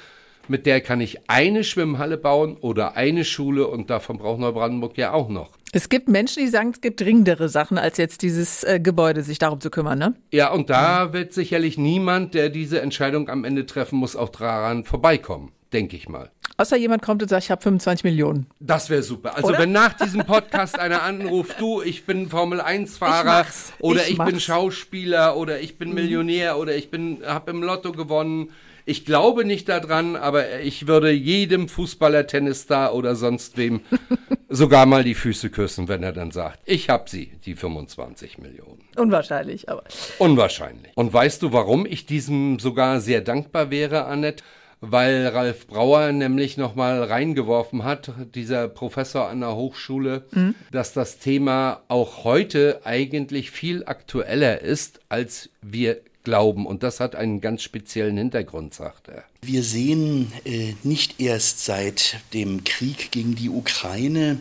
mit 0.47 0.67
der 0.67 0.79
kann 0.79 1.01
ich 1.01 1.27
eine 1.27 1.63
Schwimmhalle 1.63 2.17
bauen 2.17 2.55
oder 2.55 2.95
eine 2.95 3.25
Schule 3.25 3.65
und 3.65 3.89
davon 3.89 4.19
braucht 4.19 4.39
Neubrandenburg 4.39 4.95
ja 4.99 5.11
auch 5.11 5.29
noch. 5.29 5.49
Es 5.75 5.89
gibt 5.89 6.07
Menschen, 6.07 6.43
die 6.43 6.49
sagen, 6.49 6.69
es 6.71 6.81
gibt 6.81 7.01
dringendere 7.01 7.49
Sachen, 7.49 7.79
als 7.79 7.97
jetzt 7.97 8.21
dieses 8.21 8.63
äh, 8.63 8.79
Gebäude 8.79 9.23
sich 9.23 9.39
darum 9.39 9.59
zu 9.59 9.71
kümmern, 9.71 9.97
ne? 9.97 10.13
Ja, 10.31 10.51
und 10.51 10.69
da 10.69 11.13
wird 11.13 11.33
sicherlich 11.33 11.79
niemand, 11.79 12.35
der 12.35 12.49
diese 12.49 12.79
Entscheidung 12.79 13.27
am 13.27 13.43
Ende 13.43 13.65
treffen 13.65 13.97
muss, 13.97 14.15
auch 14.15 14.29
daran 14.29 14.83
vorbeikommen, 14.83 15.51
denke 15.73 15.95
ich 15.95 16.07
mal. 16.07 16.29
Außer 16.57 16.77
jemand 16.77 17.01
kommt 17.01 17.23
und 17.23 17.29
sagt, 17.29 17.45
ich 17.45 17.49
habe 17.49 17.63
25 17.63 18.03
Millionen. 18.03 18.45
Das 18.59 18.91
wäre 18.91 19.01
super. 19.01 19.35
Also 19.35 19.47
Oder? 19.49 19.57
wenn 19.57 19.71
nach 19.71 19.93
diesem 19.93 20.23
Podcast 20.23 20.77
einer 20.77 21.01
anruft, 21.01 21.59
du, 21.59 21.81
ich 21.81 22.05
bin 22.05 22.29
Formel 22.29 22.61
1 22.61 22.99
Fahrer 22.99 23.39
mach's. 23.39 23.73
oder 23.79 24.03
Ich 24.03 24.11
ich, 24.11 24.17
bin. 24.19 24.39
Schauspieler 24.39 25.35
oder 25.35 25.59
ich 25.59 25.79
bin 25.79 25.95
Millionär 25.95 26.59
oder 26.59 26.75
ich 26.75 26.91
bin 26.91 27.23
habe 27.25 27.49
im 27.49 27.63
Lotto 27.63 27.93
gewonnen. 27.93 28.51
Ich 28.85 29.05
glaube 29.05 29.45
nicht 29.45 29.69
daran, 29.69 30.17
aber 30.17 30.59
ich 30.59 30.87
würde 30.87 31.11
jedem 31.11 31.69
Fußballer, 31.69 32.27
Tennisstar 32.27 32.93
oder 32.93 33.15
sonst 33.15 33.57
wem 33.57 33.81
sogar 34.49 34.85
mal 34.85 35.05
die 35.05 35.15
Füße 35.15 35.49
küssen, 35.49 35.87
wenn 35.87 36.03
er 36.03 36.11
dann 36.11 36.31
sagt, 36.31 36.59
ich 36.65 36.89
habe 36.89 37.09
sie, 37.09 37.31
die 37.45 37.55
25 37.55 38.39
Millionen. 38.39 38.81
Unwahrscheinlich, 38.97 39.69
aber. 39.69 39.83
Unwahrscheinlich. 40.19 40.91
Und 40.95 41.13
weißt 41.13 41.41
du, 41.41 41.53
warum 41.53 41.85
ich 41.85 42.05
diesem 42.05 42.59
sogar 42.59 42.99
sehr 42.99 43.21
dankbar 43.21 43.71
wäre, 43.71 44.05
Annette? 44.05 44.43
Weil 44.85 45.27
Ralf 45.27 45.67
Brauer 45.67 46.11
nämlich 46.11 46.57
nochmal 46.57 47.01
reingeworfen 47.03 47.85
hat, 47.85 48.11
dieser 48.35 48.67
Professor 48.67 49.29
an 49.29 49.39
der 49.39 49.55
Hochschule, 49.55 50.25
dass 50.73 50.91
das 50.91 51.19
Thema 51.19 51.83
auch 51.87 52.25
heute 52.25 52.81
eigentlich 52.83 53.49
viel 53.49 53.85
aktueller 53.85 54.59
ist, 54.59 54.99
als 55.07 55.49
wir 55.61 56.01
glauben. 56.23 56.65
Und 56.65 56.83
das 56.83 56.99
hat 56.99 57.15
einen 57.15 57.41
ganz 57.41 57.63
speziellen 57.63 58.17
Hintergrund, 58.17 58.73
sagt 58.73 59.09
er. 59.09 59.23
Wir 59.41 59.63
sehen 59.63 60.31
äh, 60.45 60.73
nicht 60.83 61.19
erst 61.19 61.65
seit 61.65 62.17
dem 62.33 62.63
Krieg 62.63 63.11
gegen 63.11 63.35
die 63.35 63.49
Ukraine, 63.49 64.39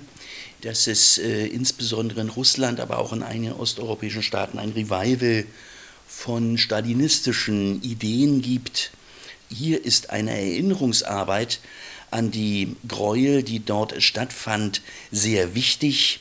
dass 0.63 0.87
es 0.87 1.19
äh, 1.19 1.47
insbesondere 1.47 2.21
in 2.21 2.29
Russland, 2.29 2.81
aber 2.81 2.99
auch 2.99 3.13
in 3.13 3.23
einigen 3.23 3.53
osteuropäischen 3.53 4.23
Staaten 4.23 4.59
ein 4.59 4.71
Revival 4.71 5.45
von 6.07 6.57
stalinistischen 6.57 7.83
Ideen 7.83 8.43
gibt. 8.43 8.93
Hier 9.49 9.85
ist 9.85 10.11
eine 10.11 10.31
Erinnerungsarbeit 10.31 11.61
an 12.11 12.31
die 12.31 12.77
Gräuel, 12.87 13.43
die 13.43 13.65
dort 13.65 14.03
stattfand, 14.03 14.83
sehr 15.11 15.55
wichtig. 15.55 16.21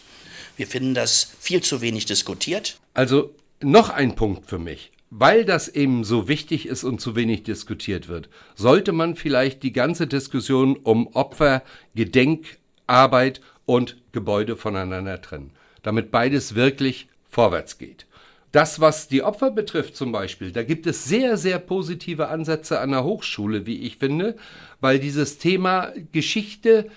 Wir 0.57 0.67
finden 0.67 0.93
das 0.93 1.33
viel 1.39 1.61
zu 1.61 1.81
wenig 1.81 2.05
diskutiert. 2.05 2.77
Also 2.93 3.31
noch 3.61 3.89
ein 3.89 4.15
Punkt 4.15 4.49
für 4.49 4.59
mich. 4.59 4.91
Weil 5.13 5.43
das 5.43 5.67
eben 5.67 6.05
so 6.05 6.29
wichtig 6.29 6.65
ist 6.65 6.85
und 6.85 7.01
zu 7.01 7.17
wenig 7.17 7.43
diskutiert 7.43 8.07
wird, 8.07 8.29
sollte 8.55 8.93
man 8.93 9.17
vielleicht 9.17 9.61
die 9.61 9.73
ganze 9.73 10.07
Diskussion 10.07 10.77
um 10.77 11.07
Opfer, 11.07 11.63
Gedenkarbeit 11.95 13.41
und 13.65 13.97
Gebäude 14.13 14.55
voneinander 14.55 15.21
trennen, 15.21 15.51
damit 15.83 16.11
beides 16.11 16.55
wirklich 16.55 17.09
vorwärts 17.29 17.77
geht. 17.77 18.05
Das, 18.53 18.79
was 18.79 19.09
die 19.09 19.21
Opfer 19.21 19.51
betrifft 19.51 19.97
zum 19.97 20.13
Beispiel, 20.13 20.53
da 20.53 20.63
gibt 20.63 20.87
es 20.87 21.03
sehr, 21.03 21.35
sehr 21.35 21.59
positive 21.59 22.29
Ansätze 22.29 22.79
an 22.79 22.91
der 22.91 23.03
Hochschule, 23.03 23.65
wie 23.65 23.81
ich 23.81 23.97
finde, 23.97 24.37
weil 24.79 24.97
dieses 24.97 25.39
Thema 25.39 25.91
Geschichte 26.13 26.89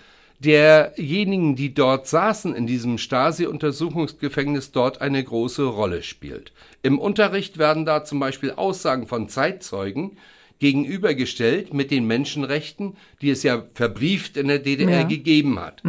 derjenigen, 0.44 1.56
die 1.56 1.74
dort 1.74 2.06
saßen 2.06 2.54
in 2.54 2.66
diesem 2.66 2.98
Stasi-Untersuchungsgefängnis, 2.98 4.72
dort 4.72 5.00
eine 5.00 5.22
große 5.22 5.64
Rolle 5.64 6.02
spielt. 6.02 6.52
Im 6.82 6.98
Unterricht 6.98 7.58
werden 7.58 7.84
da 7.84 8.04
zum 8.04 8.20
Beispiel 8.20 8.52
Aussagen 8.52 9.06
von 9.06 9.28
Zeitzeugen 9.28 10.16
gegenübergestellt 10.60 11.74
mit 11.74 11.90
den 11.90 12.06
Menschenrechten, 12.06 12.96
die 13.20 13.30
es 13.30 13.42
ja 13.42 13.64
verbrieft 13.74 14.36
in 14.36 14.48
der 14.48 14.58
DDR 14.60 15.00
Ja. 15.00 15.02
gegeben 15.02 15.58
hat. 15.60 15.82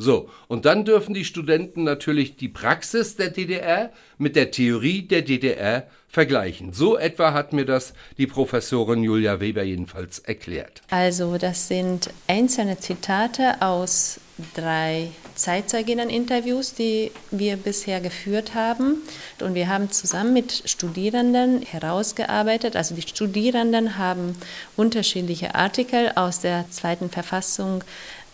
So, 0.00 0.28
und 0.46 0.64
dann 0.64 0.84
dürfen 0.84 1.12
die 1.12 1.24
Studenten 1.24 1.82
natürlich 1.82 2.36
die 2.36 2.48
Praxis 2.48 3.16
der 3.16 3.30
DDR 3.30 3.92
mit 4.16 4.36
der 4.36 4.52
Theorie 4.52 5.02
der 5.02 5.22
DDR 5.22 5.88
vergleichen. 6.08 6.72
So 6.72 6.96
etwa 6.96 7.32
hat 7.32 7.52
mir 7.52 7.64
das 7.64 7.92
die 8.16 8.26
Professorin 8.26 9.02
Julia 9.02 9.40
Weber 9.40 9.62
jedenfalls 9.62 10.18
erklärt. 10.20 10.82
Also 10.90 11.36
das 11.38 11.68
sind 11.68 12.10
einzelne 12.26 12.78
Zitate 12.78 13.60
aus 13.60 14.20
drei 14.54 15.10
Zeitzeuginnen-Interviews, 15.34 16.74
die 16.74 17.10
wir 17.30 17.56
bisher 17.56 18.00
geführt 18.00 18.54
haben. 18.54 19.02
Und 19.40 19.54
wir 19.54 19.68
haben 19.68 19.90
zusammen 19.90 20.32
mit 20.32 20.62
Studierenden 20.64 21.62
herausgearbeitet. 21.62 22.74
Also 22.74 22.94
die 22.94 23.02
Studierenden 23.02 23.98
haben 23.98 24.36
unterschiedliche 24.76 25.54
Artikel 25.54 26.12
aus 26.14 26.40
der 26.40 26.64
zweiten 26.70 27.10
Verfassung 27.10 27.84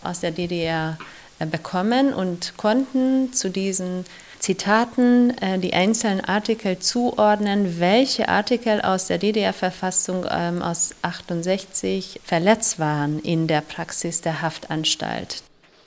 aus 0.01 0.21
der 0.21 0.31
DDR 0.31 0.97
äh, 1.39 1.45
bekommen 1.45 2.13
und 2.13 2.55
konnten 2.57 3.33
zu 3.33 3.49
diesen 3.49 4.05
Zitaten 4.45 5.35
äh, 5.39 5.57
die 5.57 5.73
einzelnen 5.73 6.23
Artikel 6.23 6.77
zuordnen, 6.77 7.79
welche 7.79 8.29
Artikel 8.29 8.79
aus 8.79 9.07
der 9.07 9.17
DDR-Verfassung 9.17 10.23
ähm, 10.29 10.61
aus 10.61 10.93
68 11.01 12.19
verletzt 12.23 12.77
waren 12.77 13.17
in 13.21 13.47
der 13.47 13.61
Praxis 13.61 14.21
der 14.21 14.43
Haftanstalt. 14.43 15.41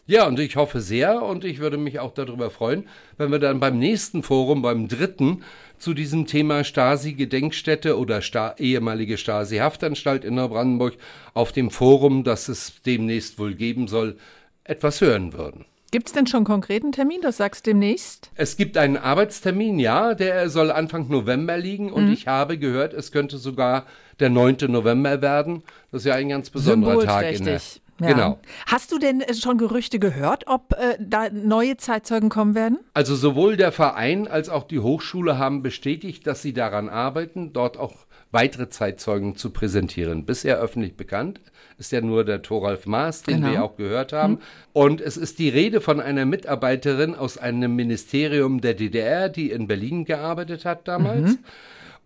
Ja, 0.08 0.26
und 0.26 0.40
ich 0.40 0.56
hoffe 0.56 0.80
sehr 0.80 1.22
und 1.22 1.44
ich 1.44 1.60
würde 1.60 1.76
mich 1.76 2.00
auch 2.00 2.12
darüber 2.12 2.50
freuen, 2.50 2.88
wenn 3.16 3.30
wir 3.30 3.38
dann 3.38 3.60
beim 3.60 3.78
nächsten 3.78 4.24
Forum, 4.24 4.60
beim 4.60 4.88
dritten, 4.88 5.44
zu 5.78 5.94
diesem 5.94 6.26
Thema 6.26 6.64
Stasi-Gedenkstätte 6.64 7.96
oder 7.96 8.22
Sta 8.22 8.56
ehemalige 8.58 9.18
Stasi-Haftanstalt 9.18 10.24
in 10.24 10.34
Neubrandenburg 10.34 10.96
auf 11.32 11.52
dem 11.52 11.70
Forum, 11.70 12.24
das 12.24 12.48
es 12.48 12.72
demnächst 12.84 13.38
wohl 13.38 13.54
geben 13.54 13.86
soll, 13.86 14.18
etwas 14.64 15.00
hören 15.00 15.32
würden. 15.32 15.64
Gibt 15.90 16.08
es 16.08 16.12
denn 16.12 16.26
schon 16.26 16.38
einen 16.38 16.46
konkreten 16.46 16.92
Termin? 16.92 17.20
Das 17.22 17.38
sagst 17.38 17.66
du 17.66 17.70
demnächst? 17.70 18.30
Es 18.34 18.58
gibt 18.58 18.76
einen 18.76 18.98
Arbeitstermin, 18.98 19.78
ja, 19.78 20.14
der 20.14 20.50
soll 20.50 20.70
Anfang 20.70 21.08
November 21.08 21.56
liegen 21.56 21.90
und 21.90 22.12
ich 22.12 22.26
habe 22.26 22.58
gehört, 22.58 22.92
es 22.92 23.10
könnte 23.10 23.38
sogar 23.38 23.86
der 24.20 24.28
9. 24.28 24.56
November 24.68 25.22
werden. 25.22 25.62
Das 25.90 26.02
ist 26.02 26.06
ja 26.06 26.14
ein 26.14 26.28
ganz 26.28 26.50
besonderer 26.50 27.04
Tag 27.04 27.32
in 27.32 27.44
der. 27.44 27.60
Ja. 28.00 28.12
Genau. 28.12 28.38
Hast 28.66 28.92
du 28.92 28.98
denn 28.98 29.20
äh, 29.20 29.34
schon 29.34 29.58
Gerüchte 29.58 29.98
gehört, 29.98 30.46
ob 30.46 30.72
äh, 30.74 30.96
da 31.00 31.28
neue 31.30 31.76
Zeitzeugen 31.76 32.28
kommen 32.28 32.54
werden? 32.54 32.78
Also 32.94 33.16
sowohl 33.16 33.56
der 33.56 33.72
Verein 33.72 34.28
als 34.28 34.48
auch 34.48 34.64
die 34.64 34.78
Hochschule 34.78 35.36
haben 35.38 35.62
bestätigt, 35.62 36.26
dass 36.26 36.42
sie 36.42 36.52
daran 36.52 36.88
arbeiten, 36.88 37.52
dort 37.52 37.76
auch 37.76 37.94
weitere 38.30 38.68
Zeitzeugen 38.68 39.36
zu 39.36 39.50
präsentieren. 39.50 40.26
Bisher 40.26 40.58
öffentlich 40.60 40.96
bekannt 40.96 41.40
ist 41.78 41.92
ja 41.92 42.00
nur 42.00 42.24
der 42.24 42.42
Thoralf 42.42 42.86
Maas, 42.86 43.22
den 43.22 43.36
Genau. 43.36 43.46
wir 43.46 43.54
ja 43.54 43.62
auch 43.62 43.76
gehört 43.76 44.12
haben. 44.12 44.40
Und 44.72 45.00
es 45.00 45.16
ist 45.16 45.38
die 45.38 45.48
Rede 45.48 45.80
von 45.80 46.00
einer 46.00 46.24
Mitarbeiterin 46.24 47.14
aus 47.14 47.38
einem 47.38 47.74
Ministerium 47.76 48.60
der 48.60 48.74
DDR, 48.74 49.28
die 49.28 49.50
in 49.50 49.66
Berlin 49.68 50.04
gearbeitet 50.04 50.64
hat 50.64 50.88
damals. 50.88 51.38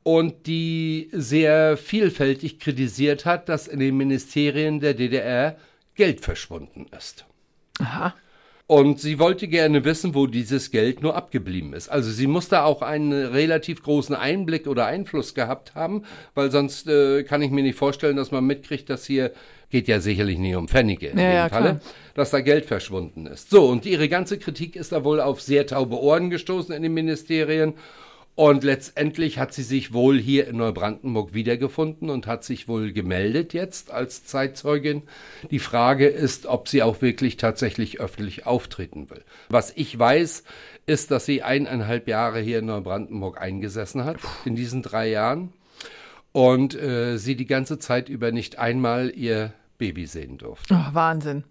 Und 0.04 0.46
die 0.46 1.08
sehr 1.12 1.76
vielfältig 1.76 2.58
kritisiert 2.58 3.24
hat, 3.24 3.48
dass 3.48 3.66
in 3.68 3.78
den 3.78 3.96
Ministerien 3.96 4.80
der 4.80 4.94
DDR 4.94 5.56
Geld 5.94 6.20
verschwunden 6.20 6.86
ist. 6.96 7.26
Aha. 7.78 8.14
Und 8.68 9.00
sie 9.00 9.18
wollte 9.18 9.48
gerne 9.48 9.84
wissen, 9.84 10.14
wo 10.14 10.26
dieses 10.26 10.70
Geld 10.70 11.02
nur 11.02 11.14
abgeblieben 11.14 11.74
ist. 11.74 11.88
Also 11.90 12.10
sie 12.10 12.26
muss 12.26 12.48
da 12.48 12.64
auch 12.64 12.80
einen 12.80 13.12
relativ 13.12 13.82
großen 13.82 14.14
Einblick 14.14 14.66
oder 14.66 14.86
Einfluss 14.86 15.34
gehabt 15.34 15.74
haben, 15.74 16.04
weil 16.34 16.50
sonst 16.50 16.88
äh, 16.88 17.22
kann 17.24 17.42
ich 17.42 17.50
mir 17.50 17.62
nicht 17.62 17.76
vorstellen, 17.76 18.16
dass 18.16 18.30
man 18.30 18.46
mitkriegt, 18.46 18.88
dass 18.88 19.04
hier 19.04 19.32
geht 19.68 19.88
ja 19.88 20.00
sicherlich 20.00 20.38
nicht 20.38 20.54
um 20.54 20.68
Pfennige 20.68 21.08
in 21.08 21.18
Ja, 21.18 21.24
dem 21.24 21.34
ja, 21.34 21.48
Falle, 21.48 21.68
klar. 21.68 21.80
dass 22.14 22.30
da 22.30 22.40
Geld 22.40 22.64
verschwunden 22.64 23.26
ist. 23.26 23.50
So, 23.50 23.66
und 23.66 23.84
ihre 23.84 24.08
ganze 24.08 24.38
Kritik 24.38 24.76
ist 24.76 24.92
da 24.92 25.02
wohl 25.04 25.20
auf 25.20 25.42
sehr 25.42 25.66
taube 25.66 26.00
Ohren 26.00 26.30
gestoßen 26.30 26.74
in 26.74 26.82
den 26.82 26.94
Ministerien. 26.94 27.74
Und 28.34 28.64
letztendlich 28.64 29.38
hat 29.38 29.52
sie 29.52 29.62
sich 29.62 29.92
wohl 29.92 30.18
hier 30.18 30.48
in 30.48 30.56
Neubrandenburg 30.56 31.34
wiedergefunden 31.34 32.08
und 32.08 32.26
hat 32.26 32.44
sich 32.44 32.66
wohl 32.66 32.92
gemeldet 32.92 33.52
jetzt 33.52 33.90
als 33.90 34.24
Zeitzeugin. 34.24 35.02
Die 35.50 35.58
Frage 35.58 36.06
ist, 36.06 36.46
ob 36.46 36.68
sie 36.68 36.82
auch 36.82 37.02
wirklich 37.02 37.36
tatsächlich 37.36 38.00
öffentlich 38.00 38.46
auftreten 38.46 39.10
will. 39.10 39.22
Was 39.50 39.72
ich 39.76 39.98
weiß, 39.98 40.44
ist, 40.86 41.10
dass 41.10 41.26
sie 41.26 41.42
eineinhalb 41.42 42.08
Jahre 42.08 42.40
hier 42.40 42.60
in 42.60 42.66
Neubrandenburg 42.66 43.38
eingesessen 43.38 44.04
hat, 44.04 44.16
in 44.46 44.56
diesen 44.56 44.82
drei 44.82 45.10
Jahren. 45.10 45.52
Und 46.32 46.74
äh, 46.74 47.18
sie 47.18 47.36
die 47.36 47.46
ganze 47.46 47.78
Zeit 47.78 48.08
über 48.08 48.32
nicht 48.32 48.58
einmal 48.58 49.12
ihr 49.14 49.52
Baby 49.76 50.06
sehen 50.06 50.38
durfte. 50.38 50.74
Oh, 50.74 50.94
Wahnsinn. 50.94 51.44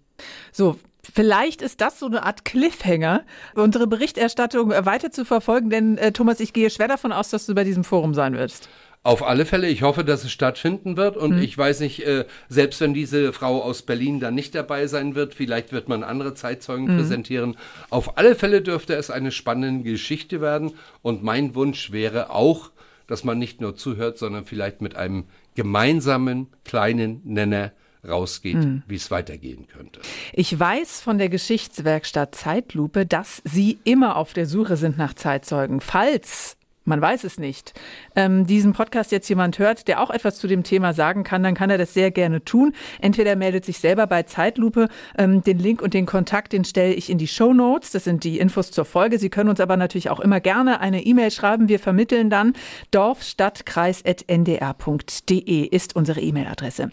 So, 0.50 0.78
vielleicht 1.12 1.62
ist 1.62 1.80
das 1.80 1.98
so 1.98 2.06
eine 2.06 2.22
Art 2.24 2.44
Cliffhanger, 2.44 3.24
unsere 3.54 3.86
Berichterstattung 3.86 4.72
äh, 4.72 4.86
weiter 4.86 5.10
zu 5.10 5.24
verfolgen, 5.24 5.70
denn 5.70 5.98
äh, 5.98 6.12
Thomas, 6.12 6.40
ich 6.40 6.52
gehe 6.52 6.70
schwer 6.70 6.88
davon 6.88 7.12
aus, 7.12 7.30
dass 7.30 7.46
du 7.46 7.54
bei 7.54 7.64
diesem 7.64 7.84
Forum 7.84 8.14
sein 8.14 8.34
wirst. 8.34 8.68
Auf 9.04 9.26
alle 9.26 9.46
Fälle, 9.46 9.66
ich 9.66 9.82
hoffe, 9.82 10.04
dass 10.04 10.22
es 10.22 10.30
stattfinden 10.30 10.96
wird. 10.96 11.16
Und 11.16 11.42
ich 11.42 11.58
weiß 11.58 11.80
nicht, 11.80 12.06
äh, 12.06 12.24
selbst 12.48 12.80
wenn 12.80 12.94
diese 12.94 13.32
Frau 13.32 13.60
aus 13.60 13.82
Berlin 13.82 14.20
dann 14.20 14.36
nicht 14.36 14.54
dabei 14.54 14.86
sein 14.86 15.16
wird, 15.16 15.34
vielleicht 15.34 15.72
wird 15.72 15.88
man 15.88 16.04
andere 16.04 16.34
Zeitzeugen 16.34 16.86
präsentieren. 16.86 17.56
Auf 17.90 18.16
alle 18.16 18.36
Fälle 18.36 18.62
dürfte 18.62 18.94
es 18.94 19.10
eine 19.10 19.32
spannende 19.32 19.82
Geschichte 19.90 20.40
werden. 20.40 20.74
Und 21.02 21.24
mein 21.24 21.56
Wunsch 21.56 21.90
wäre 21.90 22.30
auch, 22.30 22.70
dass 23.08 23.24
man 23.24 23.40
nicht 23.40 23.60
nur 23.60 23.74
zuhört, 23.74 24.18
sondern 24.18 24.44
vielleicht 24.44 24.80
mit 24.80 24.94
einem 24.94 25.24
gemeinsamen 25.56 26.46
kleinen 26.64 27.22
Nenner 27.24 27.72
rausgeht, 28.06 28.56
wie 28.86 28.96
es 28.96 29.10
weitergehen 29.10 29.66
könnte. 29.68 30.00
Ich 30.32 30.58
weiß 30.58 31.00
von 31.00 31.18
der 31.18 31.28
Geschichtswerkstatt 31.28 32.34
Zeitlupe, 32.34 33.06
dass 33.06 33.42
sie 33.44 33.78
immer 33.84 34.16
auf 34.16 34.32
der 34.32 34.46
Suche 34.46 34.76
sind 34.76 34.98
nach 34.98 35.14
Zeitzeugen. 35.14 35.80
Falls 35.80 36.56
Man 36.84 37.00
weiß 37.00 37.22
es 37.22 37.38
nicht. 37.38 37.74
Ähm, 38.16 38.44
diesen 38.44 38.72
Podcast 38.72 39.12
jetzt 39.12 39.28
jemand 39.28 39.60
hört, 39.60 39.86
der 39.86 40.00
auch 40.00 40.10
etwas 40.10 40.38
zu 40.38 40.48
dem 40.48 40.64
Thema 40.64 40.92
sagen 40.94 41.22
kann, 41.22 41.44
dann 41.44 41.54
kann 41.54 41.70
er 41.70 41.78
das 41.78 41.94
sehr 41.94 42.10
gerne 42.10 42.44
tun. 42.44 42.74
Entweder 43.00 43.30
er 43.30 43.36
meldet 43.36 43.64
sich 43.64 43.78
selber 43.78 44.08
bei 44.08 44.24
Zeitlupe. 44.24 44.88
Ähm, 45.16 45.44
den 45.44 45.60
Link 45.60 45.80
und 45.80 45.94
den 45.94 46.06
Kontakt, 46.06 46.52
den 46.52 46.64
stelle 46.64 46.92
ich 46.92 47.08
in 47.08 47.18
die 47.18 47.28
Show 47.28 47.52
Notes. 47.52 47.92
Das 47.92 48.02
sind 48.02 48.24
die 48.24 48.40
Infos 48.40 48.72
zur 48.72 48.84
Folge. 48.84 49.20
Sie 49.20 49.30
können 49.30 49.48
uns 49.48 49.60
aber 49.60 49.76
natürlich 49.76 50.10
auch 50.10 50.18
immer 50.18 50.40
gerne 50.40 50.80
eine 50.80 51.04
E-Mail 51.04 51.30
schreiben. 51.30 51.68
Wir 51.68 51.78
vermitteln 51.78 52.30
dann 52.30 52.54
dorfstadtkreis.ndr.de 52.90 55.66
ist 55.66 55.94
unsere 55.94 56.20
E-Mail-Adresse. 56.20 56.90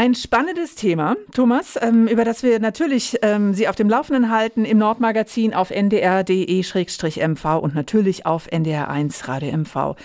Ein 0.00 0.14
spannendes 0.14 0.76
Thema, 0.76 1.14
Thomas, 1.34 1.78
ähm, 1.78 2.06
über 2.06 2.24
das 2.24 2.42
wir 2.42 2.58
natürlich 2.58 3.18
ähm, 3.20 3.52
Sie 3.52 3.68
auf 3.68 3.76
dem 3.76 3.90
Laufenden 3.90 4.30
halten 4.30 4.64
im 4.64 4.78
Nordmagazin 4.78 5.52
auf 5.52 5.70
ndr.de-mv 5.70 7.44
und 7.58 7.74
natürlich 7.74 8.24
auf 8.24 8.48
NDR1 8.50 9.28
Radio 9.28 9.58
MV. 9.58 9.96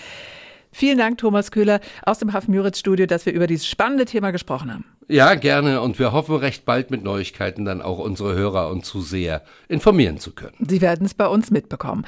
Vielen 0.70 0.98
Dank, 0.98 1.16
Thomas 1.16 1.50
Köhler 1.50 1.80
aus 2.02 2.18
dem 2.18 2.34
Hafen-Müritz-Studio, 2.34 3.06
dass 3.06 3.24
wir 3.24 3.32
über 3.32 3.46
dieses 3.46 3.66
spannende 3.66 4.04
Thema 4.04 4.32
gesprochen 4.32 4.70
haben. 4.70 4.84
Ja, 5.08 5.34
gerne. 5.34 5.80
Und 5.82 6.00
wir 6.00 6.12
hoffen, 6.12 6.34
recht 6.36 6.64
bald 6.64 6.90
mit 6.90 7.04
Neuigkeiten 7.04 7.64
dann 7.64 7.80
auch 7.80 7.98
unsere 7.98 8.34
Hörer 8.34 8.70
und 8.70 8.84
Zuseher 8.84 9.42
informieren 9.68 10.18
zu 10.18 10.32
können. 10.32 10.56
Sie 10.66 10.80
werden 10.80 11.06
es 11.06 11.14
bei 11.14 11.28
uns 11.28 11.52
mitbekommen. 11.52 12.04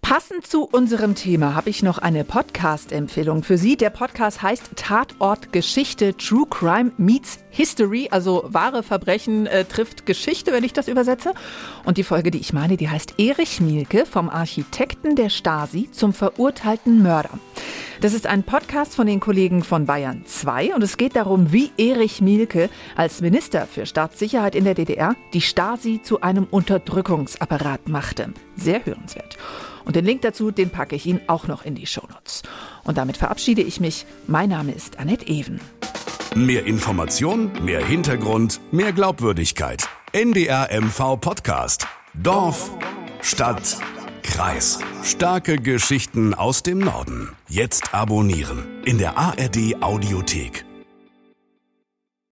Passend 0.00 0.44
zu 0.44 0.64
unserem 0.64 1.14
Thema 1.14 1.54
habe 1.54 1.70
ich 1.70 1.84
noch 1.84 1.98
eine 1.98 2.24
Podcast-Empfehlung 2.24 3.44
für 3.44 3.56
Sie. 3.56 3.76
Der 3.76 3.90
Podcast 3.90 4.42
heißt 4.42 4.72
Tatort 4.74 5.52
Geschichte 5.52 6.16
True 6.16 6.46
Crime 6.50 6.90
Meets 6.98 7.38
History, 7.50 8.08
also 8.10 8.42
wahre 8.48 8.82
Verbrechen 8.82 9.46
äh, 9.46 9.64
trifft 9.64 10.04
Geschichte, 10.04 10.50
wenn 10.52 10.64
ich 10.64 10.72
das 10.72 10.88
übersetze. 10.88 11.34
Und 11.84 11.98
die 11.98 12.02
Folge, 12.02 12.32
die 12.32 12.40
ich 12.40 12.52
meine, 12.52 12.76
die 12.76 12.88
heißt 12.88 13.20
Erich 13.20 13.60
Mielke 13.60 14.04
vom 14.04 14.28
Architekten 14.28 15.14
der 15.14 15.28
Stasi 15.28 15.88
zum 15.92 16.12
verurteilten 16.12 17.04
Mörder. 17.04 17.38
Das 18.00 18.14
ist 18.14 18.26
ein 18.26 18.42
Podcast 18.42 18.96
von 18.96 19.06
den 19.06 19.20
Kollegen 19.20 19.62
von 19.62 19.86
Bayern 19.86 20.24
2 20.26 20.74
und 20.74 20.82
es 20.82 20.96
geht 20.96 21.14
darum, 21.14 21.52
wie 21.52 21.70
Erich 21.78 22.20
Mielke 22.20 22.31
als 22.96 23.20
Minister 23.20 23.66
für 23.66 23.86
Staatssicherheit 23.86 24.54
in 24.54 24.64
der 24.64 24.74
DDR 24.74 25.14
die 25.32 25.40
Stasi 25.40 26.00
zu 26.02 26.20
einem 26.20 26.44
Unterdrückungsapparat 26.44 27.88
machte. 27.88 28.32
Sehr 28.56 28.84
hörenswert. 28.84 29.36
Und 29.84 29.96
den 29.96 30.04
Link 30.04 30.22
dazu, 30.22 30.50
den 30.50 30.70
packe 30.70 30.96
ich 30.96 31.06
Ihnen 31.06 31.20
auch 31.26 31.48
noch 31.48 31.64
in 31.64 31.74
die 31.74 31.86
Shownotes. 31.86 32.42
Und 32.84 32.98
damit 32.98 33.16
verabschiede 33.16 33.62
ich 33.62 33.80
mich. 33.80 34.06
Mein 34.26 34.50
Name 34.50 34.72
ist 34.72 34.98
Annette 34.98 35.26
Even. 35.26 35.60
Mehr 36.34 36.64
Information, 36.64 37.50
mehr 37.62 37.84
Hintergrund, 37.84 38.60
mehr 38.70 38.92
Glaubwürdigkeit. 38.92 39.88
NDR 40.12 40.68
MV 40.72 41.20
Podcast. 41.20 41.86
Dorf, 42.14 42.70
Stadt, 43.20 43.78
Kreis. 44.22 44.78
Starke 45.02 45.56
Geschichten 45.56 46.32
aus 46.32 46.62
dem 46.62 46.78
Norden. 46.78 47.30
Jetzt 47.48 47.94
abonnieren 47.94 48.82
in 48.84 48.98
der 48.98 49.18
ARD 49.18 49.82
Audiothek. 49.82 50.64